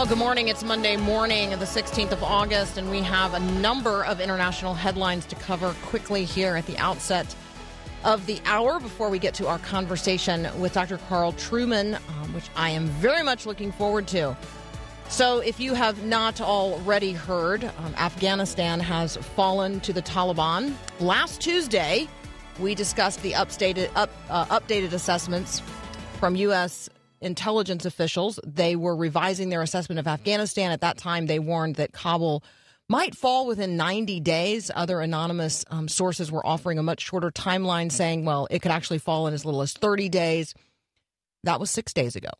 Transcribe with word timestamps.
Well, 0.00 0.08
good 0.08 0.16
morning. 0.16 0.48
It's 0.48 0.64
Monday 0.64 0.96
morning, 0.96 1.50
the 1.50 1.66
16th 1.66 2.12
of 2.12 2.22
August, 2.22 2.78
and 2.78 2.90
we 2.90 3.02
have 3.02 3.34
a 3.34 3.38
number 3.38 4.02
of 4.06 4.18
international 4.18 4.72
headlines 4.72 5.26
to 5.26 5.36
cover 5.36 5.74
quickly 5.82 6.24
here 6.24 6.56
at 6.56 6.64
the 6.64 6.78
outset 6.78 7.36
of 8.02 8.24
the 8.24 8.40
hour 8.46 8.80
before 8.80 9.10
we 9.10 9.18
get 9.18 9.34
to 9.34 9.46
our 9.46 9.58
conversation 9.58 10.48
with 10.58 10.72
Dr. 10.72 10.96
Carl 11.10 11.34
Trueman, 11.34 11.96
um, 11.96 12.32
which 12.32 12.48
I 12.56 12.70
am 12.70 12.86
very 12.86 13.22
much 13.22 13.44
looking 13.44 13.72
forward 13.72 14.06
to. 14.06 14.34
So, 15.10 15.40
if 15.40 15.60
you 15.60 15.74
have 15.74 16.02
not 16.02 16.40
already 16.40 17.12
heard, 17.12 17.64
um, 17.64 17.94
Afghanistan 17.98 18.80
has 18.80 19.18
fallen 19.18 19.80
to 19.80 19.92
the 19.92 20.00
Taliban. 20.00 20.72
Last 20.98 21.42
Tuesday, 21.42 22.08
we 22.58 22.74
discussed 22.74 23.20
the 23.20 23.32
updated, 23.32 23.90
up, 23.96 24.08
uh, 24.30 24.46
updated 24.46 24.92
assessments 24.94 25.60
from 26.18 26.36
U.S. 26.36 26.88
intelligence 27.20 27.84
officials. 27.84 28.38
They 28.46 28.76
were 28.76 28.96
revising 28.96 29.48
their 29.48 29.62
assessment 29.62 29.98
of 29.98 30.06
Afghanistan. 30.06 30.70
At 30.70 30.80
that 30.80 30.98
time, 30.98 31.26
they 31.26 31.38
warned 31.38 31.76
that 31.76 31.92
Kabul 31.92 32.42
might 32.88 33.14
fall 33.14 33.46
within 33.46 33.76
90 33.76 34.20
days. 34.20 34.70
Other 34.74 35.00
anonymous 35.00 35.64
um, 35.70 35.88
sources 35.88 36.32
were 36.32 36.44
offering 36.44 36.78
a 36.78 36.82
much 36.82 37.00
shorter 37.02 37.30
timeline, 37.30 37.92
saying, 37.92 38.24
well, 38.24 38.48
it 38.50 38.62
could 38.62 38.72
actually 38.72 38.98
fall 38.98 39.26
in 39.26 39.34
as 39.34 39.44
little 39.44 39.62
as 39.62 39.72
30 39.72 40.08
days. 40.08 40.54
That 41.44 41.60
was 41.60 41.70
six 41.70 41.92
days 41.92 42.16
ago. 42.16 42.30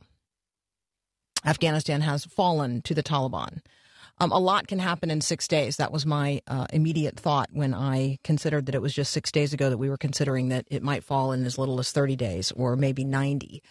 Afghanistan 1.44 2.00
has 2.02 2.24
fallen 2.24 2.82
to 2.82 2.94
the 2.94 3.02
Taliban. 3.02 3.60
Um, 4.18 4.32
a 4.32 4.38
lot 4.38 4.66
can 4.66 4.78
happen 4.78 5.10
in 5.10 5.22
six 5.22 5.48
days. 5.48 5.76
That 5.76 5.92
was 5.92 6.04
my 6.04 6.42
uh, 6.46 6.66
immediate 6.72 7.18
thought 7.18 7.48
when 7.52 7.72
I 7.72 8.18
considered 8.22 8.66
that 8.66 8.74
it 8.74 8.82
was 8.82 8.92
just 8.92 9.12
six 9.12 9.32
days 9.32 9.54
ago 9.54 9.70
that 9.70 9.78
we 9.78 9.88
were 9.88 9.96
considering 9.96 10.50
that 10.50 10.66
it 10.70 10.82
might 10.82 11.04
fall 11.04 11.32
in 11.32 11.46
as 11.46 11.56
little 11.56 11.80
as 11.80 11.90
30 11.90 12.16
days 12.16 12.52
or 12.52 12.76
maybe 12.76 13.02
90. 13.02 13.62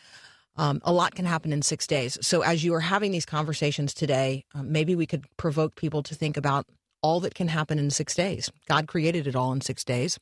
Um, 0.57 0.81
a 0.83 0.91
lot 0.91 1.15
can 1.15 1.25
happen 1.25 1.53
in 1.53 1.61
six 1.61 1.87
days. 1.87 2.17
So, 2.21 2.41
as 2.41 2.63
you 2.63 2.73
are 2.73 2.81
having 2.81 3.11
these 3.11 3.25
conversations 3.25 3.93
today, 3.93 4.45
um, 4.53 4.71
maybe 4.71 4.95
we 4.95 5.05
could 5.05 5.25
provoke 5.37 5.75
people 5.75 6.03
to 6.03 6.15
think 6.15 6.35
about 6.35 6.65
all 7.01 7.19
that 7.21 7.35
can 7.35 7.47
happen 7.47 7.79
in 7.79 7.89
six 7.89 8.13
days. 8.13 8.51
God 8.67 8.87
created 8.87 9.25
it 9.25 9.35
all 9.35 9.53
in 9.53 9.61
six 9.61 9.83
days. 9.83 10.19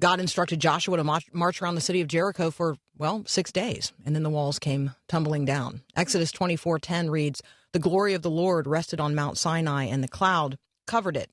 God 0.00 0.20
instructed 0.20 0.60
Joshua 0.60 0.96
to 0.96 1.04
march, 1.32 1.62
around 1.62 1.74
the 1.74 1.80
city 1.80 2.00
of 2.00 2.08
Jericho 2.08 2.50
for, 2.50 2.76
well, 2.96 3.24
six 3.26 3.50
days, 3.50 3.92
and 4.06 4.14
then 4.14 4.22
the 4.22 4.30
walls 4.30 4.58
came 4.58 4.92
tumbling 5.08 5.44
down. 5.44 5.82
Exodus 5.96 6.30
24:10 6.30 7.10
reads, 7.10 7.42
"The 7.72 7.80
glory 7.80 8.14
of 8.14 8.22
the 8.22 8.30
Lord 8.30 8.66
rested 8.66 9.00
on 9.00 9.14
Mount 9.14 9.38
Sinai, 9.38 9.84
and 9.84 10.04
the 10.04 10.08
cloud 10.08 10.58
covered 10.86 11.16
it." 11.16 11.30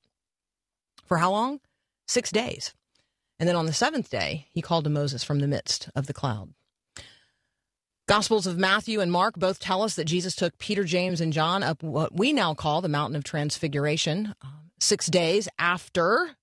For 1.05 1.19
how 1.19 1.31
long? 1.31 1.59
Six 2.07 2.31
days. 2.31 2.73
And 3.39 3.47
then 3.47 3.55
on 3.55 3.65
the 3.65 3.73
seventh 3.73 4.09
day, 4.09 4.47
he 4.51 4.61
called 4.61 4.85
to 4.85 4.89
Moses 4.89 5.23
from 5.23 5.39
the 5.39 5.47
midst 5.47 5.89
of 5.95 6.07
the 6.07 6.13
cloud. 6.13 6.53
Gospels 8.07 8.45
of 8.45 8.57
Matthew 8.57 8.99
and 8.99 9.11
Mark 9.11 9.35
both 9.35 9.59
tell 9.59 9.81
us 9.81 9.95
that 9.95 10.05
Jesus 10.05 10.35
took 10.35 10.57
Peter, 10.59 10.83
James, 10.83 11.21
and 11.21 11.33
John 11.33 11.63
up 11.63 11.81
what 11.81 12.15
we 12.15 12.33
now 12.33 12.53
call 12.53 12.81
the 12.81 12.89
Mountain 12.89 13.15
of 13.15 13.23
Transfiguration, 13.23 14.35
um, 14.43 14.69
six 14.79 15.07
days 15.07 15.49
after. 15.57 16.35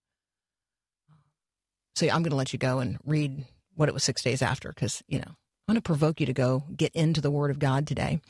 So 1.94 2.06
I'm 2.06 2.22
going 2.22 2.30
to 2.30 2.36
let 2.36 2.52
you 2.52 2.58
go 2.58 2.80
and 2.80 2.98
read 3.04 3.44
what 3.76 3.88
it 3.88 3.94
was 3.94 4.02
six 4.02 4.22
days 4.22 4.42
after 4.42 4.70
because, 4.70 5.04
you 5.06 5.18
know, 5.18 5.24
I 5.28 5.72
want 5.72 5.76
to 5.76 5.82
provoke 5.82 6.18
you 6.18 6.26
to 6.26 6.32
go 6.32 6.64
get 6.76 6.92
into 6.94 7.20
the 7.20 7.30
Word 7.30 7.52
of 7.52 7.60
God 7.60 7.86
today. 7.86 8.20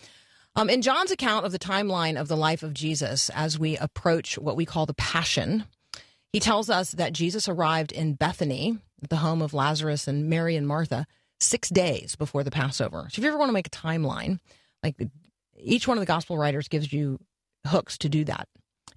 Um, 0.55 0.69
in 0.69 0.83
John's 0.83 1.11
account 1.11 1.47
of 1.47 1.53
the 1.53 1.59
timeline 1.59 2.21
of 2.21 2.29
the 2.29 2.37
life 2.37 2.63
of 2.63 2.75
Jesus, 2.75 3.31
as 3.31 3.59
we 3.59 3.79
approach 3.79 4.37
what 4.37 4.57
we 4.57 4.67
call 4.67 4.85
the 4.85 4.93
Passion, 4.93 5.65
he 6.35 6.41
tells 6.41 6.69
us 6.69 6.93
that 6.93 7.15
Jesus 7.15 7.49
arrived 7.49 7.93
in 7.93 8.13
Bethany, 8.13 8.77
the 9.09 9.17
home 9.17 9.41
of 9.41 9.55
Lazarus 9.55 10.07
and 10.07 10.29
Mary 10.29 10.55
and 10.55 10.69
Martha, 10.69 11.07
six 11.43 11.69
days 11.69 12.17
before 12.17 12.45
the 12.45 12.51
Passover. 12.51 13.09
So 13.11 13.19
if 13.19 13.25
you 13.25 13.29
ever 13.29 13.39
want 13.39 13.49
to 13.49 13.55
make 13.55 13.67
a 13.67 13.71
timeline, 13.71 14.39
like 14.83 14.97
the, 14.97 15.11
each 15.59 15.87
one 15.87 15.97
of 15.97 16.03
the 16.03 16.07
gospel 16.07 16.39
writers 16.39 16.69
gives 16.69 16.93
you 16.93 17.19
hooks 17.67 17.99
to 17.99 18.09
do 18.09 18.25
that. 18.25 18.49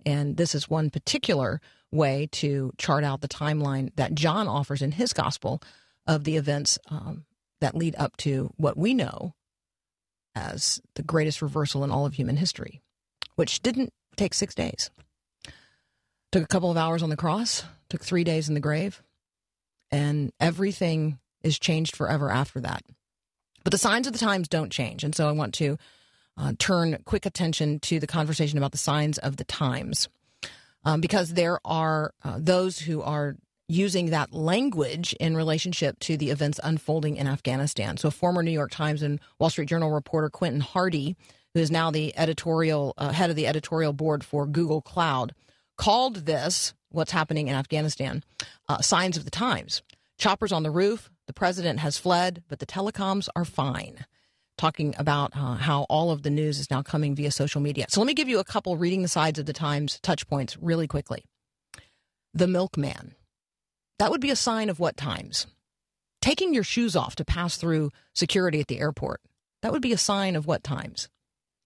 And 0.05 0.37
this 0.37 0.55
is 0.55 0.69
one 0.69 0.89
particular 0.89 1.61
way 1.91 2.27
to 2.33 2.71
chart 2.77 3.03
out 3.03 3.21
the 3.21 3.27
timeline 3.27 3.89
that 3.95 4.15
John 4.15 4.47
offers 4.47 4.81
in 4.81 4.91
his 4.91 5.13
gospel 5.13 5.61
of 6.07 6.23
the 6.23 6.37
events 6.37 6.77
um, 6.89 7.25
that 7.61 7.75
lead 7.75 7.95
up 7.97 8.17
to 8.17 8.51
what 8.57 8.77
we 8.77 8.93
know 8.93 9.33
as 10.35 10.81
the 10.95 11.03
greatest 11.03 11.41
reversal 11.41 11.83
in 11.83 11.91
all 11.91 12.05
of 12.05 12.13
human 12.13 12.37
history, 12.37 12.81
which 13.35 13.61
didn't 13.61 13.93
take 14.15 14.33
six 14.33 14.53
days. 14.53 14.91
Took 16.31 16.43
a 16.43 16.47
couple 16.47 16.69
of 16.69 16.77
hours 16.77 17.01
on 17.01 17.09
the 17.09 17.15
cross, 17.15 17.63
took 17.89 18.03
three 18.03 18.23
days 18.23 18.49
in 18.49 18.53
the 18.53 18.59
grave, 18.59 19.01
and 19.91 20.31
everything 20.39 21.19
is 21.45 21.59
changed 21.59 21.95
forever 21.95 22.29
after 22.29 22.59
that. 22.61 22.83
But 23.63 23.71
the 23.71 23.77
signs 23.77 24.07
of 24.07 24.13
the 24.13 24.19
times 24.19 24.47
don't 24.47 24.71
change. 24.71 25.03
And 25.03 25.15
so 25.15 25.27
I 25.27 25.31
want 25.31 25.53
to 25.55 25.77
uh, 26.37 26.53
turn 26.59 26.97
quick 27.05 27.25
attention 27.25 27.79
to 27.79 27.99
the 27.99 28.07
conversation 28.07 28.57
about 28.57 28.71
the 28.71 28.77
signs 28.77 29.17
of 29.17 29.37
the 29.37 29.43
times. 29.43 30.09
Um, 30.83 31.01
because 31.01 31.33
there 31.33 31.59
are 31.65 32.13
uh, 32.23 32.37
those 32.39 32.77
who 32.77 33.01
are 33.01 33.37
using 33.67 34.11
that 34.11 34.31
language 34.33 35.13
in 35.19 35.35
relationship 35.35 35.97
to 35.99 36.17
the 36.17 36.29
events 36.29 36.59
unfolding 36.63 37.15
in 37.15 37.27
Afghanistan. 37.27 37.97
So, 37.97 38.11
former 38.11 38.43
New 38.43 38.51
York 38.51 38.69
Times 38.69 39.01
and 39.01 39.19
Wall 39.39 39.49
Street 39.49 39.67
Journal 39.67 39.89
reporter 39.89 40.29
Quentin 40.29 40.61
Hardy, 40.61 41.15
who 41.55 41.59
is 41.59 41.71
now 41.71 41.89
the 41.89 42.15
editorial 42.15 42.93
uh, 42.97 43.11
head 43.11 43.31
of 43.31 43.35
the 43.35 43.47
editorial 43.47 43.93
board 43.93 44.23
for 44.23 44.45
Google 44.45 44.81
Cloud, 44.81 45.33
called 45.77 46.27
this 46.27 46.75
what's 46.89 47.11
happening 47.11 47.47
in 47.47 47.55
Afghanistan 47.55 48.23
uh, 48.69 48.81
signs 48.81 49.17
of 49.17 49.25
the 49.25 49.31
times. 49.31 49.81
Choppers 50.17 50.51
on 50.51 50.63
the 50.63 50.71
roof. 50.71 51.09
The 51.27 51.33
president 51.33 51.79
has 51.79 51.97
fled, 51.97 52.43
but 52.47 52.59
the 52.59 52.65
telecoms 52.65 53.27
are 53.35 53.45
fine. 53.45 54.05
Talking 54.57 54.95
about 54.97 55.35
uh, 55.35 55.55
how 55.55 55.85
all 55.89 56.11
of 56.11 56.23
the 56.23 56.29
news 56.29 56.59
is 56.59 56.71
now 56.71 56.81
coming 56.81 57.15
via 57.15 57.31
social 57.31 57.59
media. 57.59 57.87
So 57.89 57.99
let 57.99 58.07
me 58.07 58.13
give 58.13 58.29
you 58.29 58.39
a 58.39 58.45
couple 58.45 58.77
reading 58.77 59.01
the 59.01 59.07
sides 59.07 59.37
of 59.37 59.45
the 59.45 59.53
Times 59.53 59.99
touch 60.01 60.27
points 60.27 60.57
really 60.57 60.87
quickly. 60.87 61.25
The 62.33 62.47
milkman. 62.47 63.15
That 63.99 64.11
would 64.11 64.21
be 64.21 64.29
a 64.29 64.35
sign 64.35 64.69
of 64.69 64.79
what 64.79 64.97
times? 64.97 65.47
Taking 66.21 66.53
your 66.53 66.63
shoes 66.63 66.95
off 66.95 67.15
to 67.17 67.25
pass 67.25 67.57
through 67.57 67.91
security 68.13 68.59
at 68.59 68.67
the 68.67 68.79
airport. 68.79 69.21
That 69.61 69.71
would 69.71 69.81
be 69.81 69.93
a 69.93 69.97
sign 69.97 70.35
of 70.35 70.47
what 70.47 70.63
times? 70.63 71.09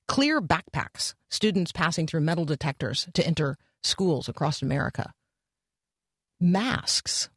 Clear 0.08 0.42
backpacks. 0.42 1.14
Students 1.30 1.72
passing 1.72 2.08
through 2.08 2.22
metal 2.22 2.46
detectors 2.46 3.08
to 3.14 3.26
enter 3.26 3.58
schools 3.84 4.28
across 4.28 4.62
America. 4.62 5.14
Masks. 6.40 7.30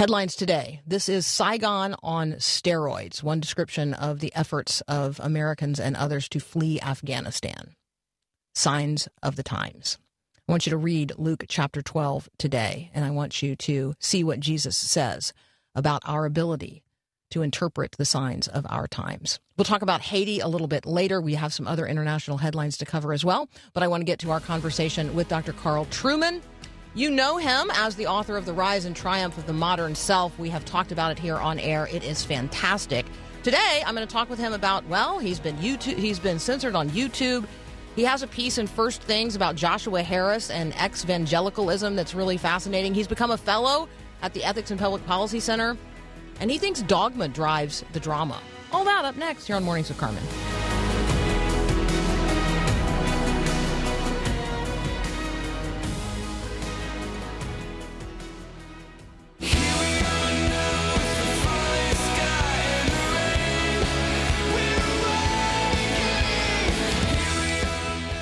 Headlines 0.00 0.34
today. 0.34 0.80
This 0.86 1.10
is 1.10 1.26
Saigon 1.26 1.94
on 2.02 2.32
steroids, 2.36 3.22
one 3.22 3.38
description 3.38 3.92
of 3.92 4.20
the 4.20 4.34
efforts 4.34 4.80
of 4.88 5.20
Americans 5.22 5.78
and 5.78 5.94
others 5.94 6.26
to 6.30 6.40
flee 6.40 6.80
Afghanistan. 6.80 7.74
Signs 8.54 9.08
of 9.22 9.36
the 9.36 9.42
times. 9.42 9.98
I 10.48 10.52
want 10.52 10.64
you 10.64 10.70
to 10.70 10.78
read 10.78 11.12
Luke 11.18 11.44
chapter 11.48 11.82
12 11.82 12.30
today, 12.38 12.90
and 12.94 13.04
I 13.04 13.10
want 13.10 13.42
you 13.42 13.54
to 13.56 13.92
see 13.98 14.24
what 14.24 14.40
Jesus 14.40 14.74
says 14.74 15.34
about 15.74 16.00
our 16.06 16.24
ability 16.24 16.82
to 17.32 17.42
interpret 17.42 17.96
the 17.98 18.06
signs 18.06 18.48
of 18.48 18.66
our 18.70 18.88
times. 18.88 19.38
We'll 19.58 19.66
talk 19.66 19.82
about 19.82 20.00
Haiti 20.00 20.40
a 20.40 20.48
little 20.48 20.66
bit 20.66 20.86
later. 20.86 21.20
We 21.20 21.34
have 21.34 21.52
some 21.52 21.68
other 21.68 21.86
international 21.86 22.38
headlines 22.38 22.78
to 22.78 22.86
cover 22.86 23.12
as 23.12 23.22
well, 23.22 23.50
but 23.74 23.82
I 23.82 23.88
want 23.88 24.00
to 24.00 24.06
get 24.06 24.20
to 24.20 24.30
our 24.30 24.40
conversation 24.40 25.14
with 25.14 25.28
Dr. 25.28 25.52
Carl 25.52 25.84
Trueman. 25.90 26.40
You 26.92 27.08
know 27.08 27.36
him 27.36 27.70
as 27.74 27.94
the 27.94 28.08
author 28.08 28.36
of 28.36 28.46
The 28.46 28.52
Rise 28.52 28.84
and 28.84 28.96
Triumph 28.96 29.38
of 29.38 29.46
the 29.46 29.52
Modern 29.52 29.94
Self. 29.94 30.36
We 30.40 30.48
have 30.48 30.64
talked 30.64 30.90
about 30.90 31.12
it 31.12 31.20
here 31.20 31.36
on 31.36 31.60
air. 31.60 31.88
It 31.92 32.02
is 32.02 32.24
fantastic. 32.24 33.06
Today, 33.44 33.84
I'm 33.86 33.94
going 33.94 34.04
to 34.04 34.12
talk 34.12 34.28
with 34.28 34.40
him 34.40 34.52
about, 34.52 34.84
well, 34.86 35.20
he's 35.20 35.38
been 35.38 35.56
YouTube, 35.58 35.98
he's 35.98 36.18
been 36.18 36.40
censored 36.40 36.74
on 36.74 36.90
YouTube. 36.90 37.46
He 37.94 38.02
has 38.02 38.24
a 38.24 38.26
piece 38.26 38.58
in 38.58 38.66
First 38.66 39.02
Things 39.02 39.36
about 39.36 39.54
Joshua 39.54 40.02
Harris 40.02 40.50
and 40.50 40.74
ex-evangelicalism 40.76 41.94
that's 41.94 42.12
really 42.12 42.36
fascinating. 42.36 42.92
He's 42.92 43.06
become 43.06 43.30
a 43.30 43.38
fellow 43.38 43.88
at 44.20 44.34
the 44.34 44.42
Ethics 44.42 44.72
and 44.72 44.80
Public 44.80 45.06
Policy 45.06 45.38
Center, 45.38 45.76
and 46.40 46.50
he 46.50 46.58
thinks 46.58 46.82
dogma 46.82 47.28
drives 47.28 47.84
the 47.92 48.00
drama. 48.00 48.40
All 48.72 48.84
that 48.84 49.04
up 49.04 49.16
next 49.16 49.46
here 49.46 49.54
on 49.54 49.62
Mornings 49.62 49.90
with 49.90 49.98
Carmen. 49.98 50.22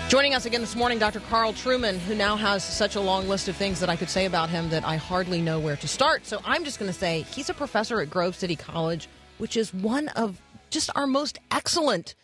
Joining 0.09 0.35
us 0.35 0.47
again 0.47 0.63
this 0.63 0.75
morning, 0.75 0.99
Dr. 0.99 1.21
Carl 1.21 1.53
Trueman, 1.53 1.99
who 1.99 2.15
now 2.15 2.35
has 2.35 2.65
such 2.65 2.97
a 2.97 3.01
long 3.01 3.29
list 3.29 3.47
of 3.47 3.57
things 3.57 3.79
that 3.81 3.91
I 3.91 3.97
could 3.97 4.09
say 4.09 4.25
about 4.25 4.49
him 4.49 4.71
that 4.71 4.83
I 4.83 4.97
hardly 4.97 5.43
know 5.43 5.61
where 5.61 5.77
to 5.77 5.87
start. 5.87 6.25
So 6.25 6.41
I'm 6.47 6.65
just 6.65 6.79
going 6.79 6.91
to 6.91 6.99
say 6.99 7.27
he's 7.31 7.51
a 7.51 7.55
professor 7.55 8.01
at 8.01 8.09
Grove 8.09 8.35
City 8.35 8.57
College, 8.57 9.07
which 9.37 9.55
is 9.55 9.75
one 9.75 10.09
of 10.09 10.41
just 10.71 10.89
our 10.95 11.07
most 11.07 11.39
excellent 11.51 12.15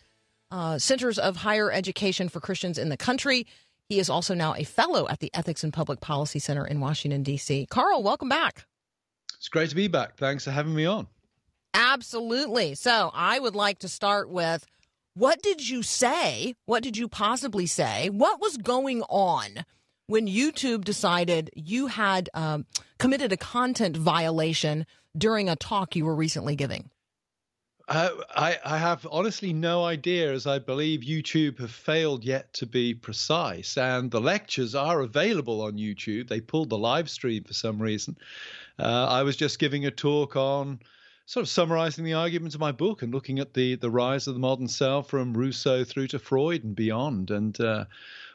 uh, 0.49 0.79
centers 0.79 1.19
of 1.19 1.35
higher 1.35 1.71
education 1.71 2.27
for 2.27 2.39
Christians 2.39 2.79
in 2.79 2.89
the 2.89 2.97
country. 2.97 3.45
He 3.87 3.99
is 3.99 4.09
also 4.09 4.33
now 4.33 4.55
a 4.55 4.63
fellow 4.63 5.07
at 5.07 5.19
the 5.19 5.29
Ethics 5.35 5.63
and 5.63 5.71
Public 5.71 6.01
Policy 6.01 6.39
Center 6.39 6.65
in 6.65 6.79
Washington, 6.79 7.21
D.C. 7.21 7.67
Carl, 7.67 8.01
welcome 8.01 8.29
back. 8.29 8.65
It's 9.37 9.47
great 9.47 9.69
to 9.69 9.75
be 9.75 9.87
back. 9.87 10.17
Thanks 10.17 10.45
for 10.45 10.49
having 10.49 10.73
me 10.73 10.87
on. 10.87 11.05
Absolutely. 11.75 12.73
So 12.73 13.11
I 13.13 13.37
would 13.37 13.53
like 13.53 13.77
to 13.79 13.87
start 13.87 14.27
with 14.27 14.65
what 15.15 15.41
did 15.41 15.67
you 15.67 15.81
say? 15.81 16.55
What 16.65 16.83
did 16.83 16.97
you 16.97 17.07
possibly 17.07 17.65
say? 17.65 18.09
What 18.09 18.41
was 18.41 18.57
going 18.57 19.01
on 19.03 19.65
when 20.07 20.27
YouTube 20.27 20.83
decided 20.83 21.49
you 21.55 21.87
had 21.87 22.29
um, 22.33 22.65
committed 22.99 23.31
a 23.31 23.37
content 23.37 23.95
violation 23.95 24.85
during 25.17 25.49
a 25.49 25.55
talk 25.55 25.95
you 25.95 26.05
were 26.05 26.15
recently 26.15 26.55
giving? 26.55 26.89
Uh, 27.87 28.09
I, 28.35 28.57
I 28.65 28.77
have 28.77 29.07
honestly 29.09 29.53
no 29.53 29.85
idea, 29.85 30.33
as 30.33 30.47
I 30.47 30.59
believe 30.59 31.01
YouTube 31.01 31.59
have 31.59 31.71
failed 31.71 32.25
yet 32.25 32.51
to 32.53 32.65
be 32.65 32.93
precise. 32.93 33.77
And 33.77 34.11
the 34.11 34.19
lectures 34.19 34.75
are 34.75 35.01
available 35.01 35.61
on 35.61 35.77
YouTube. 35.77 36.27
They 36.27 36.41
pulled 36.41 36.69
the 36.69 36.77
live 36.77 37.09
stream 37.09 37.43
for 37.43 37.53
some 37.53 37.81
reason. 37.81 38.17
Uh, 38.77 39.05
I 39.05 39.23
was 39.23 39.37
just 39.37 39.59
giving 39.59 39.85
a 39.85 39.91
talk 39.91 40.35
on 40.35 40.79
sort 41.25 41.43
of 41.43 41.49
summarizing 41.49 42.05
the 42.05 42.13
arguments 42.13 42.55
of 42.55 42.61
my 42.61 42.71
book 42.71 43.01
and 43.01 43.13
looking 43.13 43.39
at 43.39 43.53
the 43.53 43.75
the 43.75 43.89
rise 43.89 44.27
of 44.27 44.33
the 44.35 44.39
modern 44.39 44.67
self 44.67 45.09
from 45.09 45.33
Rousseau 45.33 45.83
through 45.83 46.07
to 46.09 46.19
Freud 46.19 46.63
and 46.63 46.75
beyond. 46.75 47.31
And 47.31 47.59
uh, 47.59 47.85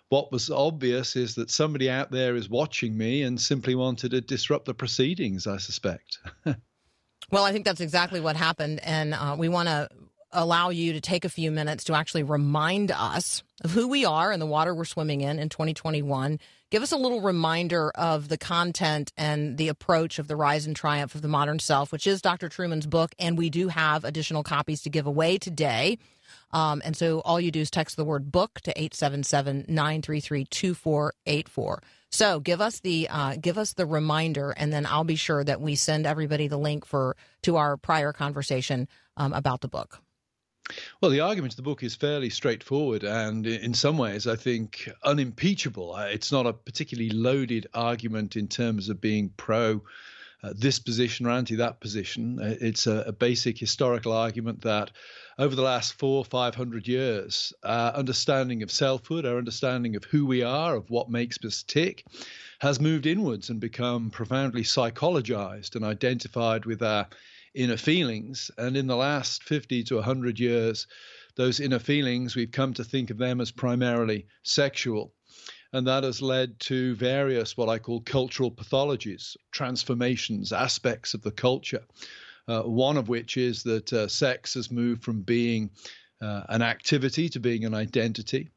what 0.09 0.33
was 0.33 0.51
obvious 0.51 1.17
is 1.17 1.37
that 1.37 1.51
somebody 1.51 1.89
out 1.89 2.11
there 2.11 2.35
is 2.35 2.49
watching 2.49 2.97
me 2.97 3.23
and 3.23 3.41
simply 3.41 3.75
wanted 3.75 4.11
to 4.11 4.21
disrupt 4.21 4.65
the 4.65 4.75
proceedings. 4.75 5.47
I 5.47 5.59
suspect. 5.59 6.19
Well, 7.31 7.45
I 7.45 7.53
think 7.53 7.65
that's 7.65 7.81
exactly 7.81 8.21
what 8.21 8.37
happened. 8.37 8.81
And 8.83 9.15
uh, 9.15 9.37
we 9.39 9.49
want 9.49 9.69
to 9.69 9.89
allow 10.33 10.71
you 10.71 10.93
to 10.93 11.01
take 11.01 11.25
a 11.25 11.29
few 11.29 11.51
minutes 11.51 11.85
to 11.85 11.95
actually 11.95 12.23
remind 12.23 12.91
us 12.91 13.43
of 13.63 13.71
who 13.73 13.89
we 13.89 14.05
are 14.05 14.33
and 14.33 14.41
the 14.41 14.47
water 14.47 14.75
we're 14.75 14.85
swimming 14.85 15.21
in 15.21 15.39
in 15.39 15.49
2021. 15.49 16.39
Give 16.71 16.85
us 16.85 16.93
a 16.93 16.97
little 16.97 17.21
reminder 17.21 17.91
of 17.97 18.29
the 18.29 18.39
content 18.39 19.13
and 19.17 19.57
the 19.57 19.67
approach 19.67 20.21
of 20.21 20.29
the 20.29 20.37
rise 20.37 20.67
and 20.67 20.77
triumph 20.77 21.17
of 21.17 21.23
the 21.23 21.27
modern 21.27 21.59
self, 21.59 21.91
which 21.91 22.07
is 22.07 22.23
Dr. 22.23 22.49
Trueman's 22.49 22.87
book. 22.87 23.13
And 23.19 23.37
we 23.37 23.51
do 23.51 23.67
have 23.67 24.05
additional 24.05 24.45
copies 24.45 24.83
to 24.83 24.91
give 24.91 25.05
away 25.05 25.37
today. 25.37 25.99
Um, 26.53 26.81
and 26.85 26.97
so 26.97 27.23
all 27.23 27.41
you 27.41 27.51
do 27.51 27.59
is 27.59 27.73
text 27.73 27.97
the 27.97 28.05
word 28.05 28.31
book 28.31 28.61
to 28.61 28.71
877 28.71 29.65
933 29.67 30.45
2484. 30.45 31.83
So 32.13 32.39
give 32.39 32.61
us 32.61 32.79
the 32.79 33.09
uh, 33.11 33.35
give 33.41 33.59
us 33.59 33.73
the 33.73 33.87
reminder, 33.87 34.51
and 34.51 34.73
then 34.73 34.87
I'll 34.87 35.05
be 35.05 35.17
sure 35.17 35.43
that 35.43 35.61
we 35.61 35.75
send 35.75 36.07
everybody 36.07 36.47
the 36.47 36.57
link 36.57 36.85
for 36.87 37.17
to 37.43 37.57
our 37.57 37.77
prior 37.77 38.13
conversation 38.13 38.87
um, 39.17 39.33
about 39.33 39.61
the 39.61 39.69
book. 39.69 40.01
Well, 41.01 41.11
the 41.11 41.21
argument 41.21 41.53
of 41.53 41.57
the 41.57 41.63
book 41.63 41.83
is 41.83 41.95
fairly 41.95 42.31
straightforward 42.31 43.05
and, 43.05 43.47
in 43.47 43.75
some 43.75 43.99
ways, 43.99 44.27
I 44.27 44.37
think 44.37 44.89
unimpeachable. 45.03 45.97
It's 45.97 46.33
not 46.33 46.47
a 46.47 46.53
particularly 46.53 47.11
loaded 47.11 47.67
argument 47.75 48.37
in 48.37 48.49
terms 48.49 48.89
of 48.89 49.01
being 49.01 49.31
pro 49.37 49.83
uh, 50.43 50.55
this 50.57 50.79
position 50.79 51.27
or 51.27 51.31
anti 51.31 51.57
that 51.57 51.81
position. 51.81 52.39
Uh, 52.41 52.55
It's 52.61 52.87
a, 52.87 53.05
a 53.07 53.13
basic 53.13 53.59
historical 53.59 54.13
argument 54.13 54.63
that 54.63 54.91
over 55.39 55.55
the 55.55 55.63
last 55.63 55.95
four, 55.95 56.25
five 56.25 56.55
hundred 56.55 56.89
years, 56.89 57.53
our 57.63 57.93
understanding 57.93 58.63
of 58.63 58.71
selfhood, 58.71 59.27
our 59.27 59.39
understanding 59.39 59.97
of 59.97 60.05
who 60.05 60.25
we 60.27 60.43
are, 60.43 60.77
of 60.77 60.89
what 60.91 61.11
makes 61.11 61.39
us 61.45 61.63
tick, 61.63 62.05
has 62.59 62.81
moved 62.81 63.07
inwards 63.07 63.51
and 63.51 63.61
become 63.61 64.11
profoundly 64.11 64.63
psychologized 64.63 65.77
and 65.77 65.85
identified 65.85 66.65
with 66.65 66.83
our 66.83 67.07
inner 67.55 67.77
feelings. 67.77 68.51
And 68.59 68.77
in 68.77 68.87
the 68.87 68.97
last 68.97 69.43
50 69.45 69.85
to 69.85 69.97
100 69.97 70.39
years, 70.39 70.87
those 71.37 71.61
inner 71.61 71.79
feelings, 71.79 72.37
we've 72.37 72.51
come 72.51 72.75
to 72.75 72.85
think 72.85 73.11
of 73.11 73.19
them 73.19 73.41
as 73.41 73.51
primarily 73.51 74.27
sexual. 74.43 75.13
And 75.73 75.87
that 75.87 76.03
has 76.05 76.21
led 76.21 76.59
to 76.61 76.97
various 76.97 77.57
what 77.57 77.69
I 77.69 77.79
call 77.79 78.01
cultural 78.01 78.51
pathologies, 78.51 79.37
transformations, 79.53 80.53
aspects 80.53 81.15
of 81.15 81.23
the 81.23 81.31
culture. 81.31 81.85
Uh, 82.49 82.63
one 82.63 82.97
of 82.97 83.09
which 83.09 83.37
is 83.37 83.63
that 83.63 83.93
uh, 83.93 84.09
sex 84.09 84.55
has 84.55 84.71
moved 84.71 85.05
from 85.05 85.23
being 85.23 85.71
uh, 86.21 86.43
an 86.49 86.63
activity 86.63 87.29
to 87.29 87.39
being 87.39 87.65
an 87.65 87.75
identity. 87.75 88.51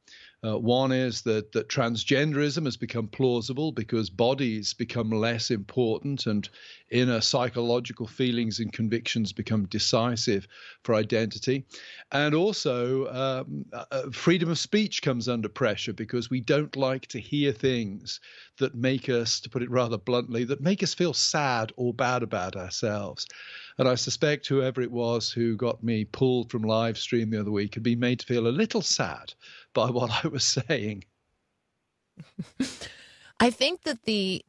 Uh, 0.46 0.58
one 0.58 0.92
is 0.92 1.22
that, 1.22 1.54
that 1.54 1.70
transgenderism 1.70 2.66
has 2.66 2.76
become 2.76 3.08
plausible 3.08 3.72
because 3.72 4.10
bodies 4.10 4.74
become 4.74 5.10
less 5.10 5.52
important 5.52 6.26
and 6.26 6.50
inner 6.92 7.22
psychological 7.22 8.06
feelings 8.06 8.60
and 8.60 8.74
convictions 8.74 9.32
become 9.32 9.66
decisive 9.68 10.46
for 10.84 10.96
identity. 10.96 11.66
And 12.12 12.36
also, 12.36 13.08
um, 13.08 13.66
uh, 13.72 14.12
freedom 14.12 14.50
of 14.50 14.60
speech 14.60 15.02
comes 15.02 15.30
under 15.30 15.48
pressure 15.48 15.94
because 15.94 16.30
we 16.30 16.42
don't 16.42 16.76
like 16.76 17.08
to 17.08 17.20
hear 17.20 17.54
things 17.54 18.20
that 18.60 18.76
make 18.76 19.08
us, 19.08 19.40
to 19.40 19.50
put 19.50 19.64
it 19.64 19.72
rather 19.72 19.98
bluntly, 19.98 20.44
that 20.44 20.62
make 20.62 20.84
us 20.84 20.94
feel 20.94 21.14
sad 21.14 21.72
or 21.78 21.94
bad 21.94 22.22
about 22.22 22.58
ourselves. 22.58 23.26
And 23.78 23.88
I 23.88 23.96
suspect 23.96 24.48
whoever 24.48 24.82
it 24.82 24.92
was 24.92 25.32
who 25.32 25.56
got 25.56 25.84
me 25.84 26.06
pulled 26.06 26.52
from 26.52 26.64
live 26.64 26.98
stream 26.98 27.32
the 27.32 27.40
other 27.40 27.52
week 27.52 27.74
had 27.74 27.84
been 27.84 28.00
made 28.00 28.20
to 28.20 28.26
feel 28.26 28.48
a 28.48 28.50
little 28.50 28.82
sad 28.82 29.34
by 29.74 29.90
what 29.90 30.24
I 30.24 30.28
was 30.28 30.44
saying. 30.44 31.06
I 33.40 33.50
think 33.50 33.84
that 33.84 34.04
the 34.04 34.44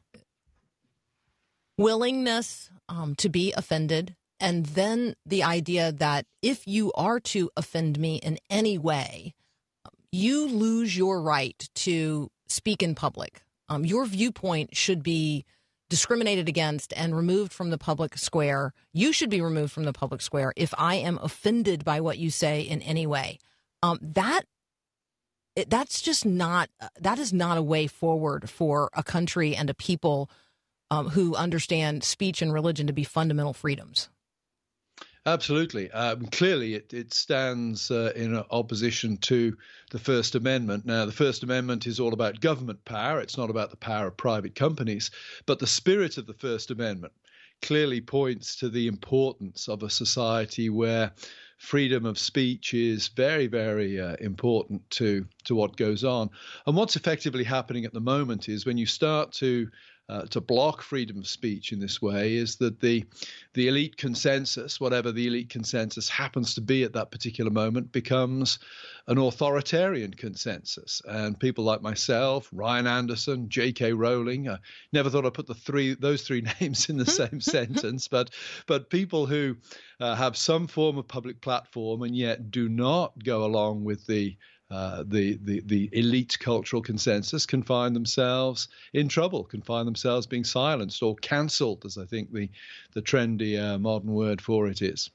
willingness 1.78 2.70
um, 2.88 3.14
to 3.16 3.28
be 3.28 3.52
offended, 3.56 4.14
and 4.38 4.66
then 4.66 5.14
the 5.24 5.42
idea 5.42 5.92
that 5.92 6.26
if 6.42 6.66
you 6.66 6.92
are 6.92 7.20
to 7.20 7.50
offend 7.56 7.98
me 7.98 8.16
in 8.16 8.38
any 8.50 8.78
way, 8.78 9.34
you 10.12 10.46
lose 10.46 10.96
your 10.96 11.20
right 11.20 11.68
to 11.74 12.30
speak 12.46 12.82
in 12.82 12.94
public. 12.94 13.42
Um, 13.68 13.84
your 13.84 14.04
viewpoint 14.06 14.76
should 14.76 15.02
be 15.02 15.44
discriminated 15.90 16.48
against 16.48 16.92
and 16.96 17.16
removed 17.16 17.52
from 17.52 17.70
the 17.70 17.78
public 17.78 18.18
square. 18.18 18.72
You 18.92 19.12
should 19.12 19.30
be 19.30 19.40
removed 19.40 19.72
from 19.72 19.84
the 19.84 19.92
public 19.92 20.22
square 20.22 20.52
if 20.56 20.74
I 20.76 20.96
am 20.96 21.18
offended 21.22 21.84
by 21.84 22.00
what 22.00 22.18
you 22.18 22.30
say 22.30 22.60
in 22.62 22.82
any 22.82 23.06
way. 23.06 23.38
Um, 23.82 23.98
that 24.00 24.42
it, 25.56 25.70
that's 25.70 26.02
just 26.02 26.26
not 26.26 26.68
that 27.00 27.18
is 27.18 27.32
not 27.32 27.58
a 27.58 27.62
way 27.62 27.86
forward 27.86 28.50
for 28.50 28.90
a 28.94 29.02
country 29.02 29.54
and 29.54 29.70
a 29.70 29.74
people 29.74 30.30
um, 30.90 31.10
who 31.10 31.34
understand 31.34 32.04
speech 32.04 32.42
and 32.42 32.52
religion 32.52 32.86
to 32.86 32.92
be 32.92 33.04
fundamental 33.04 33.52
freedoms. 33.52 34.08
Absolutely. 35.26 35.90
Um, 35.90 36.26
clearly, 36.26 36.74
it, 36.74 36.92
it 36.92 37.14
stands 37.14 37.90
uh, 37.90 38.12
in 38.14 38.36
opposition 38.50 39.16
to 39.18 39.56
the 39.90 39.98
First 39.98 40.34
Amendment. 40.34 40.84
Now, 40.84 41.06
the 41.06 41.12
First 41.12 41.42
Amendment 41.42 41.86
is 41.86 41.98
all 41.98 42.12
about 42.12 42.40
government 42.40 42.84
power, 42.84 43.20
it's 43.20 43.38
not 43.38 43.48
about 43.48 43.70
the 43.70 43.78
power 43.78 44.08
of 44.08 44.18
private 44.18 44.54
companies. 44.54 45.10
But 45.46 45.60
the 45.60 45.66
spirit 45.66 46.18
of 46.18 46.26
the 46.26 46.34
First 46.34 46.70
Amendment 46.70 47.14
clearly 47.62 48.02
points 48.02 48.56
to 48.56 48.68
the 48.68 48.86
importance 48.86 49.66
of 49.66 49.82
a 49.82 49.88
society 49.88 50.68
where 50.68 51.12
freedom 51.64 52.04
of 52.04 52.18
speech 52.18 52.74
is 52.74 53.08
very, 53.08 53.46
very 53.46 54.00
uh, 54.00 54.16
important 54.20 54.88
to, 54.90 55.26
to 55.44 55.54
what 55.54 55.76
goes 55.76 56.04
on. 56.04 56.30
And 56.66 56.76
what's 56.76 56.96
effectively 56.96 57.44
happening 57.44 57.84
at 57.84 57.92
the 57.92 58.00
moment 58.00 58.48
is 58.48 58.66
when 58.66 58.78
you 58.78 58.86
start 58.86 59.32
to 59.32 59.68
uh, 60.08 60.22
to 60.26 60.40
block 60.40 60.82
freedom 60.82 61.18
of 61.18 61.26
speech 61.26 61.72
in 61.72 61.78
this 61.78 62.02
way 62.02 62.34
is 62.34 62.56
that 62.56 62.80
the 62.80 63.04
the 63.54 63.68
elite 63.68 63.96
consensus, 63.96 64.80
whatever 64.80 65.12
the 65.12 65.26
elite 65.26 65.48
consensus 65.48 66.08
happens 66.08 66.54
to 66.54 66.60
be 66.60 66.82
at 66.82 66.92
that 66.92 67.10
particular 67.10 67.50
moment, 67.50 67.90
becomes 67.92 68.58
an 69.06 69.16
authoritarian 69.16 70.12
consensus. 70.12 71.00
And 71.06 71.38
people 71.38 71.64
like 71.64 71.80
myself, 71.80 72.48
Ryan 72.52 72.86
Anderson, 72.86 73.48
J.K. 73.48 73.92
Rowling, 73.92 74.48
I 74.48 74.58
never 74.92 75.08
thought 75.08 75.24
I'd 75.24 75.34
put 75.34 75.46
the 75.46 75.54
three 75.54 75.94
those 75.94 76.22
three 76.22 76.42
names 76.60 76.90
in 76.90 76.98
the 76.98 77.06
same 77.06 77.40
sentence, 77.40 78.08
but 78.08 78.30
but 78.66 78.90
people 78.90 79.24
who 79.24 79.56
uh, 80.00 80.14
have 80.14 80.36
some 80.36 80.66
form 80.66 80.98
of 80.98 81.08
public 81.08 81.40
platform 81.40 82.02
and 82.02 82.14
yet 82.14 82.50
do 82.50 82.68
not 82.68 83.12
go 83.24 83.44
along 83.44 83.84
with 83.84 84.06
the 84.06 84.36
uh, 84.70 85.04
the, 85.06 85.38
the 85.42 85.60
the 85.66 85.90
elite 85.92 86.36
cultural 86.40 86.80
consensus 86.80 87.44
can 87.44 87.62
find 87.62 87.94
themselves 87.94 88.68
in 88.92 89.08
trouble, 89.08 89.44
can 89.44 89.62
find 89.62 89.86
themselves 89.86 90.26
being 90.26 90.44
silenced 90.44 91.02
or 91.02 91.14
cancelled, 91.16 91.84
as 91.84 91.98
I 91.98 92.06
think 92.06 92.32
the 92.32 92.48
the 92.92 93.02
trendy 93.02 93.60
uh, 93.60 93.78
modern 93.78 94.12
word 94.12 94.40
for 94.40 94.66
it 94.66 94.80
is. 94.80 95.10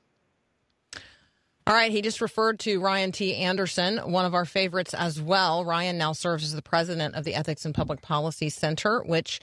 All 1.66 1.76
right, 1.76 1.92
he 1.92 2.02
just 2.02 2.22
referred 2.22 2.60
to 2.62 2.80
Ryan 2.80 3.12
T. 3.12 3.36
Anderson, 3.36 3.98
one 4.12 4.26
of 4.26 4.34
our 4.34 4.46
favorites 4.46 4.94
as 4.94 5.22
well. 5.22 5.64
Ryan 5.64 5.98
now 5.98 6.14
serves 6.14 6.44
as 6.44 6.54
the 6.54 6.64
president 6.64 7.16
of 7.16 7.26
the 7.26 7.36
Ethics 7.36 7.64
and 7.64 7.76
Public 7.76 8.02
Policy 8.02 8.50
Center, 8.50 9.04
which 9.04 9.40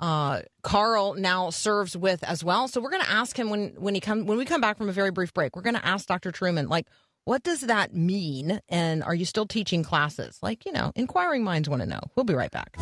uh, 0.00 0.40
Carl 0.62 1.14
now 1.14 1.50
serves 1.50 1.96
with 1.96 2.24
as 2.24 2.42
well. 2.42 2.68
So 2.68 2.80
we're 2.80 2.90
going 2.90 3.02
to 3.02 3.10
ask 3.10 3.38
him 3.38 3.50
when 3.50 3.68
when 3.76 3.94
he 3.94 4.00
come 4.00 4.26
when 4.26 4.38
we 4.38 4.44
come 4.44 4.60
back 4.60 4.78
from 4.78 4.88
a 4.88 4.92
very 4.92 5.10
brief 5.10 5.32
break. 5.32 5.54
We're 5.54 5.62
going 5.62 5.76
to 5.76 5.86
ask 5.86 6.06
Dr. 6.06 6.32
Trueman 6.32 6.68
like 6.68 6.86
What 7.24 7.42
does 7.42 7.60
that 7.62 7.94
mean? 7.94 8.60
And 8.68 9.04
are 9.04 9.14
you 9.14 9.24
still 9.24 9.46
teaching 9.46 9.82
classes? 9.82 10.38
Like, 10.42 10.64
you 10.64 10.72
know, 10.72 10.90
inquiring 10.96 11.44
minds 11.44 11.68
want 11.68 11.82
to 11.82 11.88
know. 11.88 12.00
We'll 12.16 12.24
be 12.24 12.34
right 12.34 12.50
back. 12.50 12.76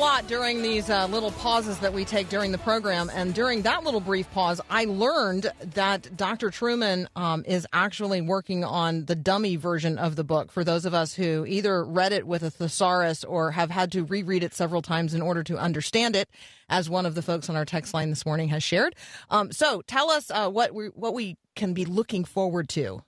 Lot 0.00 0.26
during 0.28 0.62
these 0.62 0.88
uh, 0.88 1.06
little 1.08 1.30
pauses 1.30 1.78
that 1.80 1.92
we 1.92 2.06
take 2.06 2.30
during 2.30 2.52
the 2.52 2.58
program. 2.58 3.10
And 3.12 3.34
during 3.34 3.60
that 3.62 3.84
little 3.84 4.00
brief 4.00 4.30
pause, 4.30 4.58
I 4.70 4.86
learned 4.86 5.52
that 5.74 6.16
Dr. 6.16 6.48
Trueman 6.48 7.06
um, 7.16 7.44
is 7.46 7.66
actually 7.74 8.22
working 8.22 8.64
on 8.64 9.04
the 9.04 9.14
dummy 9.14 9.56
version 9.56 9.98
of 9.98 10.16
the 10.16 10.24
book 10.24 10.52
for 10.52 10.64
those 10.64 10.86
of 10.86 10.94
us 10.94 11.12
who 11.12 11.44
either 11.46 11.84
read 11.84 12.14
it 12.14 12.26
with 12.26 12.42
a 12.42 12.50
thesaurus 12.50 13.24
or 13.24 13.50
have 13.50 13.68
had 13.68 13.92
to 13.92 14.04
reread 14.04 14.42
it 14.42 14.54
several 14.54 14.80
times 14.80 15.12
in 15.12 15.20
order 15.20 15.42
to 15.42 15.58
understand 15.58 16.16
it, 16.16 16.30
as 16.70 16.88
one 16.88 17.04
of 17.04 17.14
the 17.14 17.20
folks 17.20 17.50
on 17.50 17.56
our 17.56 17.66
text 17.66 17.92
line 17.92 18.08
this 18.08 18.24
morning 18.24 18.48
has 18.48 18.62
shared. 18.62 18.94
Um, 19.28 19.52
so 19.52 19.82
tell 19.86 20.10
us 20.10 20.30
uh, 20.30 20.48
what, 20.48 20.72
we, 20.72 20.86
what 20.86 21.12
we 21.12 21.36
can 21.56 21.74
be 21.74 21.84
looking 21.84 22.24
forward 22.24 22.70
to. 22.70 23.02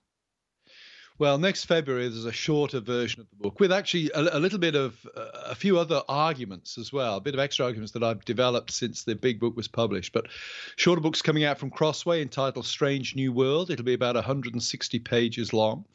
Well, 1.19 1.37
next 1.37 1.65
February 1.65 2.07
there's 2.07 2.25
a 2.25 2.31
shorter 2.31 2.79
version 2.79 3.21
of 3.21 3.29
the 3.29 3.35
book 3.35 3.59
with 3.59 3.71
actually 3.71 4.09
a, 4.15 4.37
a 4.37 4.39
little 4.39 4.57
bit 4.57 4.75
of 4.75 5.07
uh, 5.15 5.25
a 5.45 5.55
few 5.55 5.77
other 5.77 6.01
arguments 6.09 6.77
as 6.77 6.91
well, 6.91 7.17
a 7.17 7.21
bit 7.21 7.35
of 7.35 7.39
extra 7.39 7.65
arguments 7.65 7.91
that 7.91 8.03
I've 8.03 8.25
developed 8.25 8.71
since 8.71 9.03
the 9.03 9.13
big 9.13 9.39
book 9.39 9.55
was 9.55 9.67
published. 9.67 10.11
But 10.11 10.27
shorter 10.75 11.01
books 11.01 11.21
coming 11.21 11.43
out 11.43 11.59
from 11.59 11.69
Crossway 11.69 12.21
entitled 12.21 12.65
Strange 12.65 13.15
New 13.15 13.31
World. 13.31 13.69
It'll 13.69 13.85
be 13.85 13.93
about 13.93 14.15
160 14.15 14.99
pages 14.99 15.53
long. 15.53 15.85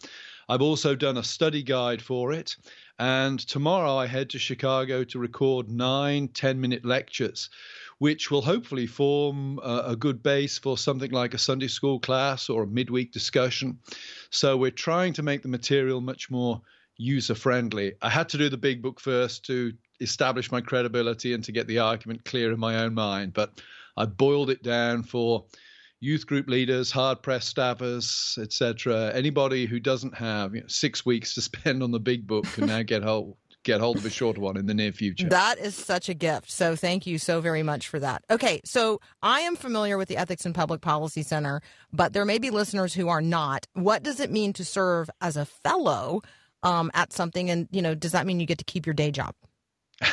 I've 0.48 0.62
also 0.62 0.94
done 0.94 1.18
a 1.18 1.24
study 1.24 1.62
guide 1.62 2.00
for 2.00 2.32
it. 2.32 2.56
And 2.98 3.38
tomorrow 3.38 3.96
I 3.96 4.06
head 4.06 4.30
to 4.30 4.38
Chicago 4.38 5.04
to 5.04 5.18
record 5.18 5.68
nine 5.68 6.28
10 6.28 6.60
minute 6.60 6.84
lectures, 6.84 7.50
which 7.98 8.30
will 8.30 8.42
hopefully 8.42 8.86
form 8.86 9.58
a, 9.62 9.82
a 9.88 9.96
good 9.96 10.22
base 10.22 10.58
for 10.58 10.78
something 10.78 11.10
like 11.10 11.34
a 11.34 11.38
Sunday 11.38 11.68
school 11.68 11.98
class 11.98 12.48
or 12.48 12.62
a 12.62 12.66
midweek 12.66 13.12
discussion. 13.12 13.78
So 14.30 14.56
we're 14.56 14.70
trying 14.70 15.12
to 15.14 15.22
make 15.22 15.42
the 15.42 15.48
material 15.48 16.00
much 16.00 16.30
more 16.30 16.62
user 16.96 17.34
friendly. 17.34 17.94
I 18.02 18.10
had 18.10 18.28
to 18.30 18.38
do 18.38 18.48
the 18.48 18.56
big 18.56 18.82
book 18.82 19.00
first 19.00 19.44
to 19.46 19.72
establish 20.00 20.52
my 20.52 20.60
credibility 20.60 21.34
and 21.34 21.42
to 21.44 21.52
get 21.52 21.66
the 21.66 21.78
argument 21.78 22.24
clear 22.24 22.52
in 22.52 22.60
my 22.60 22.80
own 22.82 22.94
mind, 22.94 23.32
but 23.32 23.60
I 23.96 24.06
boiled 24.06 24.50
it 24.50 24.62
down 24.62 25.02
for 25.02 25.44
youth 26.00 26.26
group 26.26 26.48
leaders, 26.48 26.92
hard 26.92 27.22
pressed 27.22 27.54
staffers, 27.54 28.38
etc. 28.38 29.10
Anybody 29.12 29.66
who 29.66 29.80
doesn't 29.80 30.14
have 30.16 30.54
you 30.54 30.60
know, 30.60 30.66
six 30.68 31.04
weeks 31.04 31.34
to 31.34 31.40
spend 31.42 31.82
on 31.82 31.90
the 31.90 32.00
big 32.00 32.26
book 32.26 32.44
can 32.44 32.66
now 32.66 32.82
get 32.82 33.02
hold 33.02 33.36
get 33.68 33.80
hold 33.80 33.98
of 33.98 34.06
a 34.06 34.10
shorter 34.10 34.40
one 34.40 34.56
in 34.56 34.66
the 34.66 34.72
near 34.72 34.92
future. 34.92 35.28
That 35.28 35.58
is 35.58 35.74
such 35.74 36.08
a 36.08 36.14
gift. 36.14 36.50
So 36.50 36.74
thank 36.74 37.06
you 37.06 37.18
so 37.18 37.40
very 37.42 37.62
much 37.62 37.86
for 37.88 38.00
that. 38.00 38.24
Okay, 38.30 38.60
so 38.64 39.00
I 39.22 39.40
am 39.40 39.56
familiar 39.56 39.98
with 39.98 40.08
the 40.08 40.16
Ethics 40.16 40.46
and 40.46 40.54
Public 40.54 40.80
Policy 40.80 41.22
Center, 41.22 41.60
but 41.92 42.14
there 42.14 42.24
may 42.24 42.38
be 42.38 42.48
listeners 42.48 42.94
who 42.94 43.08
are 43.08 43.20
not. 43.20 43.66
What 43.74 44.02
does 44.02 44.20
it 44.20 44.30
mean 44.30 44.54
to 44.54 44.64
serve 44.64 45.10
as 45.20 45.36
a 45.36 45.44
fellow 45.44 46.22
um, 46.62 46.90
at 46.94 47.12
something? 47.12 47.50
And 47.50 47.68
you 47.70 47.82
know, 47.82 47.94
does 47.94 48.12
that 48.12 48.26
mean 48.26 48.40
you 48.40 48.46
get 48.46 48.58
to 48.58 48.64
keep 48.64 48.86
your 48.86 48.94
day 48.94 49.10
job? 49.10 49.34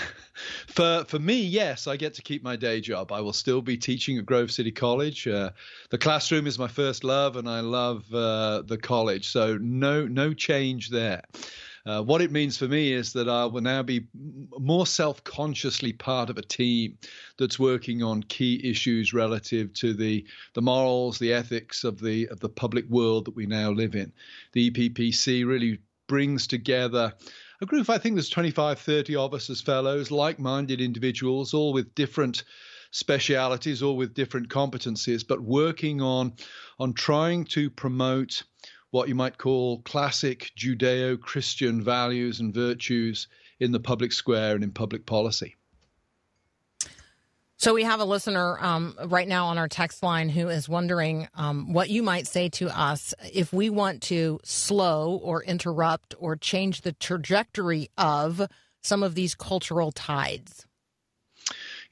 For 0.67 1.05
for 1.07 1.17
me, 1.17 1.41
yes, 1.41 1.87
I 1.87 1.95
get 1.95 2.15
to 2.15 2.21
keep 2.21 2.43
my 2.43 2.57
day 2.57 2.81
job. 2.81 3.13
I 3.13 3.21
will 3.21 3.31
still 3.31 3.61
be 3.61 3.77
teaching 3.77 4.17
at 4.17 4.25
Grove 4.25 4.51
City 4.51 4.71
College. 4.71 5.25
Uh, 5.25 5.51
the 5.91 5.97
classroom 5.97 6.45
is 6.45 6.59
my 6.59 6.67
first 6.67 7.05
love, 7.05 7.37
and 7.37 7.47
I 7.47 7.61
love 7.61 8.13
uh, 8.13 8.61
the 8.63 8.77
college. 8.77 9.29
So 9.29 9.57
no 9.57 10.05
no 10.05 10.33
change 10.33 10.89
there. 10.89 11.21
Uh, 11.85 12.01
what 12.01 12.21
it 12.21 12.31
means 12.31 12.57
for 12.57 12.67
me 12.67 12.91
is 12.91 13.13
that 13.13 13.29
I 13.29 13.45
will 13.45 13.61
now 13.61 13.83
be 13.83 14.07
more 14.57 14.87
self 14.87 15.23
consciously 15.23 15.93
part 15.93 16.29
of 16.29 16.37
a 16.37 16.41
team 16.41 16.97
that's 17.37 17.59
working 17.59 18.01
on 18.01 18.23
key 18.23 18.59
issues 18.63 19.13
relative 19.13 19.71
to 19.73 19.93
the, 19.93 20.25
the 20.53 20.61
morals, 20.61 21.19
the 21.19 21.33
ethics 21.33 21.83
of 21.83 21.99
the, 21.99 22.27
of 22.29 22.39
the 22.39 22.49
public 22.49 22.89
world 22.89 23.25
that 23.25 23.35
we 23.35 23.45
now 23.45 23.71
live 23.71 23.95
in. 23.95 24.11
The 24.53 24.71
EPPC 24.71 25.45
really 25.45 25.79
brings 26.07 26.47
together 26.47 27.13
a 27.61 27.65
group, 27.65 27.89
I 27.89 27.97
think 27.97 28.15
there's 28.15 28.29
25, 28.29 28.79
30 28.79 29.15
of 29.15 29.33
us 29.33 29.49
as 29.49 29.61
fellows, 29.61 30.11
like 30.11 30.39
minded 30.39 30.81
individuals, 30.81 31.53
all 31.53 31.71
with 31.71 31.95
different 31.95 32.43
specialities, 32.91 33.81
all 33.81 33.95
with 33.95 34.13
different 34.13 34.49
competencies, 34.49 35.25
but 35.25 35.41
working 35.41 36.01
on, 36.01 36.33
on 36.79 36.93
trying 36.93 37.45
to 37.45 37.69
promote 37.69 38.43
what 38.91 39.07
you 39.07 39.15
might 39.15 39.37
call 39.37 39.81
classic 39.81 40.51
Judeo 40.57 41.19
Christian 41.19 41.83
values 41.83 42.39
and 42.39 42.53
virtues 42.53 43.27
in 43.59 43.71
the 43.71 43.79
public 43.79 44.11
square 44.11 44.55
and 44.55 44.63
in 44.63 44.71
public 44.71 45.05
policy. 45.05 45.55
So 47.57 47.73
we 47.73 47.83
have 47.83 48.01
a 48.01 48.05
listener 48.05 48.59
um, 48.59 48.95
right 49.05 49.27
now 49.27 49.47
on 49.47 49.57
our 49.57 49.69
text 49.69 50.03
line 50.03 50.27
who 50.27 50.49
is 50.49 50.67
wondering 50.67 51.27
um, 51.35 51.71
what 51.71 51.89
you 51.89 52.03
might 52.03 52.27
say 52.27 52.49
to 52.49 52.67
us 52.77 53.13
if 53.33 53.53
we 53.53 53.69
want 53.69 54.01
to 54.03 54.39
slow 54.43 55.15
or 55.23 55.41
interrupt 55.43 56.15
or 56.19 56.35
change 56.35 56.81
the 56.81 56.91
trajectory 56.91 57.89
of 57.97 58.45
some 58.81 59.03
of 59.03 59.15
these 59.15 59.35
cultural 59.35 59.91
tides. 59.93 60.67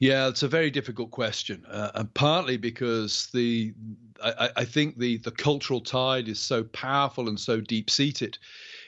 Yeah, 0.04 0.28
it's 0.28 0.42
a 0.42 0.48
very 0.48 0.70
difficult 0.70 1.12
question, 1.12 1.64
uh, 1.64 1.92
and 1.94 2.12
partly 2.12 2.58
because 2.58 3.28
the 3.32 3.72
I, 4.22 4.50
I, 4.54 4.64
think 4.66 4.98
the 4.98 5.16
the 5.16 5.30
cultural 5.30 5.80
tide 5.80 6.28
is 6.28 6.38
so 6.38 6.62
powerful 6.62 7.26
and 7.26 7.40
so 7.40 7.62
deep 7.62 7.88
seated. 7.88 8.36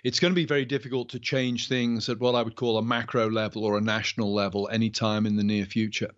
It's 0.05 0.21
going 0.21 0.33
to 0.33 0.35
be 0.35 0.45
very 0.45 0.67
difficult 0.67 1.09
to 1.09 1.19
change 1.19 1.69
things 1.69 2.11
at 2.11 2.21
what 2.21 2.35
I 2.35 2.43
would 2.43 2.55
call 2.55 2.77
a 2.77 2.83
macro 2.83 3.31
level 3.31 3.65
or 3.65 3.79
a 3.79 3.81
national 3.81 4.35
level 4.35 4.69
anytime 4.71 5.25
in 5.25 5.37
the 5.37 5.43
near 5.43 5.65
future. 5.65 6.11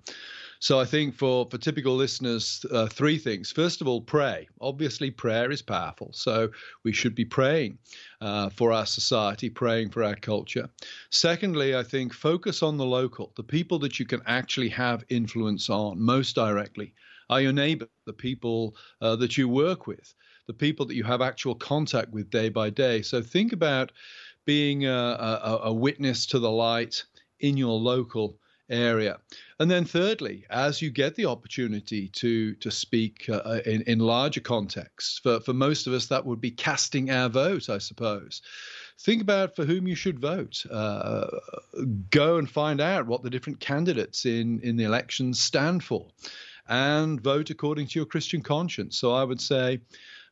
So 0.60 0.80
I 0.80 0.84
think 0.84 1.14
for, 1.14 1.46
for 1.50 1.58
typical 1.58 1.94
listeners, 1.94 2.64
uh, 2.72 2.86
three 2.86 3.18
things. 3.18 3.52
First 3.52 3.80
of 3.80 3.86
all, 3.86 4.00
pray. 4.00 4.48
Obviously, 4.60 5.10
prayer 5.10 5.50
is 5.50 5.62
powerful. 5.62 6.10
So 6.12 6.50
we 6.84 6.92
should 6.92 7.14
be 7.14 7.24
praying 7.24 7.78
uh, 8.20 8.50
for 8.50 8.72
our 8.72 8.86
society, 8.86 9.50
praying 9.50 9.90
for 9.90 10.02
our 10.02 10.16
culture. 10.16 10.68
Secondly, 11.10 11.76
I 11.76 11.84
think 11.84 12.12
focus 12.12 12.62
on 12.62 12.76
the 12.76 12.86
local, 12.86 13.32
the 13.36 13.44
people 13.44 13.78
that 13.80 14.00
you 14.00 14.06
can 14.06 14.20
actually 14.26 14.70
have 14.70 15.04
influence 15.08 15.70
on 15.70 16.00
most 16.00 16.34
directly 16.34 16.94
are 17.30 17.40
your 17.40 17.52
neighbor, 17.52 17.86
the 18.06 18.12
people 18.12 18.74
uh, 19.00 19.14
that 19.16 19.36
you 19.36 19.48
work 19.48 19.86
with, 19.86 20.14
the 20.46 20.54
people 20.54 20.86
that 20.86 20.96
you 20.96 21.04
have 21.04 21.20
actual 21.20 21.54
contact 21.54 22.10
with 22.10 22.30
day 22.30 22.48
by 22.48 22.70
day. 22.70 23.02
So 23.02 23.22
think 23.22 23.52
about 23.52 23.92
being 24.44 24.86
a, 24.86 24.90
a, 24.90 25.60
a 25.64 25.72
witness 25.72 26.26
to 26.26 26.38
the 26.38 26.50
light 26.50 27.04
in 27.40 27.56
your 27.56 27.78
local 27.78 28.38
area. 28.70 29.18
And 29.60 29.70
then 29.70 29.84
thirdly, 29.84 30.44
as 30.50 30.80
you 30.80 30.90
get 30.90 31.14
the 31.14 31.26
opportunity 31.26 32.08
to 32.08 32.54
to 32.56 32.70
speak 32.70 33.28
uh, 33.28 33.60
in, 33.66 33.82
in 33.82 33.98
larger 33.98 34.40
contexts, 34.40 35.18
for, 35.18 35.40
for 35.40 35.52
most 35.52 35.87
of 35.87 35.92
us 35.92 36.06
that 36.06 36.25
would 36.25 36.40
be 36.40 36.50
casting 36.50 37.10
our 37.10 37.28
vote, 37.28 37.68
I 37.68 37.78
suppose. 37.78 38.42
Think 39.00 39.22
about 39.22 39.54
for 39.54 39.64
whom 39.64 39.87
you 39.87 39.94
should 39.94 40.18
vote. 40.18 40.64
Uh, 40.68 41.26
go 42.10 42.37
and 42.37 42.50
find 42.50 42.80
out 42.80 43.06
what 43.06 43.22
the 43.22 43.30
different 43.30 43.60
candidates 43.60 44.26
in, 44.26 44.60
in 44.60 44.76
the 44.76 44.84
elections 44.84 45.38
stand 45.38 45.84
for 45.84 46.08
and 46.68 47.20
vote 47.20 47.50
according 47.50 47.87
to 47.87 47.98
your 47.98 48.06
Christian 48.06 48.42
conscience. 48.42 48.98
So 48.98 49.12
I 49.12 49.25
would 49.25 49.40
say 49.40 49.80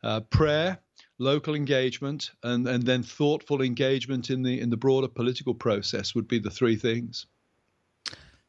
uh, 0.03 0.21
prayer, 0.21 0.79
local 1.19 1.55
engagement, 1.55 2.31
and, 2.43 2.67
and 2.69 2.83
then 2.83 3.03
thoughtful 3.03 3.63
engagement 3.63 4.31
in 4.31 4.43
the 4.43 4.61
in 4.61 4.71
the 4.71 4.77
broader 4.77 5.09
political 5.09 5.55
process 5.55 6.15
would 6.15 6.29
be 6.29 6.39
the 6.39 6.51
three 6.51 6.77
things. 6.77 7.27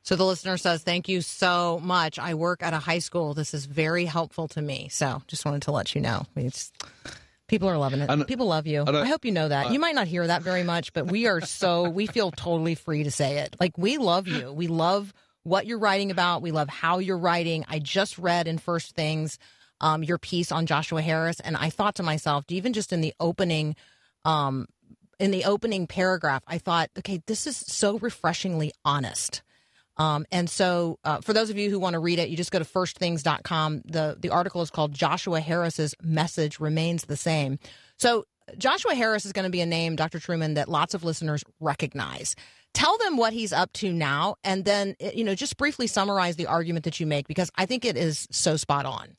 So 0.07 0.15
the 0.15 0.23
listener 0.23 0.55
says, 0.55 0.83
Thank 0.83 1.09
you 1.09 1.19
so 1.19 1.81
much. 1.83 2.17
I 2.17 2.33
work 2.35 2.63
at 2.63 2.73
a 2.73 2.77
high 2.79 2.99
school. 2.99 3.33
This 3.33 3.53
is 3.53 3.65
very 3.65 4.05
helpful 4.05 4.47
to 4.47 4.61
me. 4.61 4.87
So 4.89 5.21
just 5.27 5.43
wanted 5.43 5.63
to 5.63 5.73
let 5.73 5.95
you 5.95 5.99
know. 5.99 6.25
It's, 6.37 6.71
people 7.49 7.67
are 7.67 7.77
loving 7.77 7.99
it. 7.99 8.25
People 8.25 8.45
love 8.45 8.67
you. 8.67 8.85
I- 8.87 9.01
I 9.01 9.05
hope 9.05 9.25
you 9.25 9.33
know 9.33 9.49
that. 9.49 9.73
you 9.73 9.79
might 9.81 9.95
not 9.95 10.07
hear 10.07 10.25
that 10.25 10.43
very 10.43 10.63
much, 10.63 10.93
but 10.93 11.11
we 11.11 11.27
are 11.27 11.41
so, 11.41 11.89
we 11.89 12.07
feel 12.07 12.31
totally 12.31 12.73
free 12.73 13.03
to 13.03 13.11
say 13.11 13.39
it. 13.39 13.57
Like, 13.59 13.77
we 13.77 13.97
love 13.97 14.29
you. 14.29 14.53
We 14.53 14.67
love 14.67 15.13
what 15.43 15.65
you're 15.67 15.77
writing 15.77 16.09
about. 16.09 16.41
We 16.41 16.51
love 16.51 16.69
how 16.69 16.99
you're 16.99 17.17
writing. 17.17 17.65
I 17.67 17.79
just 17.79 18.17
read 18.17 18.47
in 18.47 18.59
First 18.59 18.95
Things 18.95 19.37
um, 19.81 20.03
your 20.05 20.19
piece 20.19 20.53
on 20.53 20.67
Joshua 20.67 21.01
Harris, 21.01 21.41
and 21.41 21.57
I 21.57 21.69
thought 21.69 21.95
to 21.95 22.03
myself, 22.03 22.45
even 22.47 22.71
just 22.71 22.93
in 22.93 23.01
the 23.01 23.13
opening, 23.19 23.75
um, 24.23 24.67
in 25.19 25.31
the 25.31 25.43
opening 25.43 25.85
paragraph, 25.85 26.43
I 26.47 26.59
thought, 26.59 26.91
okay, 26.97 27.21
this 27.27 27.45
is 27.45 27.57
so 27.57 27.99
refreshingly 27.99 28.71
honest. 28.85 29.41
Um, 29.97 30.25
and 30.31 30.49
so, 30.49 30.99
uh, 31.03 31.21
for 31.21 31.33
those 31.33 31.49
of 31.49 31.57
you 31.57 31.69
who 31.69 31.79
want 31.79 31.93
to 31.93 31.99
read 31.99 32.19
it, 32.19 32.29
you 32.29 32.37
just 32.37 32.51
go 32.51 32.59
to 32.59 32.65
firstthings.com. 32.65 33.81
The, 33.85 34.17
the 34.19 34.29
article 34.29 34.61
is 34.61 34.69
called 34.69 34.93
Joshua 34.93 35.39
Harris's 35.39 35.95
Message 36.01 36.59
Remains 36.59 37.05
the 37.05 37.17
Same. 37.17 37.59
So, 37.97 38.25
Joshua 38.57 38.95
Harris 38.95 39.25
is 39.25 39.33
going 39.33 39.43
to 39.43 39.51
be 39.51 39.59
a 39.59 39.65
name, 39.65 39.95
Dr. 39.95 40.19
Trueman, 40.19 40.55
that 40.55 40.69
lots 40.69 40.93
of 40.93 41.03
listeners 41.03 41.43
recognize. 41.59 42.35
Tell 42.73 42.97
them 42.99 43.17
what 43.17 43.33
he's 43.33 43.51
up 43.51 43.73
to 43.73 43.91
now, 43.91 44.35
and 44.43 44.63
then, 44.63 44.95
you 45.13 45.23
know, 45.23 45.35
just 45.35 45.57
briefly 45.57 45.87
summarize 45.87 46.35
the 46.35 46.45
argument 46.45 46.85
that 46.85 46.99
you 46.99 47.07
make 47.07 47.27
because 47.27 47.51
I 47.55 47.65
think 47.65 47.83
it 47.83 47.97
is 47.97 48.27
so 48.31 48.55
spot 48.55 48.85
on. 48.85 49.17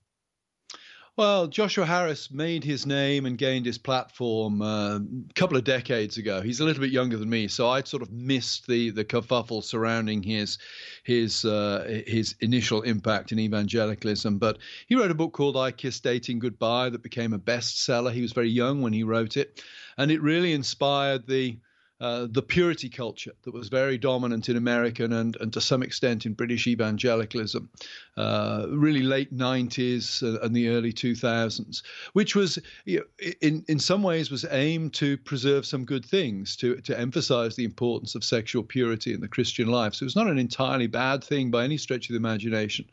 Well, 1.18 1.48
Joshua 1.48 1.84
Harris 1.84 2.30
made 2.30 2.62
his 2.62 2.86
name 2.86 3.26
and 3.26 3.36
gained 3.36 3.66
his 3.66 3.76
platform 3.76 4.62
uh, 4.62 4.98
a 4.98 5.00
couple 5.34 5.56
of 5.56 5.64
decades 5.64 6.16
ago. 6.16 6.42
He's 6.42 6.60
a 6.60 6.64
little 6.64 6.80
bit 6.80 6.92
younger 6.92 7.16
than 7.16 7.28
me, 7.28 7.48
so 7.48 7.68
I'd 7.70 7.88
sort 7.88 8.04
of 8.04 8.12
missed 8.12 8.68
the 8.68 8.90
the 8.90 9.04
kerfuffle 9.04 9.64
surrounding 9.64 10.22
his 10.22 10.58
his 11.02 11.44
uh, 11.44 12.02
his 12.06 12.36
initial 12.38 12.82
impact 12.82 13.32
in 13.32 13.40
evangelicalism. 13.40 14.38
But 14.38 14.58
he 14.86 14.94
wrote 14.94 15.10
a 15.10 15.14
book 15.16 15.32
called 15.32 15.56
"I 15.56 15.72
Kissed 15.72 16.04
Dating 16.04 16.38
Goodbye" 16.38 16.90
that 16.90 17.02
became 17.02 17.32
a 17.32 17.38
bestseller. 17.40 18.12
He 18.12 18.22
was 18.22 18.30
very 18.30 18.50
young 18.50 18.80
when 18.80 18.92
he 18.92 19.02
wrote 19.02 19.36
it, 19.36 19.60
and 19.96 20.12
it 20.12 20.22
really 20.22 20.52
inspired 20.52 21.26
the 21.26 21.58
uh, 22.00 22.28
the 22.30 22.42
purity 22.42 22.88
culture 22.88 23.32
that 23.42 23.52
was 23.52 23.68
very 23.68 23.98
dominant 23.98 24.48
in 24.48 24.56
American 24.56 25.12
and, 25.12 25.36
and 25.40 25.52
to 25.52 25.60
some 25.60 25.82
extent 25.82 26.26
in 26.26 26.32
British 26.32 26.68
evangelicalism, 26.68 27.68
uh, 28.16 28.66
really 28.68 29.02
late 29.02 29.36
90s 29.36 30.22
and 30.44 30.54
the 30.54 30.68
early 30.68 30.92
2000s, 30.92 31.82
which 32.12 32.36
was 32.36 32.58
you 32.84 32.98
know, 32.98 33.32
in 33.40 33.64
in 33.66 33.80
some 33.80 34.04
ways 34.04 34.30
was 34.30 34.46
aimed 34.50 34.94
to 34.94 35.16
preserve 35.18 35.66
some 35.66 35.84
good 35.84 36.04
things, 36.04 36.54
to 36.56 36.76
to 36.82 36.98
emphasize 36.98 37.56
the 37.56 37.64
importance 37.64 38.14
of 38.14 38.22
sexual 38.22 38.62
purity 38.62 39.12
in 39.12 39.20
the 39.20 39.28
Christian 39.28 39.66
life. 39.66 39.94
So 39.94 40.04
it 40.04 40.06
was 40.06 40.16
not 40.16 40.28
an 40.28 40.38
entirely 40.38 40.86
bad 40.86 41.24
thing 41.24 41.50
by 41.50 41.64
any 41.64 41.78
stretch 41.78 42.08
of 42.08 42.12
the 42.12 42.18
imagination. 42.18 42.84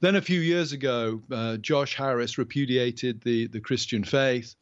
Then 0.00 0.14
a 0.14 0.22
few 0.22 0.40
years 0.40 0.72
ago, 0.72 1.20
uh, 1.32 1.56
Josh 1.56 1.96
Harris 1.96 2.38
repudiated 2.38 3.22
the 3.22 3.48
the 3.48 3.60
Christian 3.60 4.04
faith, 4.04 4.54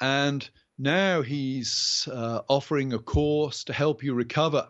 and 0.00 0.48
now 0.78 1.22
he's 1.22 2.08
uh, 2.12 2.42
offering 2.48 2.92
a 2.92 2.98
course 2.98 3.64
to 3.64 3.72
help 3.72 4.02
you 4.02 4.14
recover 4.14 4.68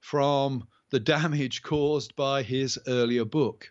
from 0.00 0.66
the 0.90 1.00
damage 1.14 1.62
caused 1.62 2.16
by 2.16 2.42
his 2.42 2.78
earlier 2.86 3.24
book. 3.24 3.70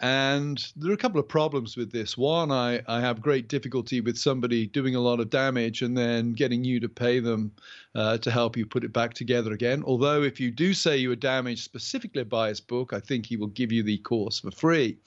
And 0.00 0.60
there 0.74 0.90
are 0.90 0.94
a 0.94 0.98
couple 0.98 1.20
of 1.20 1.28
problems 1.28 1.76
with 1.76 1.92
this. 1.92 2.18
One, 2.18 2.50
I, 2.50 2.82
I 2.88 3.00
have 3.00 3.22
great 3.22 3.46
difficulty 3.46 4.00
with 4.00 4.18
somebody 4.18 4.66
doing 4.66 4.96
a 4.96 5.00
lot 5.00 5.20
of 5.20 5.30
damage 5.30 5.80
and 5.80 5.96
then 5.96 6.32
getting 6.32 6.64
you 6.64 6.80
to 6.80 6.88
pay 6.88 7.20
them 7.20 7.52
uh, 7.94 8.18
to 8.18 8.30
help 8.32 8.56
you 8.56 8.66
put 8.66 8.82
it 8.82 8.92
back 8.92 9.14
together 9.14 9.52
again. 9.52 9.84
Although, 9.86 10.24
if 10.24 10.40
you 10.40 10.50
do 10.50 10.74
say 10.74 10.96
you 10.96 11.10
were 11.10 11.16
damaged 11.16 11.62
specifically 11.62 12.24
by 12.24 12.48
his 12.48 12.60
book, 12.60 12.92
I 12.92 12.98
think 12.98 13.26
he 13.26 13.36
will 13.36 13.46
give 13.46 13.70
you 13.70 13.84
the 13.84 13.98
course 13.98 14.40
for 14.40 14.50
free. 14.50 14.98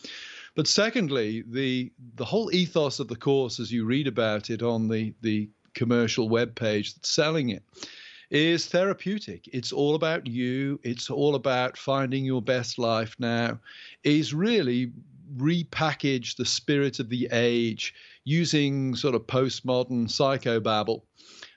But 0.56 0.68
secondly, 0.68 1.44
the 1.46 1.92
the 2.16 2.24
whole 2.24 2.50
ethos 2.56 3.00
of 3.02 3.10
the 3.10 3.18
course, 3.18 3.60
as 3.60 3.74
you 3.74 3.84
read 3.84 4.08
about 4.08 4.50
it 4.50 4.62
on 4.64 4.88
the 4.88 5.14
the 5.20 5.50
commercial 5.76 6.28
web 6.30 6.56
page 6.56 6.96
that's 6.96 7.10
selling 7.10 7.50
it 7.50 7.64
is 8.32 8.66
therapeutic. 8.66 9.48
It's 9.54 9.72
all 9.72 9.94
about 9.96 10.26
you. 10.26 10.80
It's 10.84 11.10
all 11.12 11.36
about 11.36 11.78
finding 11.78 12.26
your 12.26 12.42
best 12.42 12.80
life 12.80 13.16
now. 13.20 13.60
Is 14.04 14.34
really 14.34 14.92
repackage 15.38 16.36
the 16.36 16.46
spirit 16.46 17.00
of 17.00 17.10
the 17.10 17.28
age 17.32 17.94
using 18.24 18.96
sort 18.96 19.16
of 19.16 19.28
postmodern 19.28 20.08
psychobabble. 20.08 21.02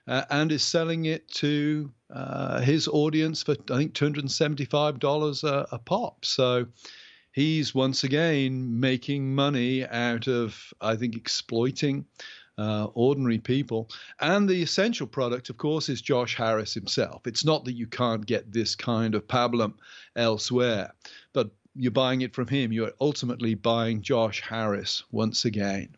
Uh, 0.07 0.25
and 0.31 0.53
is 0.53 0.63
selling 0.63 1.05
it 1.05 1.29
to 1.29 1.91
uh, 2.15 2.61
his 2.61 2.89
audience 2.89 3.43
for 3.43 3.57
I 3.71 3.77
think 3.77 3.93
two 3.93 4.07
hundred 4.07 4.25
and 4.25 4.33
seventy-five 4.33 4.99
dollars 4.99 5.45
a, 5.45 5.67
a 5.71 5.79
pop. 5.79 6.25
So 6.25 6.67
he's 7.33 7.75
once 7.75 8.05
again 8.05 8.81
making 8.81 9.35
money 9.35 9.87
out 9.87 10.27
of 10.27 10.73
I 10.81 10.97
think 10.97 11.15
exploiting 11.15 12.07
uh, 12.59 12.89
ordinary 12.95 13.39
people. 13.39 13.89
And 14.21 14.49
the 14.49 14.63
essential 14.63 15.07
product, 15.07 15.49
of 15.49 15.57
course, 15.57 15.89
is 15.89 16.03
Josh 16.03 16.37
Harris 16.37 16.75
himself. 16.75 17.27
It's 17.27 17.45
not 17.45 17.65
that 17.65 17.75
you 17.75 17.87
can't 17.87 18.27
get 18.27 18.53
this 18.53 18.75
kind 18.75 19.15
of 19.15 19.27
pablum 19.27 19.75
elsewhere, 20.17 20.93
but 21.33 21.51
you're 21.75 21.93
buying 21.93 22.23
it 22.23 22.35
from 22.35 22.49
him. 22.49 22.73
You're 22.73 22.93
ultimately 23.01 23.55
buying 23.55 24.03
Josh 24.03 24.43
Harris 24.43 25.05
once 25.13 25.45
again. 25.45 25.97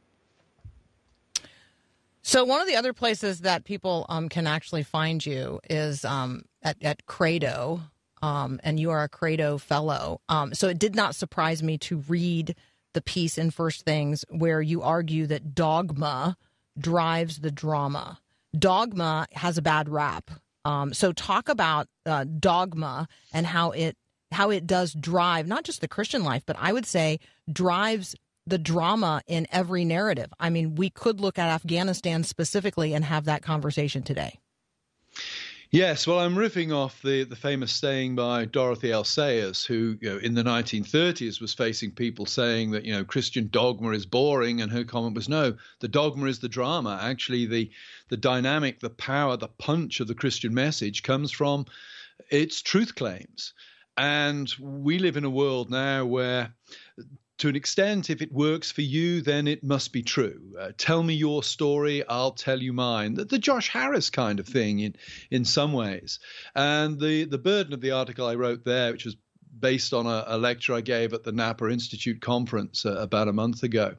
So 2.23 2.45
one 2.45 2.61
of 2.61 2.67
the 2.67 2.77
other 2.77 2.93
places 2.93 3.41
that 3.41 3.65
people 3.65 4.05
um, 4.11 4.29
can 4.29 4.47
actually 4.47 4.83
find 4.83 5.25
you 5.25 5.59
is 5.71 6.05
um, 6.05 6.45
at, 6.63 6.77
at 6.83 7.07
Credo, 7.07 7.81
um, 8.21 8.61
and 8.63 8.79
you 8.79 8.91
are 8.91 9.03
a 9.03 9.09
Credo 9.09 9.57
fellow. 9.57 10.21
Um, 10.29 10.53
so 10.53 10.69
it 10.69 10.79
did 10.79 10.95
not 10.95 11.15
surprise 11.15 11.63
me 11.63 11.79
to 11.79 12.05
read 12.07 12.55
the 12.93 13.01
piece 13.01 13.39
in 13.39 13.51
First 13.51 13.87
Things 13.87 14.27
where 14.29 14.61
you 14.61 14.83
argue 14.83 15.27
that 15.29 15.55
dogma 15.55 16.37
drives 16.81 17.39
the 17.39 17.51
drama. 17.51 18.19
Dogma 18.59 19.27
has 19.33 19.59
a 19.59 19.63
bad 19.63 19.89
rap. 19.89 20.31
Um, 20.65 20.93
so 20.93 21.13
talk 21.13 21.49
about 21.49 21.89
uh, 22.05 22.25
dogma 22.25 23.09
and 23.33 23.47
how 23.47 23.71
it 23.71 23.97
how 24.33 24.51
it 24.51 24.67
does 24.67 24.93
drive 24.93 25.47
not 25.49 25.65
just 25.65 25.81
the 25.81 25.89
Christian 25.89 26.23
life, 26.23 26.45
but 26.47 26.57
I 26.59 26.73
would 26.73 26.87
say 26.87 27.19
drives 27.51 28.15
the 28.47 28.59
drama 28.59 29.23
in 29.27 29.47
every 29.51 29.85
narrative. 29.85 30.33
I 30.39 30.51
mean, 30.51 30.75
we 30.75 30.91
could 30.91 31.21
look 31.21 31.39
at 31.39 31.49
Afghanistan 31.49 32.25
specifically 32.25 32.95
and 32.95 33.05
have 33.05 33.25
that 33.25 33.43
conversation 33.43 34.03
today. 34.03 34.39
Yes, 35.73 36.05
well, 36.05 36.19
I'm 36.19 36.35
riffing 36.35 36.75
off 36.75 37.01
the, 37.01 37.23
the 37.23 37.37
famous 37.37 37.71
saying 37.71 38.17
by 38.17 38.45
Dorothy 38.45 38.91
L. 38.91 39.05
Sayers, 39.05 39.65
who 39.65 39.97
you 40.01 40.11
know, 40.11 40.17
in 40.19 40.35
the 40.35 40.43
1930s 40.43 41.41
was 41.41 41.55
facing 41.55 41.93
people 41.93 42.27
saying 42.27 42.73
that 42.73 42.85
you 42.85 42.93
know 42.93 43.05
Christian 43.05 43.49
dogma 43.53 43.91
is 43.91 44.05
boring, 44.05 44.61
and 44.61 44.73
her 44.73 44.83
comment 44.83 45.15
was, 45.15 45.29
"No, 45.29 45.57
the 45.79 45.87
dogma 45.87 46.27
is 46.27 46.41
the 46.41 46.49
drama. 46.49 46.99
Actually, 47.01 47.47
the 47.47 47.71
the 48.09 48.17
dynamic, 48.17 48.81
the 48.81 48.91
power, 48.91 49.37
the 49.37 49.47
punch 49.47 50.01
of 50.01 50.09
the 50.09 50.15
Christian 50.15 50.53
message 50.53 51.05
comes 51.05 51.31
from 51.31 51.67
its 52.31 52.63
truth 52.63 52.97
claims." 52.97 53.53
And 53.97 54.53
we 54.59 54.99
live 54.99 55.17
in 55.17 55.25
a 55.25 55.31
world 55.31 55.71
now 55.71 56.05
where 56.05 56.53
to 57.41 57.49
an 57.49 57.57
extent, 57.57 58.11
if 58.11 58.21
it 58.21 58.31
works 58.31 58.71
for 58.71 58.83
you, 58.83 59.23
then 59.23 59.49
it 59.49 59.65
must 59.65 59.95
be 59.95 60.03
true. 60.03 60.39
Uh, 60.61 60.73
tell 60.77 61.03
me 61.03 61.15
your 61.15 61.43
story, 61.43 62.07
I'll 62.07 62.33
tell 62.33 62.61
you 62.61 62.75
mine. 62.75 63.15
The, 63.15 63.25
the, 63.25 63.39
Josh 63.39 63.71
Harris 63.71 64.11
kind 64.11 64.39
of 64.39 64.47
thing, 64.47 64.81
in 64.81 64.95
in 65.31 65.47
some 65.47 65.73
ways. 65.73 66.19
And 66.55 67.01
the 67.01 67.25
the 67.25 67.39
burden 67.39 67.73
of 67.73 67.81
the 67.81 67.93
article 67.93 68.27
I 68.27 68.35
wrote 68.35 68.65
there, 68.67 68.93
which 68.93 69.07
was 69.07 69.17
based 69.59 69.95
on 69.95 70.07
a, 70.07 70.25
a 70.27 70.39
lecture 70.39 70.75
I 70.75 70.83
gave 70.83 71.15
at 71.15 71.25
the 71.25 71.33
Napa 71.33 71.67
Institute 71.69 72.21
conference 72.21 72.85
uh, 72.85 72.97
about 72.97 73.29
a 73.29 73.33
month 73.33 73.63
ago. 73.63 73.97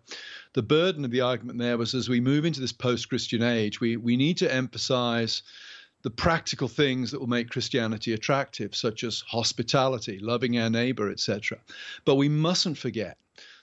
The 0.54 0.62
burden 0.62 1.04
of 1.04 1.10
the 1.10 1.21
argument 1.21 1.58
there 1.58 1.80
was 1.80 1.95
as 1.95 2.08
we 2.08 2.21
move 2.21 2.45
into 2.45 2.62
this 2.62 2.71
post-Christian 2.71 3.41
age, 3.41 3.82
we 3.82 3.97
we 3.97 4.17
need 4.17 4.38
to 4.38 4.54
emphasize 4.54 5.41
the 6.04 6.12
practical 6.12 6.67
things 6.67 7.10
that 7.10 7.19
will 7.19 7.27
make 7.27 7.49
Christianity 7.49 8.13
attractive, 8.13 8.75
such 8.75 9.04
as 9.04 9.21
hospitality, 9.21 10.19
loving 10.19 10.60
our 10.60 10.69
neighbor, 10.69 11.10
etc. 11.10 11.58
But 12.06 12.15
we 12.15 12.30
mustn't 12.30 12.77
forget 12.77 13.17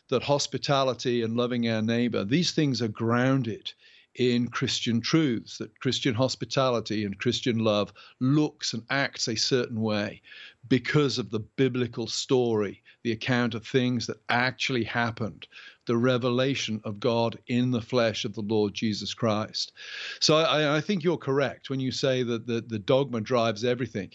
that 0.09 0.23
hospitality 0.23 1.23
and 1.23 1.37
loving 1.37 1.69
our 1.69 1.83
neighbor, 1.83 2.25
these 2.25 2.53
things 2.53 2.81
are 2.83 2.89
grounded 2.89 3.73
in 4.15 4.49
Christian 4.49 5.01
truths, 5.01 5.59
that 5.59 5.79
Christian 5.81 6.15
hospitality 6.15 7.05
and 7.05 7.19
Christian 7.19 7.59
love 7.59 7.93
looks 8.21 8.75
and 8.75 8.83
acts 8.91 9.29
a 9.29 9.37
certain 9.37 9.81
way 9.81 10.21
because 10.69 11.19
of 11.19 11.31
the 11.31 11.41
biblical 11.41 12.07
story, 12.07 12.83
the 13.05 13.13
account 13.13 13.55
of 13.55 13.67
things 13.67 14.07
that 14.07 14.21
actually 14.29 14.85
happened, 14.85 15.47
the 15.89 15.97
revelation 15.97 16.81
of 16.85 17.01
God 17.01 17.39
in 17.49 17.71
the 17.71 17.81
flesh 17.81 18.27
of 18.27 18.35
the 18.35 18.43
Lord 18.43 18.75
Jesus 18.75 19.15
Christ. 19.15 19.73
So 20.21 20.37
I, 20.37 20.77
I 20.77 20.81
think 20.83 21.03
you're 21.03 21.17
correct 21.17 21.71
when 21.71 21.81
you 21.81 21.91
say 21.91 22.23
that 22.23 22.47
the, 22.47 22.61
the 22.61 22.79
dogma 22.79 23.23
drives 23.23 23.65
everything. 23.65 24.11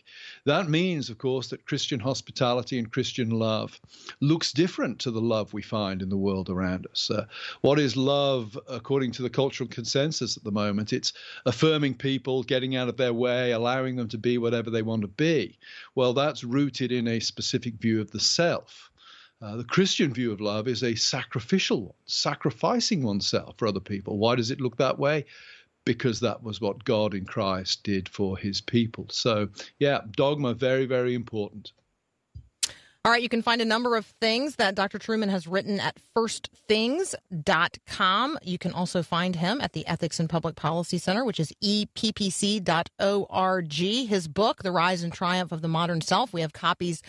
That 0.45 0.69
means, 0.69 1.09
of 1.09 1.17
course, 1.17 1.47
that 1.49 1.65
Christian 1.65 1.99
hospitality 1.99 2.77
and 2.77 2.91
Christian 2.91 3.31
love 3.31 3.81
looks 4.21 4.51
different 4.51 4.99
to 4.99 5.11
the 5.11 5.19
love 5.19 5.51
we 5.51 5.63
find 5.63 6.03
in 6.03 6.09
the 6.09 6.15
world 6.15 6.51
around 6.51 6.85
us. 6.91 7.09
Uh, 7.09 7.25
what 7.61 7.79
is 7.79 7.97
love 7.97 8.57
according 8.69 9.11
to 9.13 9.23
the 9.23 9.29
cultural 9.29 9.67
consensus 9.67 10.37
at 10.37 10.43
the 10.43 10.51
moment? 10.51 10.93
It's 10.93 11.13
affirming 11.47 11.95
people, 11.95 12.43
getting 12.43 12.75
out 12.75 12.87
of 12.87 12.97
their 12.97 13.13
way, 13.13 13.51
allowing 13.51 13.95
them 13.95 14.09
to 14.09 14.17
be 14.19 14.37
whatever 14.37 14.69
they 14.69 14.83
want 14.83 15.01
to 15.01 15.07
be. 15.07 15.57
Well, 15.95 16.13
that's 16.13 16.43
rooted 16.43 16.91
in 16.91 17.07
a 17.07 17.19
specific 17.19 17.73
view 17.75 17.99
of 17.99 18.11
the 18.11 18.19
self. 18.19 18.91
Uh, 19.43 19.57
the 19.57 19.63
Christian 19.65 20.13
view 20.13 20.31
of 20.31 20.39
love 20.39 20.69
is 20.69 20.83
a 20.83 20.95
sacrificial 20.95 21.81
one, 21.81 21.93
sacrificing 22.05 23.03
oneself 23.03 23.55
for 23.57 23.67
other 23.67 23.81
people. 23.81 24.17
Why 24.17 24.35
does 24.35 24.51
it 24.51 24.61
look 24.61 24.77
that 24.77 24.97
way? 24.97 25.25
Because 25.83 26.21
that 26.21 26.41
was 26.41 26.61
what 26.61 26.85
God 26.85 27.13
in 27.13 27.25
Christ 27.25 27.83
did 27.83 28.07
for 28.07 28.37
his 28.37 28.61
people. 28.61 29.07
So, 29.09 29.49
yeah, 29.79 29.99
dogma, 30.11 30.53
very, 30.53 30.85
very 30.85 31.13
important. 31.13 31.73
All 33.05 33.11
right, 33.11 33.21
you 33.21 33.27
can 33.27 33.41
find 33.41 33.59
a 33.59 33.65
number 33.65 33.97
of 33.97 34.05
things 34.21 34.55
that 34.55 34.75
Dr. 34.75 34.97
Trueman 34.97 35.27
has 35.27 35.45
written 35.45 35.81
at 35.81 35.97
firstthings.com. 36.15 38.37
You 38.43 38.57
can 38.57 38.71
also 38.71 39.03
find 39.03 39.35
him 39.35 39.59
at 39.59 39.73
the 39.73 39.85
Ethics 39.87 40.21
and 40.21 40.29
Public 40.29 40.55
Policy 40.55 40.99
Center, 40.99 41.25
which 41.25 41.41
is 41.41 41.51
eppc.org. 41.61 42.63
His 43.73 44.29
book, 44.29 44.63
The 44.63 44.71
Rise 44.71 45.03
and 45.03 45.11
Triumph 45.11 45.51
of 45.51 45.61
the 45.61 45.67
Modern 45.67 45.99
Self, 45.99 46.31
we 46.31 46.39
have 46.39 46.53
copies 46.53 47.01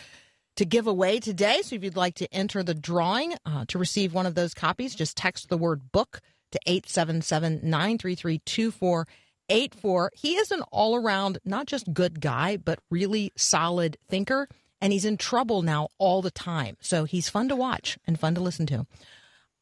to 0.55 0.65
give 0.65 0.87
away 0.87 1.19
today. 1.19 1.61
So 1.61 1.75
if 1.75 1.83
you'd 1.83 1.97
like 1.97 2.15
to 2.15 2.33
enter 2.33 2.63
the 2.63 2.73
drawing 2.73 3.35
uh, 3.45 3.65
to 3.67 3.77
receive 3.77 4.13
one 4.13 4.25
of 4.25 4.35
those 4.35 4.53
copies, 4.53 4.95
just 4.95 5.17
text 5.17 5.49
the 5.49 5.57
word 5.57 5.91
book 5.91 6.21
to 6.51 6.59
877 6.65 7.61
933 7.63 8.39
2484. 8.39 10.11
He 10.15 10.35
is 10.35 10.51
an 10.51 10.61
all 10.71 10.95
around, 10.95 11.39
not 11.43 11.67
just 11.67 11.93
good 11.93 12.21
guy, 12.21 12.57
but 12.57 12.79
really 12.89 13.31
solid 13.35 13.97
thinker. 14.07 14.47
And 14.81 14.93
he's 14.93 15.05
in 15.05 15.17
trouble 15.17 15.61
now 15.61 15.89
all 15.97 16.21
the 16.21 16.31
time. 16.31 16.77
So 16.81 17.05
he's 17.05 17.29
fun 17.29 17.49
to 17.49 17.55
watch 17.55 17.97
and 18.05 18.19
fun 18.19 18.35
to 18.35 18.41
listen 18.41 18.65
to. 18.67 18.85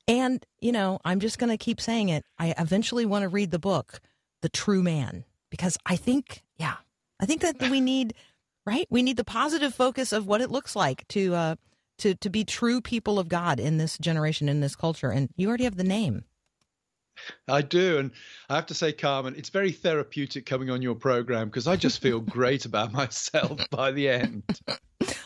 And, 0.07 0.45
you 0.59 0.71
know, 0.71 0.99
I'm 1.05 1.19
just 1.19 1.39
going 1.39 1.49
to 1.49 1.57
keep 1.57 1.79
saying 1.79 2.09
it. 2.09 2.25
I 2.37 2.53
eventually 2.57 3.05
want 3.05 3.23
to 3.23 3.29
read 3.29 3.51
the 3.51 3.59
book, 3.59 4.01
The 4.41 4.49
True 4.49 4.83
Man, 4.83 5.23
because 5.49 5.77
I 5.85 5.95
think, 5.95 6.43
yeah, 6.57 6.75
I 7.21 7.25
think 7.25 7.41
that 7.41 7.61
we 7.69 7.79
need, 7.79 8.15
right? 8.65 8.87
We 8.89 9.03
need 9.03 9.17
the 9.17 9.23
positive 9.23 9.73
focus 9.73 10.11
of 10.13 10.27
what 10.27 10.41
it 10.41 10.51
looks 10.51 10.75
like 10.75 11.07
to, 11.09 11.35
uh, 11.35 11.55
to, 11.99 12.15
to 12.15 12.29
be 12.29 12.43
true 12.43 12.81
people 12.81 13.19
of 13.19 13.29
God 13.29 13.59
in 13.59 13.77
this 13.77 13.97
generation, 13.97 14.49
in 14.49 14.61
this 14.61 14.75
culture. 14.75 15.09
And 15.09 15.29
you 15.35 15.47
already 15.47 15.65
have 15.65 15.77
the 15.77 15.83
name. 15.83 16.23
I 17.47 17.61
do. 17.61 17.99
And 17.99 18.11
I 18.49 18.55
have 18.55 18.65
to 18.67 18.73
say, 18.73 18.91
Carmen, 18.91 19.35
it's 19.37 19.49
very 19.49 19.71
therapeutic 19.71 20.45
coming 20.45 20.69
on 20.69 20.81
your 20.81 20.95
program 20.95 21.47
because 21.47 21.67
I 21.67 21.75
just 21.75 22.01
feel 22.01 22.19
great 22.19 22.65
about 22.65 22.91
myself 22.91 23.59
by 23.71 23.91
the 23.91 24.09
end. 24.09 24.43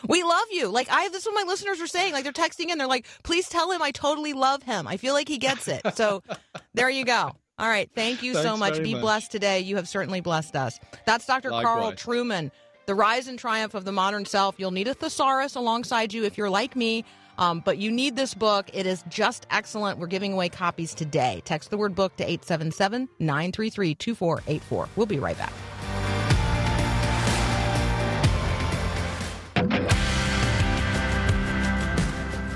We 0.06 0.22
love 0.22 0.46
you. 0.50 0.68
Like 0.68 0.88
I 0.90 1.08
this 1.08 1.22
is 1.22 1.26
what 1.26 1.34
my 1.34 1.50
listeners 1.50 1.80
are 1.80 1.86
saying. 1.86 2.12
Like 2.12 2.24
they're 2.24 2.32
texting 2.32 2.70
in, 2.70 2.78
they're 2.78 2.86
like, 2.86 3.06
please 3.22 3.48
tell 3.48 3.70
him 3.70 3.80
I 3.82 3.90
totally 3.90 4.32
love 4.32 4.62
him. 4.62 4.86
I 4.86 4.96
feel 4.96 5.14
like 5.14 5.28
he 5.28 5.38
gets 5.38 5.68
it. 5.68 5.82
So 5.94 6.22
there 6.74 6.90
you 6.90 7.04
go. 7.04 7.32
All 7.58 7.68
right. 7.68 7.90
Thank 7.92 8.22
you 8.22 8.34
so 8.34 8.56
much. 8.56 8.80
Be 8.82 8.92
much. 8.92 9.02
blessed 9.02 9.32
today. 9.32 9.60
You 9.60 9.76
have 9.76 9.88
certainly 9.88 10.20
blessed 10.20 10.54
us. 10.54 10.78
That's 11.06 11.26
Dr. 11.26 11.50
Carl 11.50 11.92
Trueman. 11.92 12.52
The 12.88 12.94
rise 12.94 13.28
and 13.28 13.38
triumph 13.38 13.74
of 13.74 13.84
the 13.84 13.92
modern 13.92 14.24
self. 14.24 14.54
You'll 14.56 14.70
need 14.70 14.88
a 14.88 14.94
thesaurus 14.94 15.56
alongside 15.56 16.14
you 16.14 16.24
if 16.24 16.38
you're 16.38 16.48
like 16.48 16.74
me. 16.74 17.04
Um, 17.36 17.60
but 17.60 17.76
you 17.76 17.90
need 17.90 18.16
this 18.16 18.32
book. 18.32 18.70
It 18.72 18.86
is 18.86 19.04
just 19.10 19.46
excellent. 19.50 19.98
We're 19.98 20.06
giving 20.06 20.32
away 20.32 20.48
copies 20.48 20.94
today. 20.94 21.42
Text 21.44 21.68
the 21.68 21.76
word 21.76 21.94
book 21.94 22.16
to 22.16 22.24
877 22.24 23.10
933 23.18 23.94
2484. 23.94 24.88
We'll 24.96 25.04
be 25.04 25.18
right 25.18 25.36
back. 25.36 25.52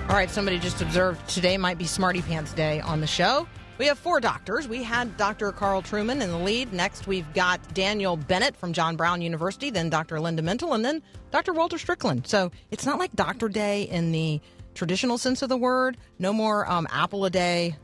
All 0.09 0.17
right, 0.17 0.31
somebody 0.31 0.59
just 0.59 0.81
observed 0.81 1.29
today 1.29 1.59
might 1.59 1.77
be 1.77 1.85
Smarty 1.85 2.23
Pants 2.23 2.55
Day 2.55 2.81
on 2.81 3.03
the 3.03 3.07
show. 3.07 3.47
We 3.83 3.89
have 3.89 3.99
four 3.99 4.21
doctors. 4.21 4.69
We 4.69 4.85
had 4.85 5.17
Dr. 5.17 5.51
Carl 5.51 5.83
Trueman 5.83 6.23
in 6.23 6.31
the 6.31 6.39
lead. 6.39 6.73
Next, 6.73 7.09
we've 7.09 7.27
got 7.35 7.75
Daniel 7.75 8.17
Bennett 8.17 8.55
from 8.55 8.73
John 8.73 8.95
Brown 8.95 9.21
University, 9.21 9.71
then 9.71 9.91
Dr. 9.91 10.21
Linda 10.21 10.41
Mintle, 10.41 10.77
and 10.77 10.85
then 10.85 11.03
Dr. 11.33 11.53
Walter 11.53 11.79
Strickland. 11.79 12.29
So 12.29 12.53
it's 12.71 12.87
not 12.87 13.01
like 13.01 13.11
Doctor 13.17 13.49
Day 13.49 13.83
in 13.83 14.13
the 14.13 14.41
traditional 14.75 15.19
sense 15.19 15.43
of 15.43 15.49
the 15.49 15.57
word. 15.57 15.97
No 16.21 16.33
more 16.33 16.65
um, 16.71 16.87
apple 16.93 17.25
a 17.25 17.31
day 17.31 17.75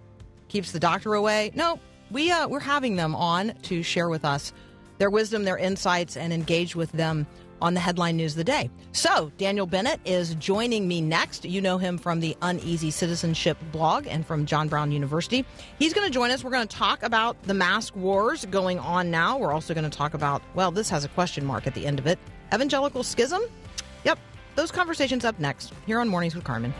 keeps 0.47 0.71
the 0.71 0.79
doctor 0.79 1.15
away. 1.15 1.51
No, 1.57 1.81
we 2.13 2.31
uh, 2.31 2.47
we're 2.47 2.61
having 2.61 2.95
them 2.95 3.17
on 3.17 3.55
to 3.63 3.83
share 3.83 4.09
with 4.09 4.25
us 4.25 4.53
their 4.99 5.11
wisdom, 5.11 5.43
their 5.43 5.59
insights, 5.59 6.17
and 6.17 6.33
engage 6.33 6.77
with 6.77 6.93
them 6.93 7.27
on 7.61 7.75
the 7.75 7.81
headline 7.81 8.16
news 8.16 8.33
of 8.33 8.38
the 8.38 8.44
day. 8.44 8.71
So, 8.92 9.31
Daniel 9.38 9.66
Bennett 9.66 10.01
is 10.05 10.35
joining 10.37 10.88
me 10.88 11.01
next. 11.01 11.44
You 11.44 11.61
know 11.61 11.79
him 11.79 11.99
from 11.99 12.21
the 12.21 12.37
Uneasy 12.42 12.90
Citizenship 12.90 13.59
blog 13.73 14.07
and 14.07 14.27
from 14.27 14.47
John 14.47 14.68
Brown 14.68 14.92
University. 14.92 15.44
He's 15.79 15.92
going 15.92 16.07
to 16.07 16.12
join 16.12 16.31
us. 16.31 16.44
We're 16.44 16.51
going 16.51 16.66
to 16.66 16.77
talk 16.77 17.03
about 17.03 17.42
the 17.42 17.55
mask 17.55 17.94
wars 17.97 18.44
going 18.47 18.79
on 18.79 19.11
now. 19.11 19.38
We're 19.38 19.53
also 19.53 19.75
going 19.75 19.88
to 19.88 19.97
talk 19.97 20.14
about, 20.14 20.42
well, 20.55 20.71
this 20.71 20.90
has 20.90 21.05
a 21.05 21.09
question 21.09 21.44
mark 21.44 21.66
at 21.66 21.75
the 21.75 21.87
end 21.87 21.99
of 21.99 22.07
it 22.07 22.18
evangelical 22.53 23.03
schism. 23.03 23.42
Yep, 24.05 24.18
those 24.55 24.71
conversations 24.71 25.25
up 25.25 25.38
next 25.38 25.73
here 25.87 26.01
on 26.01 26.09
Mornings 26.09 26.35
with 26.35 26.44
Carmen. 26.44 26.73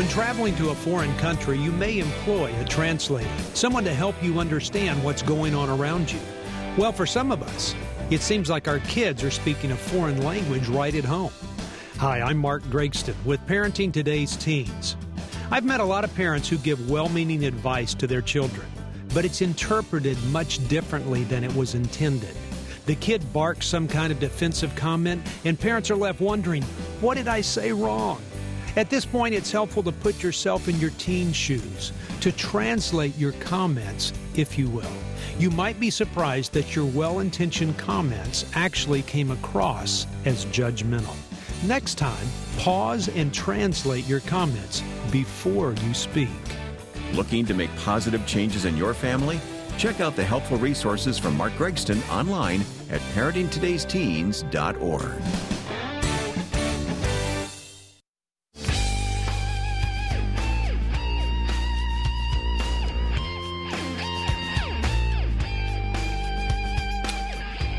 When 0.00 0.08
traveling 0.08 0.56
to 0.56 0.70
a 0.70 0.74
foreign 0.74 1.14
country, 1.18 1.58
you 1.58 1.70
may 1.72 1.98
employ 1.98 2.50
a 2.58 2.64
translator, 2.64 3.28
someone 3.52 3.84
to 3.84 3.92
help 3.92 4.14
you 4.22 4.40
understand 4.40 5.04
what's 5.04 5.20
going 5.20 5.54
on 5.54 5.68
around 5.68 6.10
you. 6.10 6.18
Well, 6.78 6.90
for 6.90 7.04
some 7.04 7.30
of 7.30 7.42
us, 7.42 7.74
it 8.08 8.22
seems 8.22 8.48
like 8.48 8.66
our 8.66 8.78
kids 8.78 9.22
are 9.22 9.30
speaking 9.30 9.72
a 9.72 9.76
foreign 9.76 10.22
language 10.22 10.68
right 10.68 10.94
at 10.94 11.04
home. 11.04 11.34
Hi, 11.98 12.22
I'm 12.22 12.38
Mark 12.38 12.62
Gregston 12.70 13.14
with 13.26 13.46
Parenting 13.46 13.92
Today's 13.92 14.36
Teens. 14.36 14.96
I've 15.50 15.66
met 15.66 15.80
a 15.80 15.84
lot 15.84 16.04
of 16.04 16.14
parents 16.14 16.48
who 16.48 16.56
give 16.56 16.88
well 16.88 17.10
meaning 17.10 17.44
advice 17.44 17.92
to 17.96 18.06
their 18.06 18.22
children, 18.22 18.66
but 19.12 19.26
it's 19.26 19.42
interpreted 19.42 20.16
much 20.28 20.66
differently 20.68 21.24
than 21.24 21.44
it 21.44 21.54
was 21.54 21.74
intended. 21.74 22.34
The 22.86 22.94
kid 22.94 23.30
barks 23.34 23.66
some 23.66 23.86
kind 23.86 24.10
of 24.10 24.18
defensive 24.18 24.74
comment, 24.76 25.20
and 25.44 25.60
parents 25.60 25.90
are 25.90 25.96
left 25.96 26.22
wondering, 26.22 26.62
what 27.02 27.18
did 27.18 27.28
I 27.28 27.42
say 27.42 27.70
wrong? 27.70 28.22
At 28.76 28.88
this 28.88 29.04
point, 29.04 29.34
it's 29.34 29.50
helpful 29.50 29.82
to 29.82 29.92
put 29.92 30.22
yourself 30.22 30.68
in 30.68 30.78
your 30.78 30.90
teen's 30.90 31.34
shoes, 31.34 31.92
to 32.20 32.30
translate 32.30 33.18
your 33.18 33.32
comments, 33.32 34.12
if 34.36 34.56
you 34.56 34.68
will. 34.68 34.92
You 35.38 35.50
might 35.50 35.80
be 35.80 35.90
surprised 35.90 36.52
that 36.52 36.76
your 36.76 36.84
well 36.84 37.20
intentioned 37.20 37.78
comments 37.78 38.44
actually 38.54 39.02
came 39.02 39.30
across 39.30 40.06
as 40.24 40.44
judgmental. 40.46 41.14
Next 41.66 41.96
time, 41.96 42.26
pause 42.58 43.08
and 43.08 43.34
translate 43.34 44.06
your 44.06 44.20
comments 44.20 44.82
before 45.10 45.74
you 45.84 45.92
speak. 45.92 46.28
Looking 47.12 47.44
to 47.46 47.54
make 47.54 47.74
positive 47.76 48.24
changes 48.26 48.66
in 48.66 48.76
your 48.76 48.94
family? 48.94 49.40
Check 49.78 50.00
out 50.00 50.14
the 50.14 50.24
helpful 50.24 50.58
resources 50.58 51.18
from 51.18 51.36
Mark 51.36 51.52
Gregston 51.54 52.08
online 52.10 52.60
at 52.90 53.00
parentingtodaysteens.org. 53.14 55.59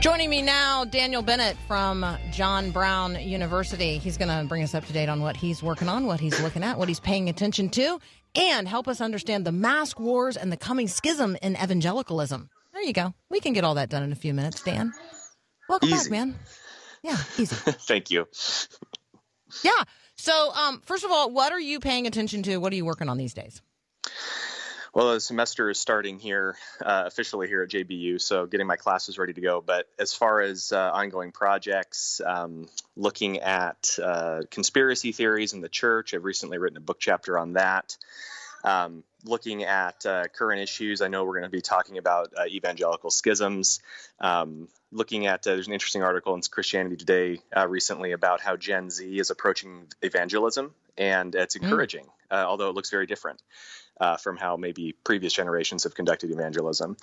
Joining 0.02 0.32
me 0.32 0.42
now, 0.42 0.84
Daniel 0.84 1.22
Bennett 1.22 1.56
from 1.68 2.04
John 2.32 2.72
Brown 2.72 3.22
University. 3.22 4.00
He's 4.00 4.18
going 4.18 4.30
to 4.36 4.50
bring 4.50 4.64
us 4.64 4.74
up 4.74 4.84
to 4.86 4.94
date 4.94 5.10
on 5.10 5.22
what 5.22 5.38
he's 5.38 5.62
working 5.62 5.88
on, 5.88 6.08
what 6.08 6.20
he's 6.20 6.42
looking 6.42 6.64
at, 6.64 6.80
what 6.80 6.88
he's 6.88 7.00
paying 7.00 7.30
attention 7.30 7.70
to, 7.70 8.00
and 8.34 8.68
help 8.68 8.88
us 8.88 9.00
understand 9.00 9.46
the 9.46 9.52
mask 9.52 10.00
wars 10.00 10.38
and 10.38 10.52
the 10.52 10.58
coming 10.58 10.88
schism 10.88 11.38
in 11.44 11.56
evangelicalism. 11.56 12.50
There 12.74 12.82
you 12.82 12.94
go. 12.94 13.14
We 13.30 13.42
can 13.42 13.54
get 13.54 13.64
all 13.64 13.76
that 13.76 13.90
done 13.90 14.02
in 14.02 14.12
a 14.12 14.16
few 14.16 14.34
minutes, 14.34 14.64
Dan. 14.64 14.92
Welcome 15.70 15.92
back, 15.92 16.10
man. 16.10 16.34
Yeah, 17.04 17.18
easy. 17.38 17.56
Thank 17.56 18.10
you. 18.10 18.28
Yeah. 19.64 19.84
So, 20.16 20.52
um, 20.54 20.82
first 20.84 21.04
of 21.04 21.12
all, 21.12 21.30
what 21.30 21.54
are 21.54 21.60
you 21.60 21.80
paying 21.80 22.08
attention 22.08 22.42
to? 22.42 22.58
What 22.58 22.74
are 22.74 22.76
you 22.76 22.86
working 22.86 23.08
on 23.08 23.20
these 23.20 23.36
days? 23.36 23.62
Well, 24.94 25.14
the 25.14 25.22
semester 25.22 25.70
is 25.70 25.80
starting 25.80 26.20
here 26.20 26.58
uh, 26.82 27.04
officially 27.06 27.48
here 27.48 27.64
at 27.64 27.70
JBU, 27.70 28.20
so 28.20 28.46
getting 28.46 28.68
my 28.68 28.76
classes 28.76 29.18
ready 29.18 29.32
to 29.32 29.40
go. 29.40 29.62
But 29.62 29.88
as 29.98 30.14
far 30.14 30.42
as 30.42 30.74
uh, 30.74 30.92
ongoing 30.94 31.32
projects, 31.32 32.20
um, 32.26 32.68
looking 32.98 33.40
at 33.40 33.98
uh, 34.04 34.42
conspiracy 34.52 35.14
theories 35.14 35.54
in 35.54 35.62
the 35.62 35.70
church, 35.70 36.14
I've 36.14 36.26
recently 36.26 36.58
written 36.58 36.76
a 36.76 36.82
book 36.82 36.98
chapter 37.00 37.40
on 37.40 37.54
that. 37.54 37.96
Um, 38.66 39.06
looking 39.24 39.64
at 39.64 40.06
uh, 40.06 40.26
current 40.28 40.62
issues, 40.62 41.02
I 41.02 41.08
know 41.08 41.24
we're 41.24 41.40
going 41.40 41.44
to 41.44 41.50
be 41.50 41.62
talking 41.62 41.98
about 41.98 42.34
uh, 42.38 42.48
evangelical 42.48 43.12
schisms. 43.12 43.80
Um, 44.20 44.68
looking 44.92 45.26
at 45.26 45.48
uh, 45.48 45.54
there's 45.54 45.68
an 45.68 45.74
interesting 45.74 46.04
article 46.04 46.36
in 46.36 46.42
Christianity 46.42 46.98
Today 46.98 47.40
uh, 47.56 47.66
recently 47.66 48.12
about 48.12 48.42
how 48.42 48.58
Gen 48.58 48.90
Z 48.90 49.18
is 49.18 49.30
approaching 49.30 49.88
evangelism, 50.02 50.76
and 50.98 51.34
it's 51.34 51.56
encouraging, 51.56 52.08
uh, 52.30 52.44
although 52.46 52.68
it 52.68 52.76
looks 52.76 52.90
very 52.90 53.06
different 53.06 53.42
uh, 54.02 54.18
from 54.18 54.36
how 54.36 54.58
maybe 54.58 54.94
previous 55.04 55.32
generations 55.32 55.84
have 55.84 55.94
conducted 55.94 56.32
evangelism. 56.32 56.98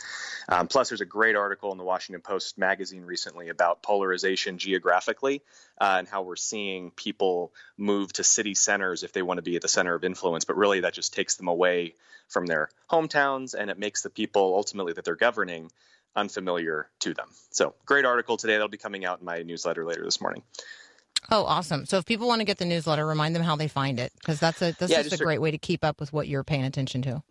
Um, 0.48 0.66
plus, 0.66 0.90
there's 0.90 1.00
a 1.00 1.06
great 1.06 1.36
article 1.36 1.70
in 1.70 1.78
the 1.78 1.84
Washington 1.84 2.20
Post 2.20 2.58
magazine 2.58 3.04
recently 3.04 3.48
about 3.48 3.82
polarization 3.82 4.58
geographically 4.58 5.40
uh, 5.80 5.96
and 5.98 6.08
how 6.08 6.22
we're 6.22 6.36
seeing 6.36 6.90
people 6.90 7.52
move 7.76 8.12
to 8.14 8.24
city 8.24 8.54
centers 8.54 9.04
if 9.04 9.12
they 9.12 9.22
want 9.22 9.38
to 9.38 9.42
be 9.42 9.54
at 9.54 9.62
the 9.62 9.68
center 9.68 9.94
of 9.94 10.02
influence, 10.02 10.44
but 10.44 10.56
really 10.56 10.80
that 10.80 10.92
just 10.92 11.14
takes 11.14 11.36
them 11.36 11.46
away 11.46 11.94
from 12.26 12.46
their 12.46 12.68
hometowns 12.90 13.54
and 13.54 13.70
it 13.70 13.78
makes 13.78 14.02
the 14.02 14.10
people 14.10 14.54
ultimately 14.56 14.92
that 14.92 15.04
they're 15.04 15.14
governing 15.14 15.70
unfamiliar 16.16 16.88
to 16.98 17.14
them. 17.14 17.28
So, 17.50 17.74
great 17.86 18.04
article 18.04 18.36
today 18.36 18.54
that'll 18.54 18.68
be 18.68 18.76
coming 18.76 19.04
out 19.04 19.20
in 19.20 19.24
my 19.24 19.42
newsletter 19.42 19.84
later 19.84 20.04
this 20.04 20.20
morning. 20.20 20.42
Oh, 21.30 21.44
awesome. 21.44 21.84
So 21.84 21.98
if 21.98 22.06
people 22.06 22.26
want 22.26 22.40
to 22.40 22.44
get 22.44 22.58
the 22.58 22.64
newsletter, 22.64 23.06
remind 23.06 23.36
them 23.36 23.42
how 23.42 23.56
they 23.56 23.68
find 23.68 24.00
it 24.00 24.12
because 24.18 24.40
that's 24.40 24.62
a 24.62 24.72
that's 24.78 24.90
Yeah, 24.90 25.02
just, 25.02 25.20
a- 25.20 25.24
great 25.24 25.40
way 25.40 25.50
to 25.50 25.58
keep 25.58 25.84
up 25.84 26.00
with 26.00 26.12
what 26.12 26.26
you're 26.28 26.44
paying 26.44 26.64
attention 26.64 27.02
to. 27.02 27.22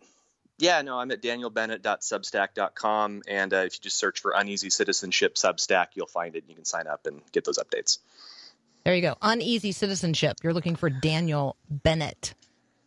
Yeah, 0.60 0.82
no, 0.82 0.98
I'm 0.98 1.10
at 1.12 1.22
danielbennett.substack.com. 1.22 3.22
And 3.28 3.54
uh, 3.54 3.58
if 3.58 3.74
you 3.74 3.80
just 3.82 3.96
search 3.96 4.20
for 4.20 4.32
Uneasy 4.32 4.70
Citizenship 4.70 5.36
Substack, 5.36 5.88
you'll 5.94 6.06
find 6.06 6.34
it. 6.34 6.42
And 6.42 6.48
you 6.50 6.56
can 6.56 6.64
sign 6.64 6.86
up 6.86 7.06
and 7.06 7.20
get 7.32 7.44
those 7.44 7.58
updates. 7.58 7.98
There 8.84 8.94
you 8.94 9.02
go. 9.02 9.16
Uneasy 9.22 9.72
citizenship. 9.72 10.38
You're 10.42 10.54
looking 10.54 10.76
for 10.76 10.90
Daniel 10.90 11.56
Bennett 11.70 12.34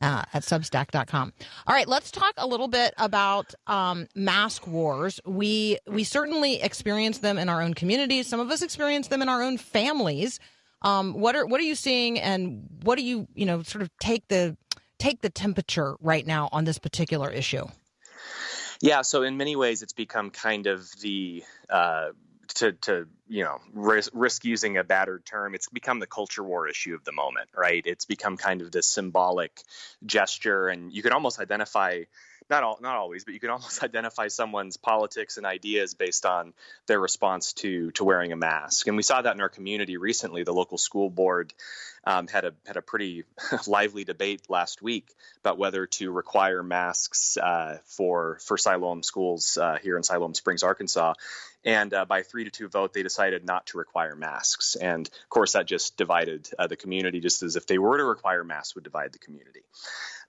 uh, 0.01 0.23
at 0.33 0.43
substack.com. 0.43 1.33
All 1.67 1.75
right, 1.75 1.87
let's 1.87 2.11
talk 2.11 2.33
a 2.37 2.47
little 2.47 2.67
bit 2.67 2.93
about 2.97 3.53
um, 3.67 4.07
mask 4.15 4.67
wars. 4.67 5.19
We 5.25 5.77
we 5.87 6.03
certainly 6.03 6.61
experience 6.61 7.19
them 7.19 7.37
in 7.37 7.49
our 7.49 7.61
own 7.61 7.73
communities. 7.73 8.27
Some 8.27 8.39
of 8.39 8.49
us 8.49 8.61
experience 8.63 9.09
them 9.09 9.21
in 9.21 9.29
our 9.29 9.43
own 9.43 9.57
families. 9.57 10.39
Um, 10.81 11.13
what 11.13 11.35
are 11.35 11.45
what 11.45 11.59
are 11.59 11.65
you 11.65 11.75
seeing, 11.75 12.19
and 12.19 12.67
what 12.83 12.97
do 12.97 13.03
you 13.03 13.27
you 13.35 13.45
know 13.45 13.61
sort 13.63 13.81
of 13.81 13.89
take 13.99 14.27
the 14.27 14.57
take 14.99 15.21
the 15.21 15.29
temperature 15.29 15.95
right 15.99 16.25
now 16.25 16.49
on 16.51 16.65
this 16.65 16.79
particular 16.79 17.29
issue? 17.29 17.67
Yeah, 18.81 19.03
so 19.03 19.21
in 19.21 19.37
many 19.37 19.55
ways, 19.55 19.83
it's 19.83 19.93
become 19.93 20.31
kind 20.31 20.65
of 20.65 20.89
the 21.01 21.43
uh, 21.69 22.09
to 22.55 22.73
to 22.73 23.07
you 23.27 23.43
know 23.43 23.59
risk, 23.73 24.11
risk 24.13 24.45
using 24.45 24.77
a 24.77 24.83
battered 24.83 25.25
term 25.25 25.55
it's 25.55 25.69
become 25.69 25.99
the 25.99 26.07
culture 26.07 26.43
war 26.43 26.67
issue 26.67 26.93
of 26.93 27.03
the 27.03 27.11
moment 27.11 27.49
right 27.55 27.83
it's 27.85 28.05
become 28.05 28.37
kind 28.37 28.61
of 28.61 28.71
this 28.71 28.87
symbolic 28.87 29.61
gesture 30.05 30.67
and 30.67 30.91
you 30.91 31.01
can 31.01 31.13
almost 31.13 31.39
identify 31.39 32.01
not 32.51 32.63
all 32.63 32.77
not 32.81 32.95
always 32.95 33.23
but 33.23 33.33
you 33.33 33.39
can 33.39 33.49
almost 33.49 33.83
identify 33.89 34.27
someone's 34.27 34.77
politics 34.77 35.37
and 35.37 35.45
ideas 35.45 35.95
based 35.95 36.25
on 36.25 36.53
their 36.85 36.99
response 36.99 37.53
to 37.53 37.89
to 37.91 38.03
wearing 38.03 38.31
a 38.31 38.35
mask 38.35 38.87
and 38.87 38.95
we 38.95 39.03
saw 39.03 39.21
that 39.21 39.33
in 39.33 39.41
our 39.41 39.49
community 39.49 39.97
recently 39.97 40.43
the 40.43 40.53
local 40.53 40.77
school 40.77 41.09
board 41.09 41.53
um, 42.03 42.27
had 42.27 42.45
a 42.45 42.53
had 42.65 42.77
a 42.77 42.81
pretty 42.81 43.23
lively 43.67 44.03
debate 44.03 44.49
last 44.49 44.81
week 44.81 45.07
about 45.41 45.57
whether 45.57 45.85
to 45.85 46.11
require 46.11 46.63
masks 46.63 47.37
uh, 47.37 47.77
for 47.85 48.39
for 48.41 48.57
Siloam 48.57 49.03
schools 49.03 49.57
uh, 49.57 49.77
here 49.81 49.97
in 49.97 50.03
Siloam 50.03 50.33
Springs, 50.33 50.63
Arkansas. 50.63 51.13
And 51.63 51.93
uh, 51.93 52.05
by 52.05 52.23
three 52.23 52.45
to 52.45 52.49
two 52.49 52.67
vote, 52.67 52.93
they 52.93 53.03
decided 53.03 53.45
not 53.45 53.67
to 53.67 53.77
require 53.77 54.15
masks. 54.15 54.75
And 54.75 55.07
of 55.07 55.29
course, 55.29 55.53
that 55.53 55.67
just 55.67 55.95
divided 55.95 56.49
uh, 56.57 56.67
the 56.67 56.75
community, 56.75 57.19
just 57.19 57.43
as 57.43 57.55
if 57.55 57.67
they 57.67 57.77
were 57.77 57.97
to 57.97 58.03
require 58.03 58.43
masks, 58.43 58.75
would 58.75 58.83
divide 58.83 59.13
the 59.13 59.19
community. 59.19 59.61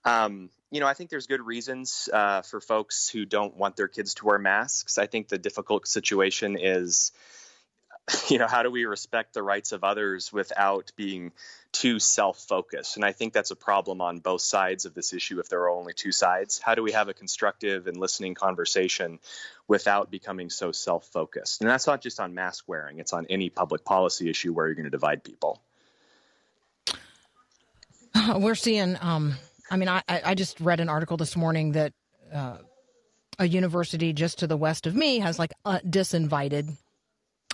Um, 0.04 0.50
you 0.70 0.80
know, 0.80 0.86
I 0.86 0.94
think 0.94 1.10
there's 1.10 1.26
good 1.26 1.40
reasons 1.40 2.08
uh, 2.12 2.42
for 2.42 2.60
folks 2.60 3.08
who 3.08 3.24
don't 3.24 3.56
want 3.56 3.76
their 3.76 3.88
kids 3.88 4.14
to 4.14 4.26
wear 4.26 4.38
masks. 4.38 4.98
I 4.98 5.06
think 5.06 5.28
the 5.28 5.38
difficult 5.38 5.86
situation 5.86 6.56
is 6.58 7.12
you 8.28 8.38
know 8.38 8.46
how 8.46 8.62
do 8.62 8.70
we 8.70 8.84
respect 8.84 9.34
the 9.34 9.42
rights 9.42 9.72
of 9.72 9.84
others 9.84 10.32
without 10.32 10.92
being 10.96 11.32
too 11.70 11.98
self-focused? 11.98 12.96
And 12.96 13.04
i 13.04 13.12
think 13.12 13.32
that's 13.32 13.50
a 13.50 13.56
problem 13.56 14.00
on 14.00 14.18
both 14.18 14.42
sides 14.42 14.84
of 14.84 14.94
this 14.94 15.12
issue 15.12 15.38
if 15.38 15.48
there 15.48 15.60
are 15.60 15.70
only 15.70 15.92
two 15.94 16.12
sides. 16.12 16.58
How 16.58 16.74
do 16.74 16.82
we 16.82 16.92
have 16.92 17.08
a 17.08 17.14
constructive 17.14 17.86
and 17.86 17.96
listening 17.96 18.34
conversation 18.34 19.18
without 19.68 20.10
becoming 20.10 20.50
so 20.50 20.72
self-focused? 20.72 21.60
And 21.60 21.70
that's 21.70 21.86
not 21.86 22.02
just 22.02 22.20
on 22.20 22.34
mask 22.34 22.64
wearing. 22.66 22.98
It's 22.98 23.12
on 23.12 23.26
any 23.30 23.50
public 23.50 23.84
policy 23.84 24.28
issue 24.28 24.52
where 24.52 24.66
you're 24.66 24.74
going 24.74 24.84
to 24.84 24.90
divide 24.90 25.24
people. 25.24 25.60
We're 28.36 28.54
seeing. 28.54 28.96
Um, 29.00 29.34
I 29.70 29.76
mean, 29.76 29.88
I, 29.88 30.02
I 30.08 30.34
just 30.34 30.60
read 30.60 30.80
an 30.80 30.88
article 30.88 31.16
this 31.16 31.34
morning 31.34 31.72
that 31.72 31.94
uh, 32.32 32.58
a 33.38 33.46
university 33.46 34.12
just 34.12 34.40
to 34.40 34.46
the 34.46 34.56
west 34.56 34.86
of 34.86 34.94
me 34.94 35.20
has 35.20 35.38
like 35.38 35.52
uh, 35.64 35.78
disinvited 35.86 36.76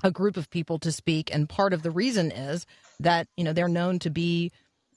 a 0.03 0.11
group 0.11 0.37
of 0.37 0.51
people 0.51 0.79
to 0.81 0.93
speak, 0.93 1.33
and 1.33 1.49
part 1.49 1.73
of 1.73 1.83
the 1.83 1.91
reason 1.91 2.31
is 2.31 2.67
that 3.01 3.29
you 3.37 3.45
know 3.45 3.53
they're 3.53 3.69
known 3.69 3.99
to 4.01 4.11
be 4.11 4.53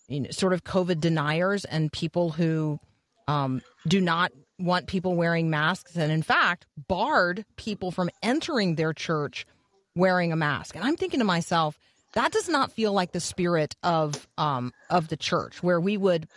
you 0.08 0.22
know, 0.22 0.32
sort 0.32 0.54
of 0.54 0.64
COVID 0.64 1.00
deniers 1.00 1.66
and 1.66 1.92
people 1.92 2.32
who 2.32 2.80
um, 3.28 3.62
do 3.88 4.02
not 4.02 4.32
want 4.60 4.88
people 4.88 5.16
wearing 5.16 5.50
masks, 5.50 5.96
and 5.96 6.12
in 6.12 6.22
fact 6.22 6.66
barred 6.88 7.46
people 7.56 7.92
from 7.92 8.10
entering 8.22 8.76
their 8.76 8.94
church 8.94 9.46
wearing 9.96 10.32
a 10.32 10.36
mask. 10.36 10.76
And 10.76 10.84
I'm 10.84 10.96
thinking 10.96 11.20
to 11.20 11.26
myself, 11.26 11.78
that 12.14 12.32
does 12.32 12.50
not 12.50 12.72
feel 12.72 12.94
like 12.94 13.12
the 13.12 13.20
spirit 13.20 13.76
of 13.84 14.28
um, 14.38 14.74
of 14.90 15.08
the 15.08 15.18
church, 15.18 15.64
where 15.64 15.80
we 15.80 15.98
would 15.98 16.28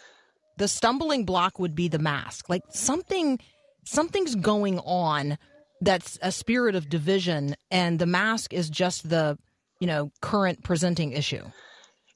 the 0.57 0.69
stumbling 0.69 1.25
block 1.25 1.59
would 1.59 1.75
be 1.75 1.89
the 1.89 1.99
mask. 1.99 2.49
Like 2.49 2.63
something 2.71 3.41
something's 3.85 4.35
going 4.35 4.79
on 4.81 5.37
that's 5.85 6.19
a 6.23 6.33
spirit 6.33 6.75
of 6.75 6.89
division, 6.89 7.57
and 7.71 7.99
the 7.99 8.07
mask 8.07 8.53
is 8.53 8.71
just 8.71 9.09
the 9.09 9.39
you 9.81 9.87
know 9.87 10.11
current 10.21 10.63
presenting 10.63 11.13
issue. 11.13 11.45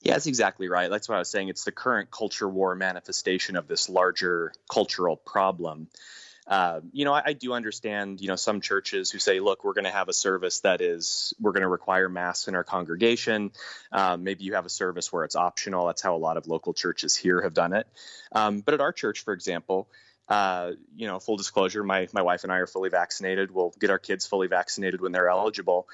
Yeah, 0.01 0.13
that's 0.13 0.27
exactly 0.27 0.69
right. 0.69 0.91
That's 0.91 1.09
what 1.09 1.17
I 1.17 1.19
was 1.19 1.29
saying. 1.29 1.49
It's 1.49 1.65
the 1.65 1.73
current 1.73 2.11
culture 2.11 2.49
war 2.49 2.75
manifestation 2.75 3.57
of 3.57 3.67
this 3.67 3.89
larger 3.89 4.53
cultural 4.71 5.17
problem. 5.17 5.89
Uh, 6.49 6.81
you 6.93 7.05
know, 7.05 7.13
I, 7.13 7.23
I, 7.27 7.33
do 7.35 7.53
understand, 7.53 8.23
you 8.23 8.29
know, 8.29 8.37
some 8.37 8.63
churches 8.63 9.11
who 9.11 9.19
say, 9.19 9.39
look, 9.39 9.65
we're 9.65 9.75
going 9.75 9.85
to 9.85 9.91
have 9.91 10.09
a 10.09 10.15
service 10.15 10.61
that 10.61 10.81
is, 10.81 11.35
we're 11.39 11.53
going 11.53 11.63
to 11.63 11.69
require 11.69 12.09
masks 12.09 12.49
in 12.49 12.55
our 12.55 12.65
congregation. 12.65 13.53
Um, 13.93 14.25
maybe 14.25 14.45
you 14.45 14.55
have 14.55 14.65
a 14.65 14.71
service 14.71 15.13
where 15.13 15.25
it's 15.25 15.37
optional. 15.37 15.87
That's 15.89 16.01
how 16.01 16.17
a 16.17 16.17
lot 16.17 16.39
of 16.39 16.47
local 16.47 16.73
churches 16.73 17.15
here 17.15 17.43
have 17.43 17.53
done 17.53 17.75
it. 17.75 17.87
Um, 18.33 18.61
but 18.61 18.73
at 18.73 18.81
our 18.81 18.95
church, 18.95 19.25
for 19.25 19.35
example, 19.35 19.89
uh, 20.29 20.73
you 20.95 21.07
know, 21.07 21.19
full 21.19 21.37
disclosure, 21.37 21.83
my, 21.83 22.09
my 22.13 22.23
wife 22.23 22.45
and 22.45 22.53
I 22.53 22.59
are 22.59 22.67
fully 22.67 22.91
vaccinated. 22.91 23.51
We'll 23.51 23.73
get 23.79 23.91
our 23.91 23.99
kids 23.99 24.27
fully 24.27 24.47
vaccinated 24.47 25.01
when 25.01 25.13
they're 25.13 25.29
eligible. 25.29 25.89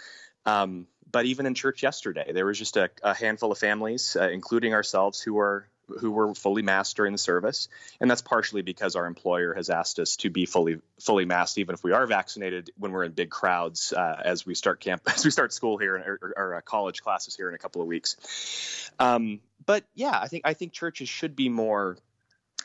Um, 0.46 0.86
but 1.10 1.26
even 1.26 1.46
in 1.46 1.54
church 1.54 1.82
yesterday, 1.82 2.32
there 2.32 2.44
was 2.44 2.58
just 2.58 2.76
a, 2.76 2.90
a 3.02 3.14
handful 3.14 3.52
of 3.52 3.58
families, 3.58 4.16
uh, 4.20 4.28
including 4.30 4.74
ourselves, 4.74 5.20
who 5.20 5.38
are 5.38 5.68
who 6.00 6.10
were 6.10 6.34
fully 6.34 6.62
masked 6.62 6.96
during 6.96 7.12
the 7.12 7.18
service, 7.18 7.68
and 8.00 8.10
that's 8.10 8.22
partially 8.22 8.62
because 8.62 8.96
our 8.96 9.06
employer 9.06 9.54
has 9.54 9.70
asked 9.70 9.98
us 9.98 10.16
to 10.16 10.30
be 10.30 10.46
fully 10.46 10.80
fully 11.00 11.24
masked, 11.24 11.58
even 11.58 11.74
if 11.74 11.84
we 11.84 11.92
are 11.92 12.06
vaccinated, 12.06 12.70
when 12.78 12.92
we're 12.92 13.04
in 13.04 13.12
big 13.12 13.30
crowds 13.30 13.92
uh, 13.92 14.20
as 14.24 14.46
we 14.46 14.54
start 14.54 14.80
camp 14.80 15.02
as 15.06 15.24
we 15.24 15.30
start 15.30 15.52
school 15.52 15.78
here 15.78 15.94
or, 15.96 16.18
or, 16.22 16.34
or 16.36 16.54
uh, 16.56 16.60
college 16.62 17.02
classes 17.02 17.36
here 17.36 17.48
in 17.48 17.54
a 17.54 17.58
couple 17.58 17.80
of 17.80 17.86
weeks. 17.86 18.90
Um, 18.98 19.40
but 19.64 19.84
yeah, 19.94 20.18
I 20.20 20.28
think 20.28 20.42
I 20.46 20.54
think 20.54 20.72
churches 20.72 21.08
should 21.08 21.36
be 21.36 21.48
more. 21.48 21.96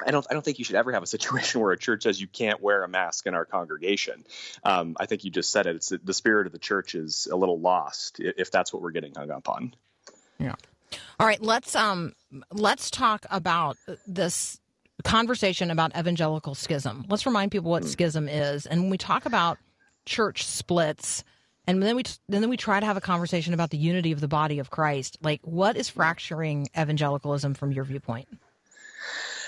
I 0.06 0.12
don't. 0.12 0.26
I 0.30 0.34
don't 0.34 0.44
think 0.44 0.60
you 0.60 0.66
should 0.66 0.76
ever 0.76 0.92
have 0.92 1.04
a 1.04 1.08
situation 1.18 1.62
where 1.62 1.72
a 1.72 1.78
church 1.78 2.04
says 2.04 2.20
you 2.20 2.28
can't 2.28 2.62
wear 2.62 2.84
a 2.84 2.88
mask 2.88 3.26
in 3.28 3.34
our 3.34 3.46
congregation. 3.46 4.26
Um, 4.64 4.96
I 5.00 5.06
think 5.06 5.24
you 5.24 5.32
just 5.32 5.52
said 5.52 5.68
it. 5.68 5.76
It's 5.78 5.90
the 5.90 6.14
spirit 6.14 6.48
of 6.48 6.54
the 6.54 6.60
church 6.60 6.96
is 6.96 7.28
a 7.32 7.36
little 7.36 7.60
lost 7.60 8.20
if 8.20 8.52
that's 8.52 8.74
what 8.74 8.82
we're 8.82 8.92
getting 8.92 9.14
hung 9.16 9.32
up 9.32 9.50
on. 9.50 9.76
Yeah. 10.38 10.56
All 11.20 11.28
right, 11.28 11.42
let's 11.42 11.76
um 11.76 12.14
let's 12.52 12.90
talk 12.90 13.26
about 13.30 13.78
this 14.08 14.60
conversation 15.04 15.72
about 15.72 15.96
evangelical 15.98 16.56
schism. 16.56 17.06
Let's 17.10 17.26
remind 17.26 17.52
people 17.52 17.72
what 17.72 17.86
schism 17.86 18.28
is, 18.28 18.66
and 18.66 18.82
when 18.82 18.90
we 18.90 18.98
talk 18.98 19.26
about 19.26 19.58
church 20.06 20.46
splits, 20.46 21.24
and 21.68 21.84
then 21.84 21.96
we 21.96 22.04
and 22.32 22.42
then 22.44 22.50
we 22.50 22.58
try 22.58 22.80
to 22.80 22.86
have 22.86 22.98
a 22.98 23.02
conversation 23.02 23.54
about 23.54 23.70
the 23.70 23.78
unity 23.78 24.12
of 24.12 24.22
the 24.22 24.28
body 24.28 24.60
of 24.60 24.70
Christ. 24.70 25.18
Like, 25.22 25.42
what 25.44 25.78
is 25.78 25.90
fracturing 25.90 26.70
evangelicalism 26.78 27.54
from 27.54 27.72
your 27.72 27.84
viewpoint? 27.84 28.28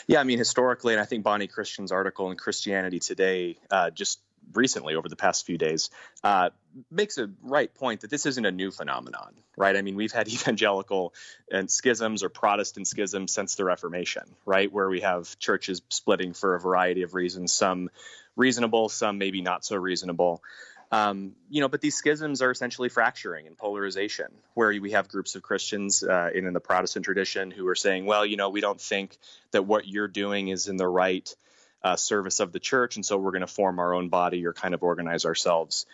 Yeah, 0.07 0.19
I 0.19 0.23
mean, 0.23 0.37
historically, 0.37 0.93
and 0.93 1.01
I 1.01 1.05
think 1.05 1.23
Bonnie 1.23 1.47
Kristian's 1.47 1.91
article 1.91 2.31
in 2.31 2.37
Christianity 2.37 2.99
Today 2.99 3.57
uh, 3.69 3.89
just 3.89 4.19
recently 4.53 4.95
over 4.95 5.07
the 5.07 5.15
past 5.15 5.45
few 5.45 5.57
days 5.57 5.89
uh, 6.23 6.49
makes 6.89 7.17
a 7.17 7.29
right 7.41 7.73
point 7.73 8.01
that 8.01 8.09
this 8.09 8.25
isn't 8.25 8.45
a 8.45 8.51
new 8.51 8.71
phenomenon, 8.71 9.33
right? 9.57 9.75
I 9.75 9.81
mean, 9.81 9.95
we've 9.95 10.11
had 10.11 10.27
evangelical 10.33 11.13
and 11.51 11.69
schisms 11.69 12.23
or 12.23 12.29
Protestant 12.29 12.87
schisms 12.87 13.31
since 13.31 13.55
the 13.55 13.65
Reformation, 13.65 14.23
right? 14.45 14.71
Where 14.71 14.89
we 14.89 15.01
have 15.01 15.37
churches 15.39 15.81
splitting 15.89 16.33
for 16.33 16.55
a 16.55 16.59
variety 16.59 17.03
of 17.03 17.13
reasons, 17.13 17.53
some 17.53 17.89
reasonable, 18.35 18.89
some 18.89 19.17
maybe 19.17 19.41
not 19.41 19.65
so 19.65 19.75
reasonable. 19.75 20.41
Um, 20.91 21.33
you 21.49 21.61
know, 21.61 21.69
but 21.69 21.79
these 21.79 21.95
schisms 21.95 22.41
are 22.41 22.51
essentially 22.51 22.89
fracturing 22.89 23.47
and 23.47 23.57
polarization, 23.57 24.27
where 24.53 24.69
we 24.81 24.91
have 24.91 25.07
groups 25.07 25.35
of 25.35 25.41
Christians 25.41 26.03
uh, 26.03 26.29
in, 26.33 26.45
in 26.45 26.53
the 26.53 26.59
Protestant 26.59 27.05
tradition 27.05 27.49
who 27.49 27.67
are 27.67 27.75
saying, 27.75 28.05
well, 28.05 28.25
you 28.25 28.35
know, 28.35 28.49
we 28.49 28.59
don't 28.59 28.79
think 28.79 29.17
that 29.51 29.65
what 29.65 29.87
you're 29.87 30.09
doing 30.09 30.49
is 30.49 30.67
in 30.67 30.75
the 30.75 30.87
right 30.87 31.33
uh, 31.83 31.95
service 31.95 32.41
of 32.41 32.51
the 32.51 32.59
church, 32.59 32.97
and 32.97 33.05
so 33.05 33.17
we're 33.17 33.31
going 33.31 33.41
to 33.41 33.47
form 33.47 33.79
our 33.79 33.93
own 33.93 34.09
body 34.09 34.45
or 34.45 34.53
kind 34.53 34.73
of 34.73 34.83
organize 34.83 35.25
ourselves 35.25 35.85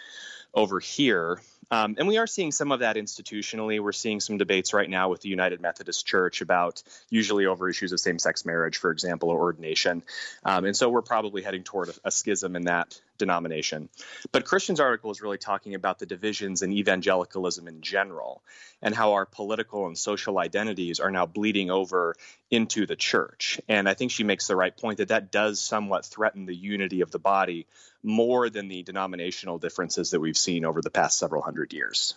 over 0.53 0.79
here. 0.79 1.39
Um, 1.69 1.95
and 1.97 2.07
we 2.07 2.17
are 2.17 2.27
seeing 2.27 2.51
some 2.51 2.71
of 2.71 2.79
that 2.79 2.95
institutionally. 2.95 3.79
We're 3.81 3.91
seeing 3.91 4.19
some 4.21 4.37
debates 4.37 4.73
right 4.73 4.89
now 4.89 5.09
with 5.09 5.21
the 5.21 5.29
United 5.29 5.59
Methodist 5.59 6.05
Church 6.05 6.41
about 6.41 6.81
usually 7.09 7.45
over 7.45 7.69
issues 7.69 7.91
of 7.91 7.99
same 7.99 8.19
sex 8.19 8.45
marriage, 8.45 8.77
for 8.77 8.89
example, 8.89 9.29
or 9.29 9.39
ordination. 9.39 10.03
Um, 10.43 10.65
and 10.65 10.75
so 10.75 10.89
we're 10.89 11.01
probably 11.01 11.41
heading 11.41 11.63
toward 11.63 11.89
a, 11.89 11.93
a 12.05 12.11
schism 12.11 12.55
in 12.55 12.63
that 12.63 12.99
denomination. 13.17 13.89
But 14.31 14.45
Kristian's 14.45 14.79
article 14.79 15.11
is 15.11 15.21
really 15.21 15.37
talking 15.37 15.75
about 15.75 15.99
the 15.99 16.05
divisions 16.05 16.61
in 16.61 16.71
evangelicalism 16.71 17.67
in 17.67 17.81
general 17.81 18.41
and 18.81 18.93
how 18.93 19.13
our 19.13 19.25
political 19.25 19.87
and 19.87 19.97
social 19.97 20.39
identities 20.39 20.99
are 20.99 21.11
now 21.11 21.25
bleeding 21.25 21.71
over 21.71 22.15
into 22.49 22.85
the 22.85 22.95
church. 22.95 23.59
And 23.67 23.89
I 23.89 23.93
think 23.93 24.11
she 24.11 24.23
makes 24.23 24.47
the 24.47 24.55
right 24.55 24.75
point 24.75 24.99
that 24.99 25.09
that 25.09 25.31
does 25.31 25.59
somewhat 25.59 26.05
threaten 26.05 26.45
the 26.45 26.55
unity 26.55 27.01
of 27.01 27.11
the 27.11 27.19
body 27.19 27.67
more 28.03 28.49
than 28.49 28.67
the 28.67 28.83
denominational 28.83 29.57
differences 29.57 30.11
that 30.11 30.19
we've 30.19 30.37
seen 30.37 30.65
over 30.65 30.81
the 30.81 30.91
past 30.91 31.17
several 31.17 31.41
hundred 31.41 31.73
years. 31.73 32.15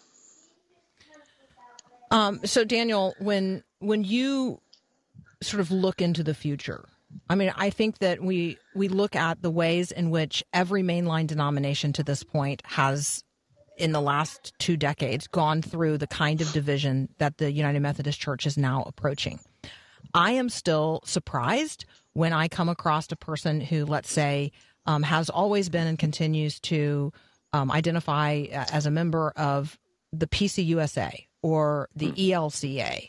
Um, 2.11 2.41
so, 2.45 2.65
Daniel, 2.65 3.15
when 3.19 3.63
when 3.79 4.05
you 4.05 4.61
sort 5.43 5.61
of 5.61 5.71
look 5.71 6.03
into 6.03 6.23
the 6.23 6.35
future, 6.35 6.85
I 7.29 7.35
mean, 7.35 7.53
I 7.57 7.70
think 7.70 7.99
that 7.99 8.23
we 8.23 8.59
we 8.75 8.88
look 8.88 9.14
at 9.14 9.42
the 9.42 9.51
ways 9.51 9.92
in 9.92 10.11
which 10.11 10.44
every 10.53 10.83
mainline 10.83 11.27
denomination 11.27 11.92
to 11.94 12.03
this 12.03 12.23
point 12.23 12.62
has, 12.64 13.23
in 13.77 13.92
the 13.92 14.01
last 14.01 14.53
two 14.59 14.77
decades, 14.77 15.27
gone 15.27 15.62
through 15.62 15.99
the 15.99 16.07
kind 16.07 16.40
of 16.40 16.53
division 16.53 17.09
that 17.18 17.38
the 17.38 17.53
United 17.53 17.81
Methodist 17.81 18.20
Church 18.20 18.46
is 18.46 18.57
now 18.57 18.83
approaching. 18.87 19.40
I 20.14 20.33
am 20.33 20.49
still 20.49 21.03
surprised 21.05 21.85
when 22.14 22.33
I 22.33 22.49
come 22.49 22.68
across 22.68 23.11
a 23.12 23.16
person 23.16 23.61
who, 23.61 23.87
let's 23.87 24.11
say, 24.11 24.51
um, 24.87 25.03
has 25.03 25.31
always 25.31 25.68
been 25.68 25.87
and 25.87 25.99
continues 25.99 26.59
to 26.61 27.12
um, 27.53 27.70
identify 27.70 28.46
as 28.51 28.87
a 28.87 28.90
member 28.90 29.33
of 29.37 29.79
the 30.12 30.27
PCUSA 30.27 31.27
or 31.42 31.88
the 31.94 32.11
ELCA 32.12 33.09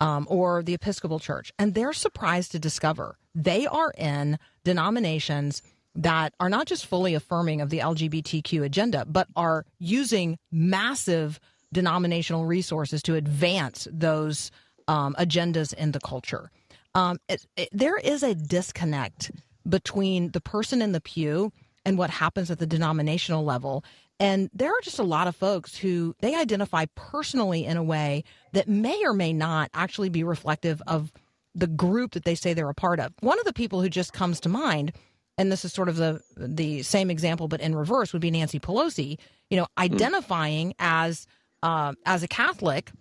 um, 0.00 0.26
or 0.30 0.62
the 0.62 0.74
Episcopal 0.74 1.18
Church, 1.18 1.52
and 1.58 1.74
they're 1.74 1.92
surprised 1.92 2.52
to 2.52 2.58
discover 2.58 3.16
they 3.34 3.66
are 3.66 3.92
in 3.96 4.38
denominations 4.64 5.62
that 5.94 6.34
are 6.40 6.48
not 6.48 6.66
just 6.66 6.86
fully 6.86 7.14
affirming 7.14 7.60
of 7.60 7.70
the 7.70 7.78
LGBTQ 7.78 8.64
agenda, 8.64 9.04
but 9.06 9.28
are 9.36 9.64
using 9.78 10.38
massive 10.50 11.40
denominational 11.72 12.46
resources 12.46 13.02
to 13.02 13.14
advance 13.14 13.86
those 13.90 14.50
um, 14.88 15.14
agendas 15.18 15.72
in 15.74 15.92
the 15.92 16.00
culture. 16.00 16.50
Um, 16.94 17.18
it, 17.28 17.46
it, 17.56 17.68
there 17.72 17.96
is 17.96 18.22
a 18.22 18.34
disconnect 18.34 19.30
between 19.68 20.30
the 20.30 20.40
person 20.40 20.82
in 20.82 20.92
the 20.92 21.00
pew 21.00 21.52
and 21.84 21.96
what 21.96 22.10
happens 22.10 22.50
at 22.50 22.58
the 22.58 22.66
denominational 22.66 23.44
level. 23.44 23.84
And 24.20 24.50
there 24.52 24.68
are 24.68 24.80
just 24.82 24.98
a 24.98 25.02
lot 25.02 25.26
of 25.26 25.34
folks 25.34 25.74
who 25.74 26.14
they 26.20 26.34
identify 26.34 26.84
personally 26.94 27.64
in 27.64 27.78
a 27.78 27.82
way 27.82 28.22
that 28.52 28.68
may 28.68 29.02
or 29.02 29.14
may 29.14 29.32
not 29.32 29.70
actually 29.72 30.10
be 30.10 30.22
reflective 30.22 30.82
of 30.86 31.10
the 31.54 31.66
group 31.66 32.12
that 32.12 32.24
they 32.24 32.34
say 32.34 32.52
they're 32.52 32.68
a 32.68 32.74
part 32.74 33.00
of. 33.00 33.14
One 33.20 33.38
of 33.38 33.46
the 33.46 33.54
people 33.54 33.80
who 33.80 33.88
just 33.88 34.12
comes 34.12 34.38
to 34.40 34.50
mind, 34.50 34.92
and 35.38 35.50
this 35.50 35.64
is 35.64 35.72
sort 35.72 35.88
of 35.88 35.96
the 35.96 36.20
the 36.36 36.82
same 36.82 37.10
example 37.10 37.48
but 37.48 37.62
in 37.62 37.74
reverse, 37.74 38.12
would 38.12 38.22
be 38.22 38.30
Nancy 38.30 38.60
Pelosi. 38.60 39.18
You 39.48 39.56
know, 39.56 39.66
identifying 39.78 40.74
as 40.78 41.26
uh, 41.62 41.94
as 42.04 42.22
a 42.22 42.28
Catholic, 42.28 42.92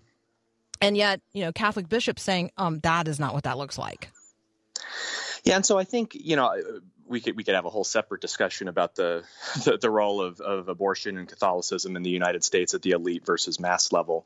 and 0.82 0.96
yet 0.96 1.20
you 1.34 1.44
know 1.44 1.52
Catholic 1.52 1.90
bishops 1.90 2.24
saying 2.24 2.52
um, 2.58 2.80
that 2.80 3.10
is 3.10 3.20
not 3.20 3.34
what 3.34 3.44
that 3.44 3.58
looks 3.58 3.78
like. 3.78 4.10
Yeah, 5.44 5.58
and 5.58 5.66
so 5.66 5.78
I 5.78 5.84
think 5.84 6.14
you 6.16 6.38
know 6.38 6.50
we 7.10 7.20
could 7.20 7.36
we 7.36 7.44
could 7.44 7.56
have 7.56 7.66
a 7.66 7.70
whole 7.70 7.84
separate 7.84 8.22
discussion 8.22 8.68
about 8.68 8.96
the 8.96 9.24
the, 9.66 9.78
the 9.78 9.90
role 9.90 10.22
of, 10.22 10.40
of 10.40 10.70
abortion 10.70 11.18
and 11.18 11.28
Catholicism 11.28 11.96
in 11.96 12.04
the 12.04 12.10
United 12.10 12.44
States 12.44 12.74
at 12.74 12.82
the 12.82 12.92
elite 12.92 13.26
versus 13.26 13.60
mass 13.60 13.92
level. 13.92 14.26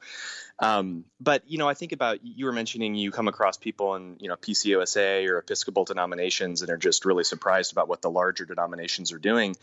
Um, 0.59 1.05
but 1.19 1.43
you 1.47 1.57
know, 1.57 1.67
I 1.67 1.73
think 1.73 1.93
about 1.93 2.19
you 2.23 2.45
were 2.45 2.51
mentioning 2.51 2.95
you 2.95 3.11
come 3.11 3.27
across 3.27 3.57
people 3.57 3.95
in 3.95 4.17
you 4.19 4.29
know 4.29 4.35
PCUSA 4.35 5.27
or 5.27 5.39
Episcopal 5.39 5.85
denominations 5.85 6.61
and 6.61 6.69
are 6.69 6.77
just 6.77 7.05
really 7.05 7.23
surprised 7.23 7.71
about 7.71 7.87
what 7.87 8.01
the 8.01 8.11
larger 8.11 8.45
denominations 8.45 9.11
are 9.11 9.19
doing. 9.19 9.55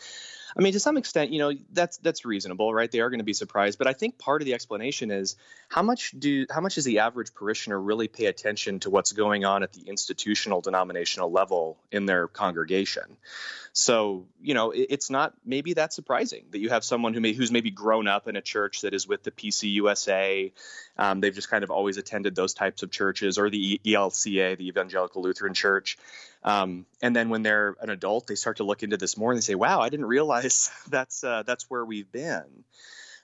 I 0.57 0.63
mean, 0.63 0.73
to 0.73 0.81
some 0.81 0.97
extent, 0.97 1.31
you 1.31 1.39
know, 1.39 1.53
that's 1.73 1.99
that's 1.99 2.25
reasonable, 2.25 2.73
right? 2.73 2.91
They 2.91 3.01
are 3.01 3.11
going 3.11 3.21
to 3.21 3.25
be 3.25 3.33
surprised, 3.33 3.79
but 3.79 3.87
I 3.87 3.93
think 3.93 4.19
part 4.19 4.43
of 4.43 4.47
the 4.47 4.55
explanation 4.55 5.11
is 5.11 5.37
how 5.69 5.83
much 5.83 6.13
do 6.19 6.47
how 6.51 6.61
much 6.61 6.75
does 6.77 6.85
the 6.85 7.01
average 7.01 7.35
parishioner 7.35 7.81
really 7.81 8.09
pay 8.09 8.27
attention 8.27 8.81
to 8.81 8.91
what's 8.91 9.13
going 9.13 9.45
on 9.45 9.63
at 9.63 9.73
the 9.73 9.83
institutional 9.83 10.61
denominational 10.61 11.31
level 11.31 11.79
in 11.91 12.07
their 12.07 12.29
congregation? 12.29 13.17
So, 13.73 14.27
you 14.43 14.55
know, 14.55 14.73
it, 14.73 14.87
it's 14.91 15.11
not 15.11 15.35
maybe 15.45 15.75
that 15.75 15.93
surprising 15.93 16.45
that 16.51 16.59
you 16.59 16.71
have 16.71 16.85
someone 16.85 17.15
who 17.15 17.21
may 17.21 17.33
who's 17.33 17.53
maybe 17.53 17.71
grown 17.71 18.09
up 18.09 18.27
in 18.27 18.37
a 18.37 18.43
church 18.43 18.83
that 18.83 18.95
is 18.95 19.07
with 19.07 19.23
the 19.23 19.31
PCUSA. 19.31 20.53
Um, 20.99 21.21
they've 21.21 21.35
just 21.35 21.51
kind 21.51 21.65
of 21.65 21.71
always 21.71 21.97
attended 21.97 22.35
those 22.35 22.55
types 22.55 22.83
of 22.83 22.91
churches 22.91 23.39
or 23.39 23.51
the 23.51 23.81
ELCA, 23.85 24.57
the 24.57 24.69
Evangelical 24.69 25.23
Lutheran 25.23 25.55
Church. 25.55 25.99
Um, 26.42 26.87
and 27.03 27.14
then 27.14 27.29
when 27.29 27.42
they're 27.42 27.76
an 27.81 27.90
adult, 27.90 28.26
they 28.26 28.35
start 28.35 28.59
to 28.59 28.64
look 28.64 28.83
into 28.83 28.96
this 28.96 29.16
more 29.16 29.31
and 29.31 29.38
they 29.38 29.42
say, 29.42 29.55
"Wow, 29.55 29.81
I 29.81 29.88
didn't 29.88 30.07
realize 30.07 30.70
that's 30.88 31.22
uh, 31.22 31.42
that's 31.44 31.68
where 31.68 31.85
we've 31.85 32.11
been." 32.11 32.64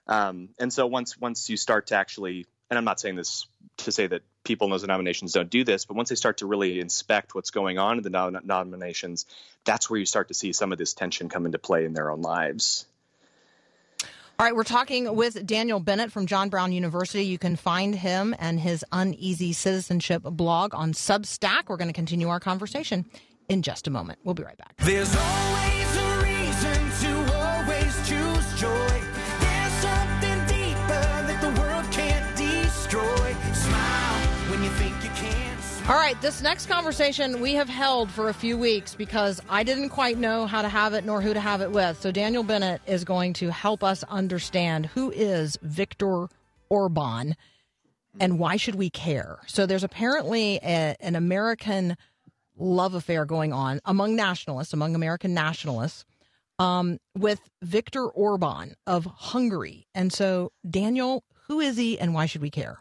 Um, 0.07 0.51
and 0.59 0.73
so 0.73 0.87
once 0.87 1.19
once 1.19 1.49
you 1.49 1.57
start 1.57 1.89
to 1.89 1.97
actually, 1.97 2.47
and 2.71 2.79
I'm 2.79 2.85
not 2.85 3.01
saying 3.01 3.17
this 3.17 3.47
to 3.79 3.93
say 3.93 4.07
that 4.07 4.23
people 4.45 4.67
in 4.67 4.71
those 4.71 4.83
denominations 4.83 5.33
don't 5.33 5.51
do 5.51 5.65
this, 5.65 5.85
but 5.85 5.97
once 5.97 6.09
they 6.09 6.15
start 6.15 6.39
to 6.39 6.47
really 6.47 6.81
inspect 6.81 7.35
what's 7.35 7.51
going 7.51 7.79
on 7.79 7.99
in 7.99 8.03
the 8.03 8.11
denominations, 8.11 9.27
that's 9.65 9.91
where 9.91 9.99
you 9.99 10.07
start 10.07 10.29
to 10.29 10.35
see 10.35 10.53
some 10.53 10.73
of 10.73 10.79
this 10.79 10.95
tension 10.95 11.29
come 11.29 11.47
into 11.47 11.59
play 11.59 11.85
in 11.85 11.93
their 11.93 12.11
own 12.11 12.23
lives. 12.23 12.87
All 14.39 14.45
right, 14.45 14.55
we're 14.55 14.65
talking 14.65 15.17
with 15.17 15.47
Daniel 15.47 15.81
Bennett 15.81 16.13
from 16.13 16.27
John 16.27 16.51
Brown 16.51 16.71
University. 16.71 17.25
You 17.25 17.39
can 17.39 17.57
find 17.57 17.95
him 17.95 18.35
and 18.39 18.61
his 18.61 18.85
Uneasy 18.93 19.55
Citizenship 19.55 20.25
blog 20.25 20.75
on 20.75 20.93
Substack. 20.93 21.69
We're 21.69 21.79
going 21.79 21.89
to 21.89 21.95
continue 21.95 22.29
our 22.29 22.39
conversation 22.39 23.07
in 23.49 23.63
just 23.63 23.87
a 23.87 23.91
moment. 23.91 24.19
We'll 24.25 24.35
be 24.35 24.43
right 24.43 24.59
back. 24.59 24.75
All 35.89 35.95
right, 35.95 36.21
this 36.21 36.43
next 36.43 36.67
conversation 36.67 37.41
we 37.41 37.55
have 37.55 37.69
held 37.69 38.11
for 38.11 38.29
a 38.29 38.35
few 38.35 38.59
weeks 38.59 38.97
because 38.97 39.41
I 39.49 39.63
didn't 39.63 39.91
quite 39.91 40.19
know 40.19 40.45
how 40.45 40.63
to 40.63 40.69
have 40.69 40.95
it 40.95 41.05
nor 41.05 41.23
who 41.23 41.33
to 41.33 41.39
have 41.39 41.61
it 41.61 41.71
with. 41.71 42.01
So 42.01 42.11
Daniel 42.11 42.43
Bennett 42.43 42.81
is 42.89 43.05
going 43.05 43.35
to 43.35 43.53
help 43.53 43.85
us 43.85 44.03
understand 44.09 44.87
who 44.87 45.13
is 45.13 45.57
Viktor 45.63 46.27
Orban 46.69 47.37
and 48.19 48.41
why 48.41 48.57
should 48.57 48.75
we 48.75 48.91
care. 48.91 49.39
So 49.47 49.65
there's 49.65 49.85
apparently 49.85 50.57
a, 50.57 50.97
an 50.99 51.15
American 51.15 51.97
love 52.59 52.95
affair 52.95 53.25
going 53.25 53.53
on 53.53 53.81
among 53.85 54.17
nationalists, 54.17 54.73
among 54.73 54.97
American 54.97 55.35
nationalists, 55.35 56.05
um, 56.59 56.99
with 57.17 57.39
Viktor 57.63 58.09
Orban 58.09 58.75
of 58.89 59.05
Hungary. 59.05 59.87
And 59.95 60.13
so, 60.13 60.51
Daniel, 60.69 61.23
who 61.47 61.61
is 61.61 61.77
he 61.77 61.97
and 61.97 62.13
why 62.13 62.27
should 62.27 62.43
we 62.43 62.51
care? 62.51 62.81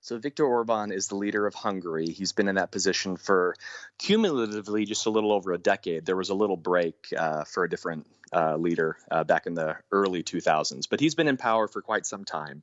So 0.00 0.18
Viktor 0.18 0.44
Orban 0.44 0.92
is 0.92 1.08
the 1.08 1.16
leader 1.16 1.46
of 1.46 1.54
Hungary. 1.54 2.06
He's 2.06 2.32
been 2.32 2.48
in 2.48 2.54
that 2.54 2.70
position 2.70 3.16
for 3.16 3.56
cumulatively 3.98 4.84
just 4.84 5.06
a 5.06 5.10
little 5.10 5.32
over 5.32 5.52
a 5.52 5.58
decade. 5.58 6.06
There 6.06 6.16
was 6.16 6.30
a 6.30 6.34
little 6.34 6.56
break 6.56 7.08
uh, 7.16 7.44
for 7.44 7.64
a 7.64 7.68
different 7.68 8.06
uh, 8.32 8.56
leader 8.56 8.96
uh, 9.10 9.24
back 9.24 9.46
in 9.46 9.54
the 9.54 9.76
early 9.90 10.22
2000s, 10.22 10.88
but 10.88 11.00
he's 11.00 11.14
been 11.14 11.28
in 11.28 11.36
power 11.36 11.66
for 11.66 11.82
quite 11.82 12.06
some 12.06 12.24
time. 12.24 12.62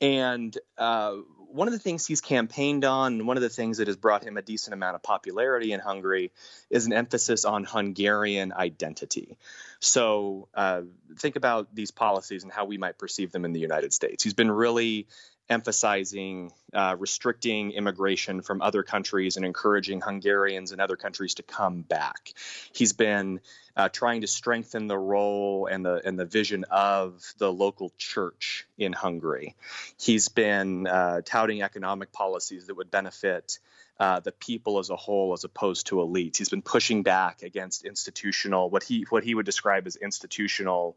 And 0.00 0.56
uh, 0.76 1.12
one 1.52 1.68
of 1.68 1.72
the 1.72 1.78
things 1.78 2.04
he's 2.06 2.20
campaigned 2.20 2.84
on, 2.84 3.24
one 3.24 3.36
of 3.36 3.42
the 3.42 3.48
things 3.48 3.78
that 3.78 3.86
has 3.86 3.96
brought 3.96 4.24
him 4.24 4.36
a 4.36 4.42
decent 4.42 4.74
amount 4.74 4.96
of 4.96 5.02
popularity 5.02 5.72
in 5.72 5.78
Hungary, 5.78 6.32
is 6.70 6.86
an 6.86 6.92
emphasis 6.92 7.44
on 7.44 7.64
Hungarian 7.64 8.52
identity. 8.52 9.38
So 9.78 10.48
uh, 10.54 10.82
think 11.18 11.36
about 11.36 11.72
these 11.72 11.92
policies 11.92 12.42
and 12.42 12.50
how 12.50 12.64
we 12.64 12.78
might 12.78 12.98
perceive 12.98 13.30
them 13.30 13.44
in 13.44 13.52
the 13.52 13.60
United 13.60 13.92
States. 13.92 14.24
He's 14.24 14.34
been 14.34 14.50
really 14.50 15.06
emphasizing 15.52 16.50
uh, 16.72 16.96
restricting 16.98 17.72
immigration 17.72 18.40
from 18.40 18.62
other 18.62 18.82
countries 18.82 19.36
and 19.36 19.44
encouraging 19.44 20.00
Hungarians 20.00 20.72
and 20.72 20.80
other 20.80 20.96
countries 20.96 21.34
to 21.34 21.42
come 21.42 21.82
back. 21.82 22.32
He's 22.74 22.94
been 22.94 23.40
uh, 23.76 23.88
trying 23.88 24.22
to 24.22 24.26
strengthen 24.26 24.86
the 24.86 24.98
role 24.98 25.66
and 25.66 25.84
the 25.84 26.00
and 26.04 26.18
the 26.18 26.24
vision 26.24 26.64
of 26.70 27.22
the 27.38 27.52
local 27.52 27.92
church 27.98 28.66
in 28.76 28.92
Hungary. 28.92 29.54
He's 29.98 30.28
been 30.28 30.86
uh, 30.86 31.20
touting 31.24 31.62
economic 31.62 32.12
policies 32.12 32.66
that 32.66 32.76
would 32.76 32.90
benefit 32.90 33.58
uh, 34.02 34.18
the 34.18 34.32
people 34.32 34.80
as 34.80 34.90
a 34.90 34.96
whole 34.96 35.32
as 35.32 35.44
opposed 35.44 35.86
to 35.86 35.94
elites. 35.96 36.38
He's 36.38 36.48
been 36.48 36.60
pushing 36.60 37.04
back 37.04 37.44
against 37.44 37.84
institutional 37.84 38.68
what 38.68 38.82
he 38.82 39.06
what 39.10 39.22
he 39.22 39.32
would 39.32 39.46
describe 39.46 39.86
as 39.86 39.94
institutional 39.94 40.96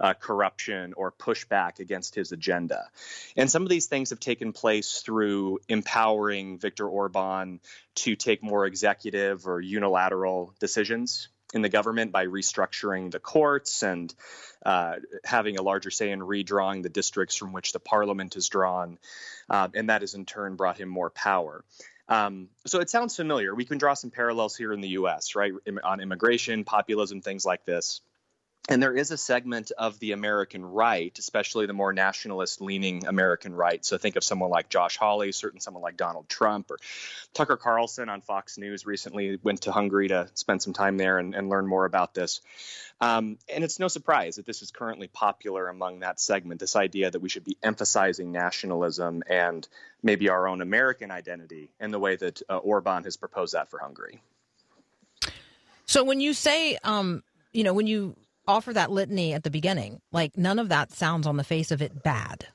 uh, 0.00 0.14
corruption 0.14 0.94
or 0.96 1.12
pushback 1.12 1.80
against 1.80 2.14
his 2.14 2.32
agenda. 2.32 2.88
And 3.36 3.50
some 3.50 3.62
of 3.62 3.68
these 3.68 3.88
things 3.88 4.08
have 4.08 4.20
taken 4.20 4.54
place 4.54 5.02
through 5.02 5.58
empowering 5.68 6.56
Viktor 6.56 6.88
Orban 6.88 7.60
to 7.96 8.16
take 8.16 8.42
more 8.42 8.64
executive 8.64 9.46
or 9.46 9.60
unilateral 9.60 10.54
decisions 10.58 11.28
in 11.52 11.60
the 11.60 11.68
government 11.68 12.10
by 12.10 12.24
restructuring 12.24 13.10
the 13.10 13.20
courts 13.20 13.82
and 13.82 14.14
uh, 14.64 14.94
having 15.24 15.58
a 15.58 15.62
larger 15.62 15.90
say 15.90 16.10
in 16.10 16.20
redrawing 16.20 16.82
the 16.82 16.88
districts 16.88 17.36
from 17.36 17.52
which 17.52 17.72
the 17.72 17.80
parliament 17.80 18.34
is 18.34 18.48
drawn. 18.48 18.98
Uh, 19.50 19.68
and 19.74 19.90
that 19.90 20.00
has 20.00 20.14
in 20.14 20.24
turn 20.24 20.56
brought 20.56 20.78
him 20.78 20.88
more 20.88 21.10
power. 21.10 21.62
Um, 22.08 22.48
so 22.66 22.80
it 22.80 22.88
sounds 22.88 23.16
familiar. 23.16 23.54
We 23.54 23.64
can 23.64 23.78
draw 23.78 23.94
some 23.94 24.10
parallels 24.10 24.56
here 24.56 24.72
in 24.72 24.80
the 24.80 24.90
U.S., 24.90 25.34
right, 25.34 25.52
on 25.82 26.00
immigration, 26.00 26.64
populism, 26.64 27.20
things 27.20 27.44
like 27.44 27.64
this. 27.64 28.00
And 28.68 28.82
there 28.82 28.96
is 28.96 29.12
a 29.12 29.16
segment 29.16 29.70
of 29.78 29.98
the 30.00 30.10
American 30.10 30.64
right, 30.64 31.16
especially 31.18 31.66
the 31.66 31.72
more 31.72 31.92
nationalist 31.92 32.60
leaning 32.60 33.06
American 33.06 33.54
right. 33.54 33.84
So 33.84 33.96
think 33.96 34.16
of 34.16 34.24
someone 34.24 34.50
like 34.50 34.68
Josh 34.68 34.96
Hawley, 34.96 35.30
certain 35.30 35.60
someone 35.60 35.84
like 35.84 35.96
Donald 35.96 36.28
Trump, 36.28 36.72
or 36.72 36.78
Tucker 37.32 37.56
Carlson 37.56 38.08
on 38.08 38.22
Fox 38.22 38.58
News 38.58 38.84
recently 38.84 39.38
went 39.40 39.62
to 39.62 39.72
Hungary 39.72 40.08
to 40.08 40.28
spend 40.34 40.62
some 40.62 40.72
time 40.72 40.96
there 40.96 41.18
and, 41.18 41.34
and 41.34 41.48
learn 41.48 41.68
more 41.68 41.84
about 41.84 42.12
this. 42.12 42.40
Um, 43.00 43.38
and 43.52 43.62
it's 43.62 43.78
no 43.78 43.86
surprise 43.86 44.36
that 44.36 44.46
this 44.46 44.62
is 44.62 44.72
currently 44.72 45.06
popular 45.06 45.68
among 45.68 46.00
that 46.00 46.18
segment 46.18 46.58
this 46.58 46.74
idea 46.74 47.10
that 47.10 47.20
we 47.20 47.28
should 47.28 47.44
be 47.44 47.56
emphasizing 47.62 48.32
nationalism 48.32 49.22
and 49.28 49.68
maybe 50.02 50.28
our 50.28 50.48
own 50.48 50.60
American 50.60 51.12
identity 51.12 51.68
in 51.78 51.92
the 51.92 52.00
way 52.00 52.16
that 52.16 52.42
uh, 52.48 52.56
Orban 52.56 53.04
has 53.04 53.16
proposed 53.16 53.54
that 53.54 53.70
for 53.70 53.78
Hungary. 53.78 54.20
So 55.84 56.02
when 56.02 56.20
you 56.20 56.32
say, 56.32 56.78
um, 56.82 57.22
you 57.52 57.62
know, 57.62 57.72
when 57.72 57.86
you 57.86 58.16
offer 58.46 58.72
that 58.72 58.90
litany 58.90 59.32
at 59.34 59.42
the 59.42 59.50
beginning, 59.50 60.00
like 60.12 60.36
none 60.36 60.58
of 60.58 60.68
that 60.68 60.92
sounds 60.92 61.26
on 61.26 61.36
the 61.36 61.44
face 61.44 61.70
of 61.70 61.82
it 61.82 62.02
bad. 62.02 62.46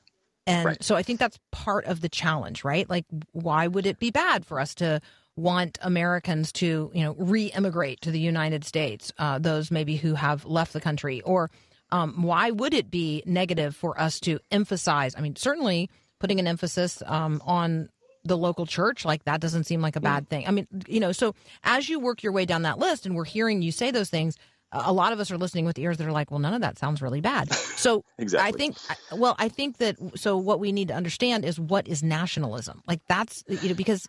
And 0.46 0.66
Right. 0.66 0.82
so 0.82 0.96
I 0.96 1.02
think 1.02 1.20
that's 1.20 1.38
part 1.52 1.84
of 1.84 2.00
the 2.00 2.08
challenge, 2.08 2.64
right? 2.64 2.88
Like, 2.90 3.04
why 3.32 3.66
would 3.68 3.86
it 3.86 3.98
be 4.00 4.10
bad 4.10 4.44
for 4.44 4.58
us 4.58 4.74
to 4.76 5.00
want 5.36 5.78
Americans 5.82 6.50
to, 6.52 6.90
you 6.92 7.04
know, 7.04 7.14
re-immigrate 7.16 8.00
to 8.02 8.10
the 8.10 8.18
United 8.18 8.64
States? 8.64 9.12
Uh, 9.18 9.38
those 9.38 9.70
maybe 9.70 9.96
who 9.96 10.14
have 10.14 10.44
left 10.44 10.72
the 10.72 10.80
country, 10.80 11.20
or 11.22 11.48
um, 11.92 12.22
why 12.22 12.50
would 12.50 12.74
it 12.74 12.90
be 12.90 13.22
negative 13.24 13.76
for 13.76 14.00
us 14.00 14.18
to 14.20 14.40
emphasize? 14.50 15.14
I 15.16 15.20
mean, 15.20 15.36
certainly 15.36 15.88
putting 16.18 16.40
an 16.40 16.46
emphasis 16.48 17.02
um, 17.06 17.40
on 17.44 17.88
the 18.24 18.36
local 18.36 18.66
church, 18.66 19.04
like 19.04 19.24
that 19.24 19.40
doesn't 19.40 19.64
seem 19.64 19.80
like 19.80 19.96
a 19.96 20.00
bad 20.00 20.28
thing. 20.28 20.46
I 20.46 20.52
mean, 20.52 20.66
you 20.86 21.00
know, 21.00 21.10
so 21.12 21.34
as 21.64 21.88
you 21.88 21.98
work 21.98 22.22
your 22.22 22.32
way 22.32 22.44
down 22.46 22.62
that 22.62 22.78
list 22.78 23.04
and 23.04 23.16
we're 23.16 23.24
hearing 23.24 23.62
you 23.62 23.72
say 23.72 23.90
those 23.90 24.10
things, 24.10 24.36
a 24.72 24.92
lot 24.92 25.12
of 25.12 25.20
us 25.20 25.30
are 25.30 25.38
listening 25.38 25.64
with 25.64 25.78
ears 25.78 25.98
that 25.98 26.06
are 26.06 26.12
like, 26.12 26.30
well, 26.30 26.40
none 26.40 26.54
of 26.54 26.62
that 26.62 26.78
sounds 26.78 27.02
really 27.02 27.20
bad. 27.20 27.52
So 27.52 28.04
Exactly. 28.18 28.48
I 28.48 28.56
think, 28.56 28.76
well, 29.12 29.36
I 29.38 29.48
think 29.48 29.78
that, 29.78 29.96
so 30.14 30.36
what 30.36 30.60
we 30.60 30.72
need 30.72 30.88
to 30.88 30.94
understand 30.94 31.44
is 31.44 31.60
what 31.60 31.86
is 31.86 32.02
nationalism? 32.02 32.82
Like 32.86 33.00
that's, 33.08 33.44
you 33.48 33.68
know, 33.68 33.74
because 33.74 34.06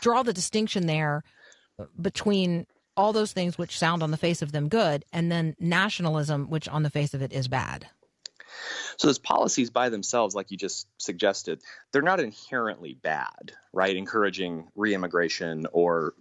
draw 0.00 0.22
the 0.22 0.32
distinction 0.32 0.86
there 0.86 1.22
between 2.00 2.66
all 2.96 3.12
those 3.12 3.32
things 3.32 3.56
which 3.56 3.78
sound 3.78 4.02
on 4.02 4.10
the 4.10 4.16
face 4.16 4.42
of 4.42 4.52
them 4.52 4.68
good 4.68 5.04
and 5.12 5.30
then 5.30 5.54
nationalism, 5.58 6.50
which 6.50 6.68
on 6.68 6.82
the 6.82 6.90
face 6.90 7.14
of 7.14 7.22
it 7.22 7.32
is 7.32 7.48
bad. 7.48 7.86
So 9.00 9.08
those 9.08 9.18
policies 9.18 9.70
by 9.70 9.88
themselves, 9.88 10.34
like 10.34 10.50
you 10.50 10.58
just 10.58 10.86
suggested, 10.98 11.62
they're 11.90 12.02
not 12.02 12.20
inherently 12.20 12.92
bad, 12.92 13.52
right? 13.72 13.96
Encouraging 13.96 14.68
reimmigration 14.76 15.64
or 15.72 16.12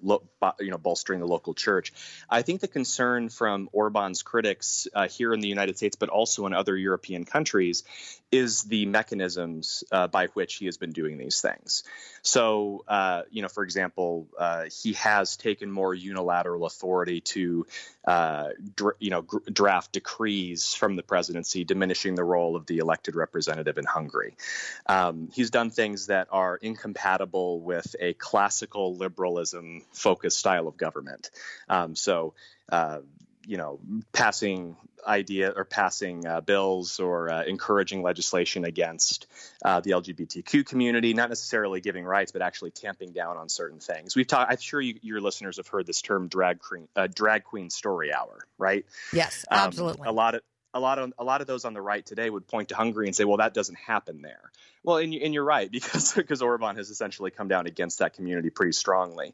you 0.62 0.72
know 0.72 0.78
bolstering 0.78 1.20
the 1.20 1.28
local 1.28 1.54
church. 1.54 1.92
I 2.30 2.42
think 2.42 2.62
the 2.62 2.70
concern 2.70 3.28
from 3.28 3.68
Orban's 3.74 4.24
critics 4.24 4.88
uh, 4.96 5.10
here 5.10 5.34
in 5.34 5.42
the 5.42 5.50
United 5.50 5.76
States, 5.76 5.98
but 5.98 6.08
also 6.08 6.46
in 6.46 6.54
other 6.54 6.78
European 6.78 7.26
countries, 7.26 7.84
is 8.32 8.64
the 8.64 8.86
mechanisms 8.86 9.84
uh, 9.92 10.08
by 10.08 10.28
which 10.28 10.56
he 10.56 10.66
has 10.68 10.78
been 10.78 10.94
doing 10.94 11.18
these 11.18 11.42
things. 11.42 11.84
So, 12.22 12.86
uh, 12.88 13.24
you 13.30 13.42
know, 13.42 13.50
for 13.50 13.64
example, 13.64 14.28
uh, 14.38 14.66
he 14.84 14.94
has 14.94 15.36
taken 15.36 15.70
more 15.70 15.94
unilateral 15.94 16.66
authority 16.66 17.22
to, 17.22 17.66
uh, 18.06 18.50
dr- 18.76 18.96
you 19.00 19.10
know, 19.10 19.24
gr- 19.24 19.50
draft 19.52 19.92
decrees 19.92 20.74
from 20.74 20.96
the 20.96 21.04
presidency 21.04 21.64
diminishing 21.66 22.16
the 22.16 22.24
role 22.24 22.56
of 22.56 22.66
the 22.70 22.78
elected 22.78 23.16
representative 23.16 23.78
in 23.78 23.84
Hungary. 23.84 24.38
Um, 24.86 25.30
he's 25.34 25.50
done 25.50 25.72
things 25.72 26.08
that 26.08 26.30
are 26.32 26.56
incompatible 26.56 27.60
with 27.60 27.96
a 28.00 28.14
classical 28.14 28.96
liberalism 28.96 29.84
focused 29.92 30.38
style 30.38 30.70
of 30.70 30.78
government. 30.78 31.32
Um, 31.68 31.96
so, 31.96 32.34
uh, 32.72 33.00
you 33.46 33.58
know, 33.58 33.80
passing 34.14 34.78
idea 35.08 35.52
or 35.56 35.66
passing 35.66 36.26
uh, 36.26 36.42
bills 36.42 37.00
or 37.00 37.30
uh, 37.30 37.44
encouraging 37.44 38.02
legislation 38.02 38.66
against 38.66 39.28
uh, 39.64 39.80
the 39.80 39.92
LGBTQ 39.92 40.66
community, 40.66 41.14
not 41.14 41.30
necessarily 41.30 41.82
giving 41.82 42.06
rights, 42.06 42.32
but 42.32 42.42
actually 42.42 42.72
tamping 42.72 43.12
down 43.12 43.38
on 43.38 43.50
certain 43.50 43.80
things. 43.80 44.16
We've 44.16 44.28
talked. 44.28 44.52
I'm 44.52 44.58
sure 44.60 44.82
you, 44.82 45.00
your 45.02 45.22
listeners 45.22 45.58
have 45.58 45.68
heard 45.68 45.88
this 45.88 46.02
term 46.02 46.28
"drag 46.28 46.60
queen," 46.60 46.88
uh, 46.96 47.08
drag 47.08 47.44
queen 47.44 47.70
story 47.70 48.14
hour, 48.14 48.46
right? 48.58 48.86
Yes, 49.14 49.46
Um, 49.50 49.60
absolutely. 49.60 50.08
a 50.08 50.12
lot 50.12 50.36
of 50.36 50.42
a 50.74 50.80
lot 50.80 51.00
of 51.00 51.14
a 51.18 51.24
lot 51.24 51.42
of 51.42 51.48
those 51.48 51.66
on 51.66 51.74
the 51.74 51.82
right 51.82 52.06
today 52.06 52.30
would 52.30 52.48
point 52.48 52.70
to 52.70 52.76
Hungary 52.76 53.08
and 53.08 53.16
say, 53.16 53.26
"Well, 53.26 53.38
that 53.38 53.54
doesn't 53.54 53.78
happen 53.78 54.22
there." 54.22 54.52
Well, 54.84 54.98
and, 54.98 55.14
and 55.14 55.34
you're 55.34 55.44
right 55.44 55.70
because 55.72 56.14
because 56.14 56.42
Orban 56.42 56.76
has 56.76 56.90
essentially 56.90 57.32
come 57.32 57.48
down 57.48 57.68
against 57.68 58.00
that 58.00 58.14
community 58.14 58.50
pretty 58.50 58.74
strongly, 58.74 59.34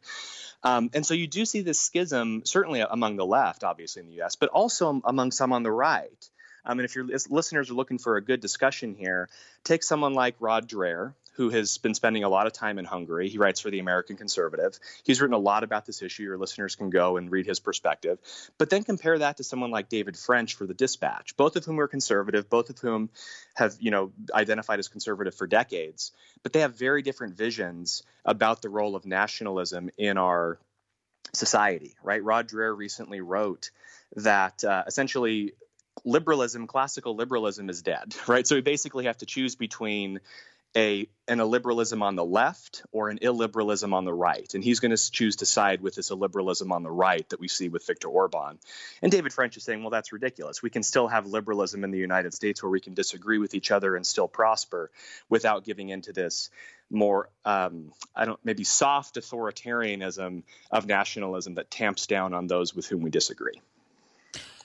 um, 0.63 0.89
and 0.93 1.05
so 1.05 1.13
you 1.13 1.27
do 1.27 1.45
see 1.45 1.61
this 1.61 1.79
schism 1.79 2.43
certainly 2.45 2.81
among 2.81 3.17
the 3.17 3.25
left, 3.25 3.63
obviously 3.63 4.01
in 4.01 4.07
the 4.07 4.15
U.S., 4.15 4.35
but 4.35 4.49
also 4.49 5.01
among 5.03 5.31
some 5.31 5.53
on 5.53 5.63
the 5.63 5.71
right. 5.71 6.29
Um, 6.65 6.77
mean, 6.77 6.85
if 6.85 6.95
your 6.95 7.05
lis- 7.05 7.29
listeners 7.29 7.69
are 7.69 7.75
looking 7.75 7.99
for 7.99 8.17
a 8.17 8.21
good 8.21 8.39
discussion 8.39 8.95
here, 8.95 9.29
take 9.63 9.83
someone 9.83 10.13
like 10.13 10.35
Rod 10.39 10.67
Dreher, 10.67 11.13
who 11.35 11.49
has 11.49 11.77
been 11.77 11.93
spending 11.93 12.23
a 12.23 12.29
lot 12.29 12.47
of 12.47 12.53
time 12.53 12.79
in 12.79 12.85
Hungary. 12.85 13.29
He 13.29 13.37
writes 13.37 13.59
for 13.59 13.69
the 13.69 13.79
American 13.79 14.15
Conservative. 14.15 14.79
He's 15.03 15.21
written 15.21 15.33
a 15.33 15.39
lot 15.39 15.63
about 15.63 15.85
this 15.85 16.01
issue. 16.01 16.23
Your 16.23 16.37
listeners 16.37 16.75
can 16.75 16.89
go 16.89 17.17
and 17.17 17.31
read 17.31 17.45
his 17.45 17.59
perspective. 17.59 18.19
But 18.57 18.69
then 18.69 18.83
compare 18.83 19.19
that 19.19 19.37
to 19.37 19.43
someone 19.43 19.71
like 19.71 19.89
David 19.89 20.17
French 20.17 20.55
for 20.55 20.65
the 20.65 20.73
Dispatch, 20.73 21.35
both 21.35 21.55
of 21.55 21.65
whom 21.65 21.79
are 21.79 21.87
conservative, 21.87 22.49
both 22.49 22.69
of 22.69 22.79
whom 22.79 23.09
have, 23.55 23.75
you 23.79 23.91
know, 23.91 24.11
identified 24.33 24.79
as 24.79 24.87
conservative 24.87 25.35
for 25.35 25.47
decades. 25.47 26.11
But 26.43 26.53
they 26.53 26.61
have 26.61 26.75
very 26.75 27.01
different 27.01 27.35
visions 27.35 28.03
about 28.23 28.61
the 28.61 28.69
role 28.69 28.95
of 28.95 29.05
nationalism 29.05 29.89
in 29.97 30.17
our 30.17 30.57
society, 31.33 31.95
right? 32.01 32.23
Rod 32.23 32.47
Dreher 32.47 32.75
recently 32.75 33.21
wrote 33.21 33.71
that 34.15 34.63
uh, 34.63 34.83
essentially 34.87 35.53
liberalism, 36.03 36.67
classical 36.67 37.15
liberalism, 37.15 37.69
is 37.69 37.81
dead, 37.81 38.15
right? 38.27 38.45
So 38.45 38.55
we 38.55 38.61
basically 38.61 39.05
have 39.05 39.17
to 39.17 39.25
choose 39.25 39.55
between 39.55 40.19
a 40.75 41.07
an 41.27 41.39
illiberalism 41.39 42.03
on 42.03 42.15
the 42.15 42.23
left 42.23 42.83
or 42.91 43.09
an 43.09 43.17
illiberalism 43.17 43.93
on 43.93 44.05
the 44.05 44.13
right, 44.13 44.53
and 44.53 44.63
he's 44.63 44.79
going 44.79 44.95
to 44.95 45.11
choose 45.11 45.37
to 45.37 45.45
side 45.45 45.81
with 45.81 45.95
this 45.95 46.11
illiberalism 46.11 46.69
on 46.71 46.83
the 46.83 46.91
right 46.91 47.27
that 47.29 47.39
we 47.39 47.47
see 47.47 47.67
with 47.67 47.85
Viktor 47.87 48.07
Orban. 48.07 48.59
And 49.01 49.11
David 49.11 49.33
French 49.33 49.57
is 49.57 49.63
saying, 49.63 49.81
well, 49.81 49.89
that's 49.89 50.13
ridiculous. 50.13 50.61
We 50.61 50.69
can 50.69 50.83
still 50.83 51.07
have 51.07 51.25
liberalism 51.25 51.83
in 51.83 51.89
the 51.89 51.97
United 51.97 52.33
States 52.33 52.61
where 52.61 52.69
we 52.69 52.79
can 52.79 52.93
disagree 52.93 53.39
with 53.39 53.55
each 53.55 53.71
other 53.71 53.95
and 53.95 54.05
still 54.05 54.27
prosper 54.27 54.91
without 55.29 55.65
giving 55.65 55.89
into 55.89 56.13
this 56.13 56.51
more 56.91 57.29
um, 57.45 57.91
I 58.15 58.25
don't 58.25 58.39
maybe 58.43 58.63
soft 58.63 59.15
authoritarianism 59.15 60.43
of 60.71 60.85
nationalism 60.85 61.55
that 61.55 61.71
tamps 61.71 62.05
down 62.05 62.33
on 62.33 62.47
those 62.47 62.75
with 62.75 62.85
whom 62.85 63.01
we 63.01 63.09
disagree. 63.09 63.61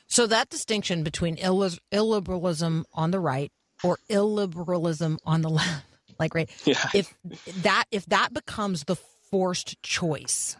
So 0.07 0.27
that 0.27 0.51
distinction 0.51 1.03
between 1.05 1.37
illiberalism 1.37 2.85
on 2.93 3.11
the 3.11 3.21
right 3.21 3.53
or 3.83 3.99
illiberalism 4.11 5.19
on 5.25 5.43
the 5.43 5.51
left, 5.51 5.87
like 6.21 6.35
right, 6.35 6.49
Yeah. 6.64 6.89
if 6.95 7.12
that 7.62 7.85
if 7.91 8.07
that 8.07 8.33
becomes 8.33 8.85
the 8.85 8.97
forced 9.31 9.83
choice, 9.83 10.57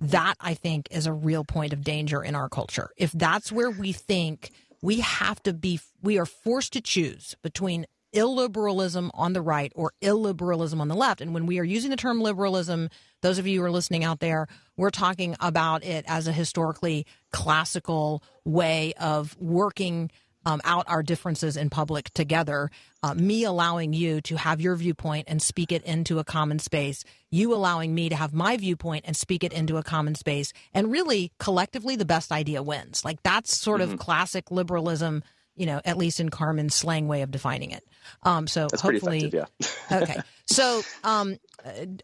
that 0.00 0.34
I 0.40 0.54
think 0.54 0.88
is 0.90 1.06
a 1.06 1.12
real 1.12 1.44
point 1.44 1.72
of 1.72 1.84
danger 1.84 2.22
in 2.24 2.34
our 2.34 2.48
culture. 2.48 2.90
If 2.96 3.12
that's 3.12 3.52
where 3.52 3.70
we 3.70 3.92
think 3.92 4.50
we 4.80 5.00
have 5.00 5.40
to 5.44 5.52
be, 5.52 5.78
we 6.02 6.18
are 6.18 6.26
forced 6.26 6.72
to 6.72 6.80
choose 6.80 7.36
between 7.42 7.86
illiberalism 8.14 9.10
on 9.14 9.32
the 9.32 9.40
right 9.40 9.72
or 9.74 9.92
illiberalism 10.02 10.78
on 10.80 10.88
the 10.88 10.94
left. 10.94 11.20
And 11.20 11.32
when 11.32 11.46
we 11.46 11.58
are 11.58 11.64
using 11.64 11.90
the 11.90 11.96
term 11.96 12.20
liberalism, 12.20 12.90
those 13.22 13.38
of 13.38 13.46
you 13.46 13.60
who 13.60 13.64
are 13.64 13.70
listening 13.70 14.04
out 14.04 14.20
there, 14.20 14.48
we're 14.76 14.90
talking 14.90 15.34
about 15.40 15.82
it 15.84 16.04
as 16.08 16.26
a 16.26 16.32
historically 16.32 17.06
classical 17.32 18.22
way 18.44 18.92
of 19.00 19.36
working 19.38 20.10
um, 20.44 20.60
out 20.64 20.84
our 20.88 21.02
differences 21.02 21.56
in 21.56 21.70
public 21.70 22.10
together. 22.14 22.70
Uh, 23.02 23.14
me 23.14 23.44
allowing 23.44 23.92
you 23.92 24.20
to 24.22 24.36
have 24.36 24.60
your 24.60 24.76
viewpoint 24.76 25.26
and 25.28 25.42
speak 25.42 25.72
it 25.72 25.82
into 25.84 26.18
a 26.18 26.24
common 26.24 26.58
space. 26.58 27.04
You 27.30 27.54
allowing 27.54 27.94
me 27.94 28.08
to 28.08 28.16
have 28.16 28.32
my 28.32 28.56
viewpoint 28.56 29.04
and 29.06 29.16
speak 29.16 29.44
it 29.44 29.52
into 29.52 29.76
a 29.76 29.82
common 29.82 30.14
space. 30.14 30.52
And 30.72 30.90
really, 30.90 31.32
collectively, 31.38 31.96
the 31.96 32.04
best 32.04 32.30
idea 32.32 32.62
wins. 32.62 33.04
Like 33.04 33.22
that's 33.22 33.56
sort 33.56 33.80
of 33.80 33.98
classic 33.98 34.50
liberalism. 34.50 35.22
You 35.54 35.66
know, 35.66 35.82
at 35.84 35.98
least 35.98 36.18
in 36.18 36.30
Carmen's 36.30 36.74
slang 36.74 37.08
way 37.08 37.20
of 37.20 37.30
defining 37.30 37.72
it. 37.72 37.84
Um, 38.22 38.46
so 38.46 38.68
That's 38.70 38.80
hopefully, 38.80 39.30
yeah. 39.30 39.44
okay. 39.92 40.16
So, 40.46 40.80
um, 41.04 41.36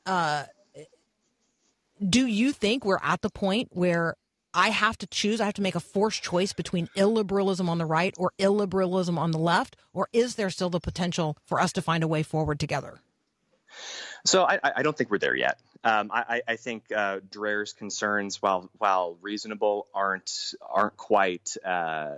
uh, 0.04 0.44
do 2.06 2.26
you 2.26 2.52
think 2.52 2.84
we're 2.84 3.00
at 3.02 3.22
the 3.22 3.30
point 3.30 3.68
where 3.72 4.16
I 4.58 4.70
have 4.70 4.98
to 4.98 5.06
choose? 5.06 5.40
I 5.40 5.44
have 5.44 5.54
to 5.54 5.62
make 5.62 5.76
a 5.76 5.80
forced 5.80 6.24
choice 6.24 6.52
between 6.52 6.88
illiberalism 6.96 7.68
on 7.68 7.78
the 7.78 7.86
right 7.86 8.12
or 8.18 8.32
illiberalism 8.40 9.16
on 9.16 9.30
the 9.30 9.38
left, 9.38 9.76
or 9.92 10.08
is 10.12 10.34
there 10.34 10.50
still 10.50 10.68
the 10.68 10.80
potential 10.80 11.36
for 11.44 11.60
us 11.60 11.72
to 11.74 11.82
find 11.82 12.02
a 12.02 12.08
way 12.08 12.24
forward 12.24 12.58
together? 12.58 13.00
So 14.26 14.42
I, 14.42 14.58
I 14.64 14.82
don't 14.82 14.98
think 14.98 15.12
we're 15.12 15.18
there 15.18 15.36
yet. 15.36 15.60
Um, 15.84 16.10
I, 16.12 16.42
I 16.48 16.56
think 16.56 16.90
uh, 16.90 17.20
Dreher's 17.30 17.72
concerns, 17.72 18.42
while 18.42 18.68
while 18.78 19.16
reasonable, 19.20 19.86
aren't 19.94 20.54
aren't 20.68 20.96
quite 20.96 21.56
uh, 21.64 22.16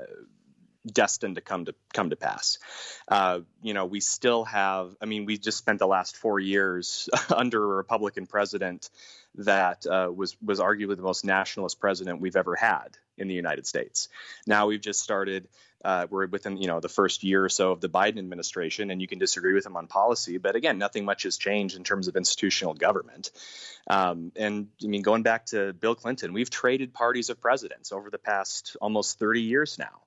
destined 0.87 1.35
to 1.35 1.43
come 1.43 1.67
to 1.67 1.75
come 1.93 2.09
to 2.09 2.17
pass. 2.17 2.59
Uh, 3.07 3.41
you 3.61 3.75
know, 3.75 3.85
we 3.85 4.01
still 4.01 4.45
have. 4.45 4.97
I 5.03 5.05
mean, 5.05 5.27
we 5.27 5.37
just 5.37 5.59
spent 5.59 5.79
the 5.79 5.87
last 5.87 6.17
four 6.17 6.41
years 6.41 7.11
under 7.37 7.63
a 7.63 7.77
Republican 7.77 8.27
president 8.27 8.89
that 9.37 9.87
uh, 9.87 10.11
was 10.15 10.37
was 10.43 10.61
arguably 10.61 10.97
the 10.97 11.03
most 11.03 11.25
nationalist 11.25 11.81
president 11.81 12.21
we've 12.21 12.37
ever 12.37 12.57
had 12.57 12.97
in 13.17 13.29
the 13.29 13.35
United 13.35 13.67
States. 13.67 14.09
Now 14.47 14.67
we've 14.67 14.81
just 14.81 15.01
started. 15.01 15.49
Uh, 15.83 16.07
we're 16.11 16.27
within 16.27 16.59
you 16.59 16.67
know 16.67 16.79
the 16.81 16.91
first 16.91 17.25
year 17.25 17.43
or 17.45 17.49
so 17.49 17.73
of 17.73 17.81
the 17.81 17.89
Biden 17.89 18.19
administration, 18.19 18.91
and 18.91 19.01
you 19.01 19.09
can 19.09 19.19
disagree 19.19 19.55
with 19.55 19.65
him 19.65 19.77
on 19.77 19.87
policy, 19.87 20.37
but 20.37 20.55
again, 20.55 20.77
nothing 20.77 21.05
much 21.07 21.23
has 21.23 21.39
changed 21.39 21.77
in 21.77 21.85
terms 21.85 22.07
of 22.07 22.17
institutional 22.17 22.75
government. 22.75 23.31
Um, 23.89 24.31
and 24.37 24.69
I 24.85 24.87
mean, 24.89 25.03
going 25.03 25.23
back 25.23 25.47
to 25.47 25.73
Bill 25.73 25.95
Clinton, 25.95 26.35
we've 26.35 26.51
traded 26.51 26.93
parties 26.93 27.31
of 27.31 27.41
presidents 27.41 27.93
over 27.93 28.11
the 28.11 28.19
past 28.19 28.77
almost 28.81 29.19
30 29.19 29.41
years 29.41 29.79
now. 29.79 30.03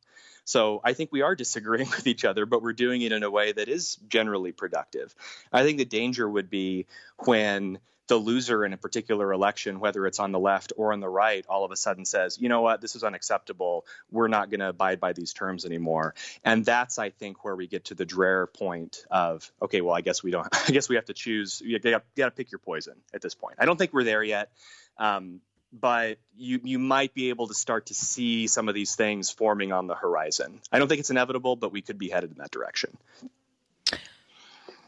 So 0.46 0.82
I 0.84 0.94
think 0.94 1.12
we 1.12 1.22
are 1.22 1.36
disagreeing 1.36 1.90
with 1.96 2.08
each 2.08 2.26
other, 2.26 2.46
but 2.46 2.62
we're 2.62 2.74
doing 2.74 3.02
it 3.02 3.12
in 3.12 3.24
a 3.24 3.32
way 3.32 3.52
that 3.52 3.68
is 3.68 3.98
generally 4.08 4.52
productive. 4.52 5.16
I 5.52 5.64
think 5.64 5.78
the 5.78 5.86
danger 5.86 6.30
would 6.30 6.50
be 6.50 6.86
when 7.26 7.80
the 8.08 8.18
loser 8.18 8.66
in 8.66 8.74
a 8.74 8.78
particular 8.78 9.32
election, 9.32 9.80
whether 9.80 10.06
it's 10.06 10.20
on 10.20 10.32
the 10.32 10.40
left 10.40 10.74
or 10.76 10.92
on 10.92 11.00
the 11.00 11.10
right, 11.10 11.46
all 11.48 11.64
of 11.64 11.72
a 11.72 11.76
sudden 11.76 12.06
says, 12.06 12.38
you 12.40 12.50
know 12.50 12.62
what, 12.62 12.82
this 12.82 12.96
is 12.96 13.04
unacceptable. 13.04 13.86
We're 14.12 14.28
not 14.28 14.50
going 14.50 14.60
to 14.60 14.70
abide 14.70 15.00
by 15.00 15.14
these 15.14 15.34
terms 15.34 15.66
anymore. 15.66 16.14
And 16.44 16.66
that's, 16.66 17.00
I 17.00 17.12
think, 17.12 17.46
where 17.46 17.56
we 17.56 17.68
get 17.68 17.86
to 17.86 17.96
the 17.96 18.06
Dreher 18.06 18.52
point 18.52 19.06
of, 19.10 19.50
okay, 19.62 19.82
well, 19.82 19.96
I 19.96 20.02
guess 20.02 20.22
we 20.22 20.32
don't, 20.32 20.48
I 20.68 20.72
guess 20.72 20.90
we 20.90 20.96
have 20.96 21.06
to 21.06 21.14
choose. 21.14 21.62
You 21.64 21.80
got 21.80 22.04
to 22.18 22.32
pick 22.32 22.52
your 22.52 22.60
poison 22.60 22.96
at 23.14 23.22
this 23.22 23.36
point. 23.36 23.56
I 23.60 23.66
don't 23.66 23.78
think 23.78 23.94
we're 23.94 24.04
there 24.04 24.24
yet. 24.24 24.52
Um, 24.98 25.40
but 25.74 26.20
you 26.38 26.60
you 26.64 26.78
might 26.78 27.16
be 27.16 27.30
able 27.30 27.48
to 27.48 27.56
start 27.56 27.88
to 27.88 27.96
see 27.96 28.46
some 28.46 28.70
of 28.70 28.76
these 28.76 28.96
things 28.96 29.32
forming 29.32 29.72
on 29.72 29.88
the 29.88 29.96
horizon. 29.96 30.62
I 30.72 30.78
don't 30.78 30.88
think 30.88 31.00
it's 31.00 31.10
inevitable, 31.10 31.56
but 31.56 31.72
we 31.72 31.82
could 31.82 31.98
be 31.98 32.10
headed 32.10 32.32
in 32.32 32.38
that 32.38 32.52
direction. 32.52 32.96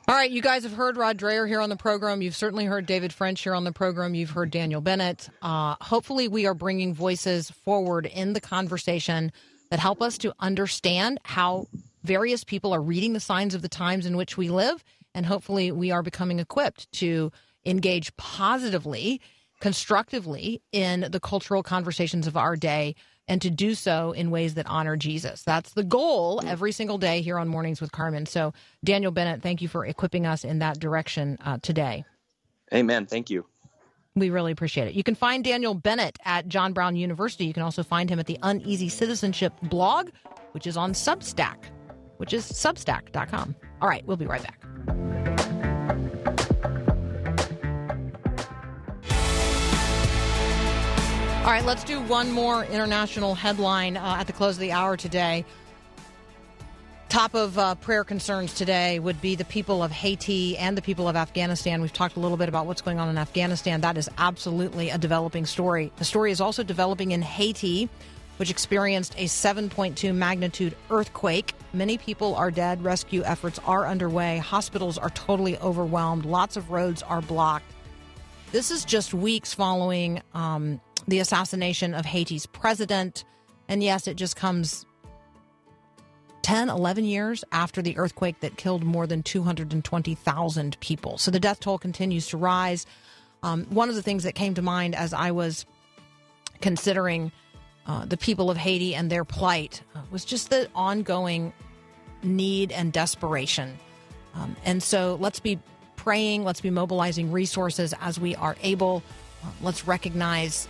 All 0.07 0.13
right, 0.13 0.29
you 0.29 0.43
guys 0.43 0.61
have 0.61 0.73
heard 0.73 0.97
Rod 0.97 1.17
Dreher 1.17 1.47
here 1.47 1.59
on 1.59 1.69
the 1.69 1.75
program. 1.75 2.21
You've 2.21 2.35
certainly 2.35 2.65
heard 2.65 2.85
David 2.85 3.11
French 3.11 3.41
here 3.41 3.55
on 3.55 3.63
the 3.63 3.71
program. 3.71 4.13
You've 4.13 4.29
heard 4.29 4.51
Daniel 4.51 4.79
Bennett. 4.79 5.29
Uh, 5.41 5.75
hopefully, 5.81 6.27
we 6.27 6.45
are 6.45 6.53
bringing 6.53 6.93
voices 6.93 7.49
forward 7.49 8.05
in 8.05 8.33
the 8.33 8.39
conversation 8.39 9.31
that 9.71 9.79
help 9.79 10.03
us 10.03 10.19
to 10.19 10.31
understand 10.39 11.19
how 11.23 11.65
various 12.03 12.43
people 12.43 12.71
are 12.71 12.83
reading 12.83 13.13
the 13.13 13.19
signs 13.19 13.55
of 13.55 13.63
the 13.63 13.67
times 13.67 14.05
in 14.05 14.15
which 14.15 14.37
we 14.37 14.47
live. 14.49 14.83
And 15.15 15.25
hopefully, 15.25 15.71
we 15.71 15.89
are 15.89 16.03
becoming 16.03 16.37
equipped 16.37 16.91
to 16.99 17.31
engage 17.65 18.15
positively, 18.15 19.19
constructively 19.59 20.61
in 20.71 21.07
the 21.09 21.19
cultural 21.19 21.63
conversations 21.63 22.27
of 22.27 22.37
our 22.37 22.55
day 22.55 22.93
and 23.27 23.41
to 23.41 23.49
do 23.49 23.75
so 23.75 24.11
in 24.11 24.31
ways 24.31 24.53
that 24.55 24.67
honor 24.67 24.95
Jesus. 24.95 25.43
That's 25.43 25.73
the 25.73 25.83
goal 25.83 26.41
every 26.45 26.71
single 26.71 26.97
day 26.97 27.21
here 27.21 27.37
on 27.37 27.47
Mornings 27.47 27.81
with 27.81 27.91
Carmen. 27.91 28.25
So, 28.25 28.53
Daniel 28.83 29.11
Bennett, 29.11 29.41
thank 29.41 29.61
you 29.61 29.67
for 29.67 29.85
equipping 29.85 30.25
us 30.25 30.43
in 30.43 30.59
that 30.59 30.79
direction 30.79 31.37
uh, 31.43 31.57
today. 31.61 32.05
Amen. 32.73 33.05
Thank 33.05 33.29
you. 33.29 33.45
We 34.15 34.29
really 34.29 34.51
appreciate 34.51 34.87
it. 34.87 34.93
You 34.93 35.03
can 35.03 35.15
find 35.15 35.43
Daniel 35.43 35.73
Bennett 35.73 36.17
at 36.23 36.47
John 36.47 36.71
Brown 36.71 36.95
University. 36.95 37.45
You 37.45 37.53
can 37.53 37.63
also 37.63 37.83
find 37.83 38.09
him 38.09 38.19
at 38.19 38.27
the 38.27 38.39
Uneasy 38.43 38.89
Citizenship 38.89 39.53
blog, 39.63 40.09
which 40.53 40.67
is 40.67 40.77
on 40.77 40.93
Substack, 40.93 41.65
which 42.17 42.33
is 42.33 42.49
substack.com. 42.49 43.55
All 43.81 43.89
right, 43.89 44.05
we'll 44.05 44.17
be 44.17 44.25
right 44.25 44.41
back. 44.41 44.64
All 51.45 51.51
right, 51.51 51.63
let's 51.63 51.83
do 51.83 52.01
one 52.01 52.31
more 52.31 52.65
international 52.65 53.35
headline 53.35 53.97
uh, 53.97 54.15
at 54.17 54.25
the 54.25 54.33
close 54.33 54.55
of 54.55 54.61
the 54.61 54.71
hour 54.71 54.97
today. 54.97 55.45
Top 57.07 57.35
of 57.35 57.59
uh, 57.59 57.75
prayer 57.75 58.03
concerns 58.03 58.55
today 58.55 58.97
would 58.97 59.21
be 59.21 59.35
the 59.35 59.45
people 59.45 59.83
of 59.83 59.91
Haiti 59.91 60.57
and 60.57 60.75
the 60.75 60.81
people 60.81 61.07
of 61.07 61.15
Afghanistan. 61.15 61.83
We've 61.83 61.93
talked 61.93 62.15
a 62.15 62.19
little 62.19 62.35
bit 62.35 62.49
about 62.49 62.65
what's 62.65 62.81
going 62.81 62.99
on 62.99 63.09
in 63.09 63.19
Afghanistan. 63.19 63.81
That 63.81 63.95
is 63.95 64.09
absolutely 64.17 64.89
a 64.89 64.97
developing 64.97 65.45
story. 65.45 65.91
The 65.97 66.03
story 66.03 66.31
is 66.31 66.41
also 66.41 66.63
developing 66.63 67.11
in 67.11 67.21
Haiti, 67.21 67.89
which 68.37 68.49
experienced 68.49 69.13
a 69.15 69.25
7.2 69.25 70.15
magnitude 70.15 70.75
earthquake. 70.89 71.53
Many 71.73 71.99
people 71.99 72.33
are 72.33 72.49
dead. 72.49 72.83
Rescue 72.83 73.21
efforts 73.23 73.59
are 73.67 73.85
underway. 73.85 74.39
Hospitals 74.39 74.97
are 74.97 75.11
totally 75.11 75.59
overwhelmed. 75.59 76.25
Lots 76.25 76.57
of 76.57 76.71
roads 76.71 77.03
are 77.03 77.21
blocked. 77.21 77.71
This 78.51 78.71
is 78.71 78.83
just 78.83 79.13
weeks 79.13 79.53
following 79.53 80.23
um, 80.33 80.81
the 81.07 81.19
assassination 81.19 81.93
of 81.93 82.05
Haiti's 82.05 82.45
president. 82.45 83.23
And 83.67 83.83
yes, 83.83 84.07
it 84.07 84.15
just 84.15 84.35
comes 84.35 84.85
10, 86.43 86.69
11 86.69 87.05
years 87.05 87.43
after 87.51 87.81
the 87.81 87.97
earthquake 87.97 88.39
that 88.41 88.55
killed 88.57 88.83
more 88.83 89.07
than 89.07 89.23
220,000 89.23 90.79
people. 90.79 91.17
So 91.17 91.31
the 91.31 91.39
death 91.39 91.59
toll 91.59 91.77
continues 91.77 92.27
to 92.27 92.37
rise. 92.37 92.85
Um, 93.41 93.65
one 93.65 93.89
of 93.89 93.95
the 93.95 94.01
things 94.01 94.23
that 94.23 94.35
came 94.35 94.53
to 94.55 94.61
mind 94.61 94.95
as 94.95 95.13
I 95.13 95.31
was 95.31 95.65
considering 96.61 97.31
uh, 97.87 98.05
the 98.05 98.17
people 98.17 98.49
of 98.49 98.57
Haiti 98.57 98.95
and 98.95 99.11
their 99.11 99.23
plight 99.23 99.81
uh, 99.95 100.01
was 100.11 100.25
just 100.25 100.49
the 100.49 100.69
ongoing 100.75 101.53
need 102.23 102.71
and 102.71 102.91
desperation. 102.91 103.77
Um, 104.33 104.55
and 104.65 104.81
so 104.81 105.17
let's 105.19 105.39
be 105.39 105.59
praying, 105.95 106.43
let's 106.43 106.61
be 106.61 106.69
mobilizing 106.69 107.31
resources 107.31 107.93
as 108.01 108.19
we 108.19 108.35
are 108.35 108.55
able. 108.61 109.01
Uh, 109.43 109.47
let's 109.61 109.87
recognize 109.87 110.67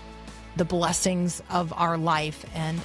the 0.56 0.66
blessings 0.66 1.42
of 1.50 1.74
our 1.74 1.98
life 1.98 2.46
and 2.56 2.80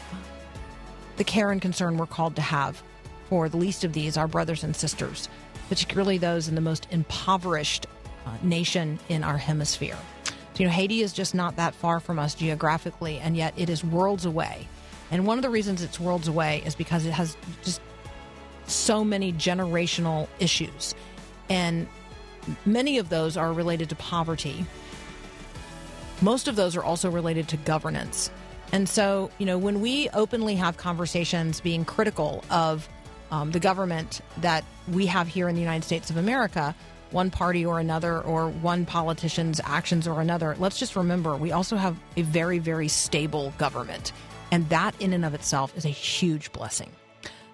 the 1.17 1.25
care 1.25 1.51
and 1.51 1.61
concern 1.61 1.97
we're 1.97 2.07
called 2.07 2.37
to 2.37 2.43
have 2.43 2.83
for 3.29 3.49
the 3.49 3.57
least 3.57 3.85
of 3.85 3.93
these, 3.93 4.17
our 4.17 4.27
brothers 4.27 4.65
and 4.65 4.75
sisters, 4.75 5.29
particularly 5.69 6.19
those 6.19 6.49
in 6.49 6.55
the 6.55 6.61
most 6.61 6.87
impoverished 6.91 7.87
uh, 8.27 8.31
nation 8.43 8.99
in 9.09 9.23
our 9.23 9.39
hemisphere. 9.39 9.97
You 10.57 10.67
know, 10.67 10.73
Haiti 10.73 11.01
is 11.01 11.15
just 11.15 11.35
not 11.35 11.57
that 11.57 11.75
far 11.75 12.01
from 12.01 12.19
us 12.19 12.35
geographically, 12.35 13.19
and 13.19 13.35
yet 13.35 13.55
it 13.57 13.71
is 13.71 13.83
worlds 13.83 14.27
away. 14.27 14.69
And 15.11 15.27
one 15.27 15.39
of 15.39 15.43
the 15.43 15.49
reasons 15.49 15.83
it's 15.83 15.99
worlds 15.99 16.29
away 16.29 16.63
is 16.67 16.75
because 16.75 17.07
it 17.07 17.13
has 17.13 17.37
just 17.63 17.81
so 18.67 19.03
many 19.03 19.33
generational 19.33 20.29
issues. 20.39 20.95
And 21.49 21.89
many 22.67 22.99
of 22.99 23.09
those 23.09 23.37
are 23.37 23.53
related 23.53 23.89
to 23.89 23.95
poverty. 23.97 24.67
Most 26.23 26.49
of 26.49 26.57
those 26.57 26.77
are 26.77 26.83
also 26.83 27.11
related 27.11 27.49
to 27.49 27.57
governance. 27.59 28.31
And 28.73 28.89
so, 28.89 29.31
you 29.39 29.47
know, 29.47 29.59
when 29.59 29.81
we 29.81 30.09
openly 30.11 30.55
have 30.57 30.77
conversations 30.77 31.61
being 31.61 31.85
critical 31.85 32.45
of 32.51 32.89
um, 33.31 33.51
the 33.51 33.61
government 33.61 34.21
that 34.39 34.65
we 34.89 35.07
have 35.07 35.29
here 35.29 35.49
in 35.49 35.55
the 35.55 35.61
United 35.61 35.85
States 35.85 36.11
of 36.11 36.17
America, 36.17 36.75
one 37.11 37.31
party 37.31 37.65
or 37.65 37.81
another, 37.81 38.21
or 38.21 38.49
one 38.49 38.87
politician's 38.87 39.61
actions 39.65 40.07
or 40.07 40.21
another, 40.21 40.55
let's 40.59 40.79
just 40.79 40.95
remember 40.95 41.37
we 41.37 41.53
also 41.53 41.77
have 41.77 41.97
a 42.17 42.23
very, 42.23 42.59
very 42.59 42.89
stable 42.89 43.53
government. 43.59 44.13
And 44.53 44.69
that, 44.69 45.01
in 45.01 45.13
and 45.13 45.25
of 45.25 45.35
itself, 45.35 45.77
is 45.77 45.85
a 45.85 45.91
huge 45.91 46.53
blessing. 46.53 46.91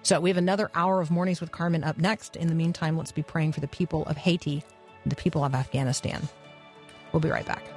So, 0.03 0.19
we 0.19 0.29
have 0.29 0.37
another 0.37 0.71
hour 0.73 1.01
of 1.01 1.11
Mornings 1.11 1.41
with 1.41 1.51
Carmen 1.51 1.83
up 1.83 1.97
next. 1.97 2.35
In 2.35 2.47
the 2.47 2.55
meantime, 2.55 2.97
let's 2.97 3.11
be 3.11 3.23
praying 3.23 3.53
for 3.53 3.59
the 3.59 3.67
people 3.67 4.03
of 4.05 4.17
Haiti 4.17 4.63
and 5.03 5.11
the 5.11 5.15
people 5.15 5.43
of 5.43 5.53
Afghanistan. 5.53 6.27
We'll 7.11 7.19
be 7.19 7.29
right 7.29 7.45
back. 7.45 7.76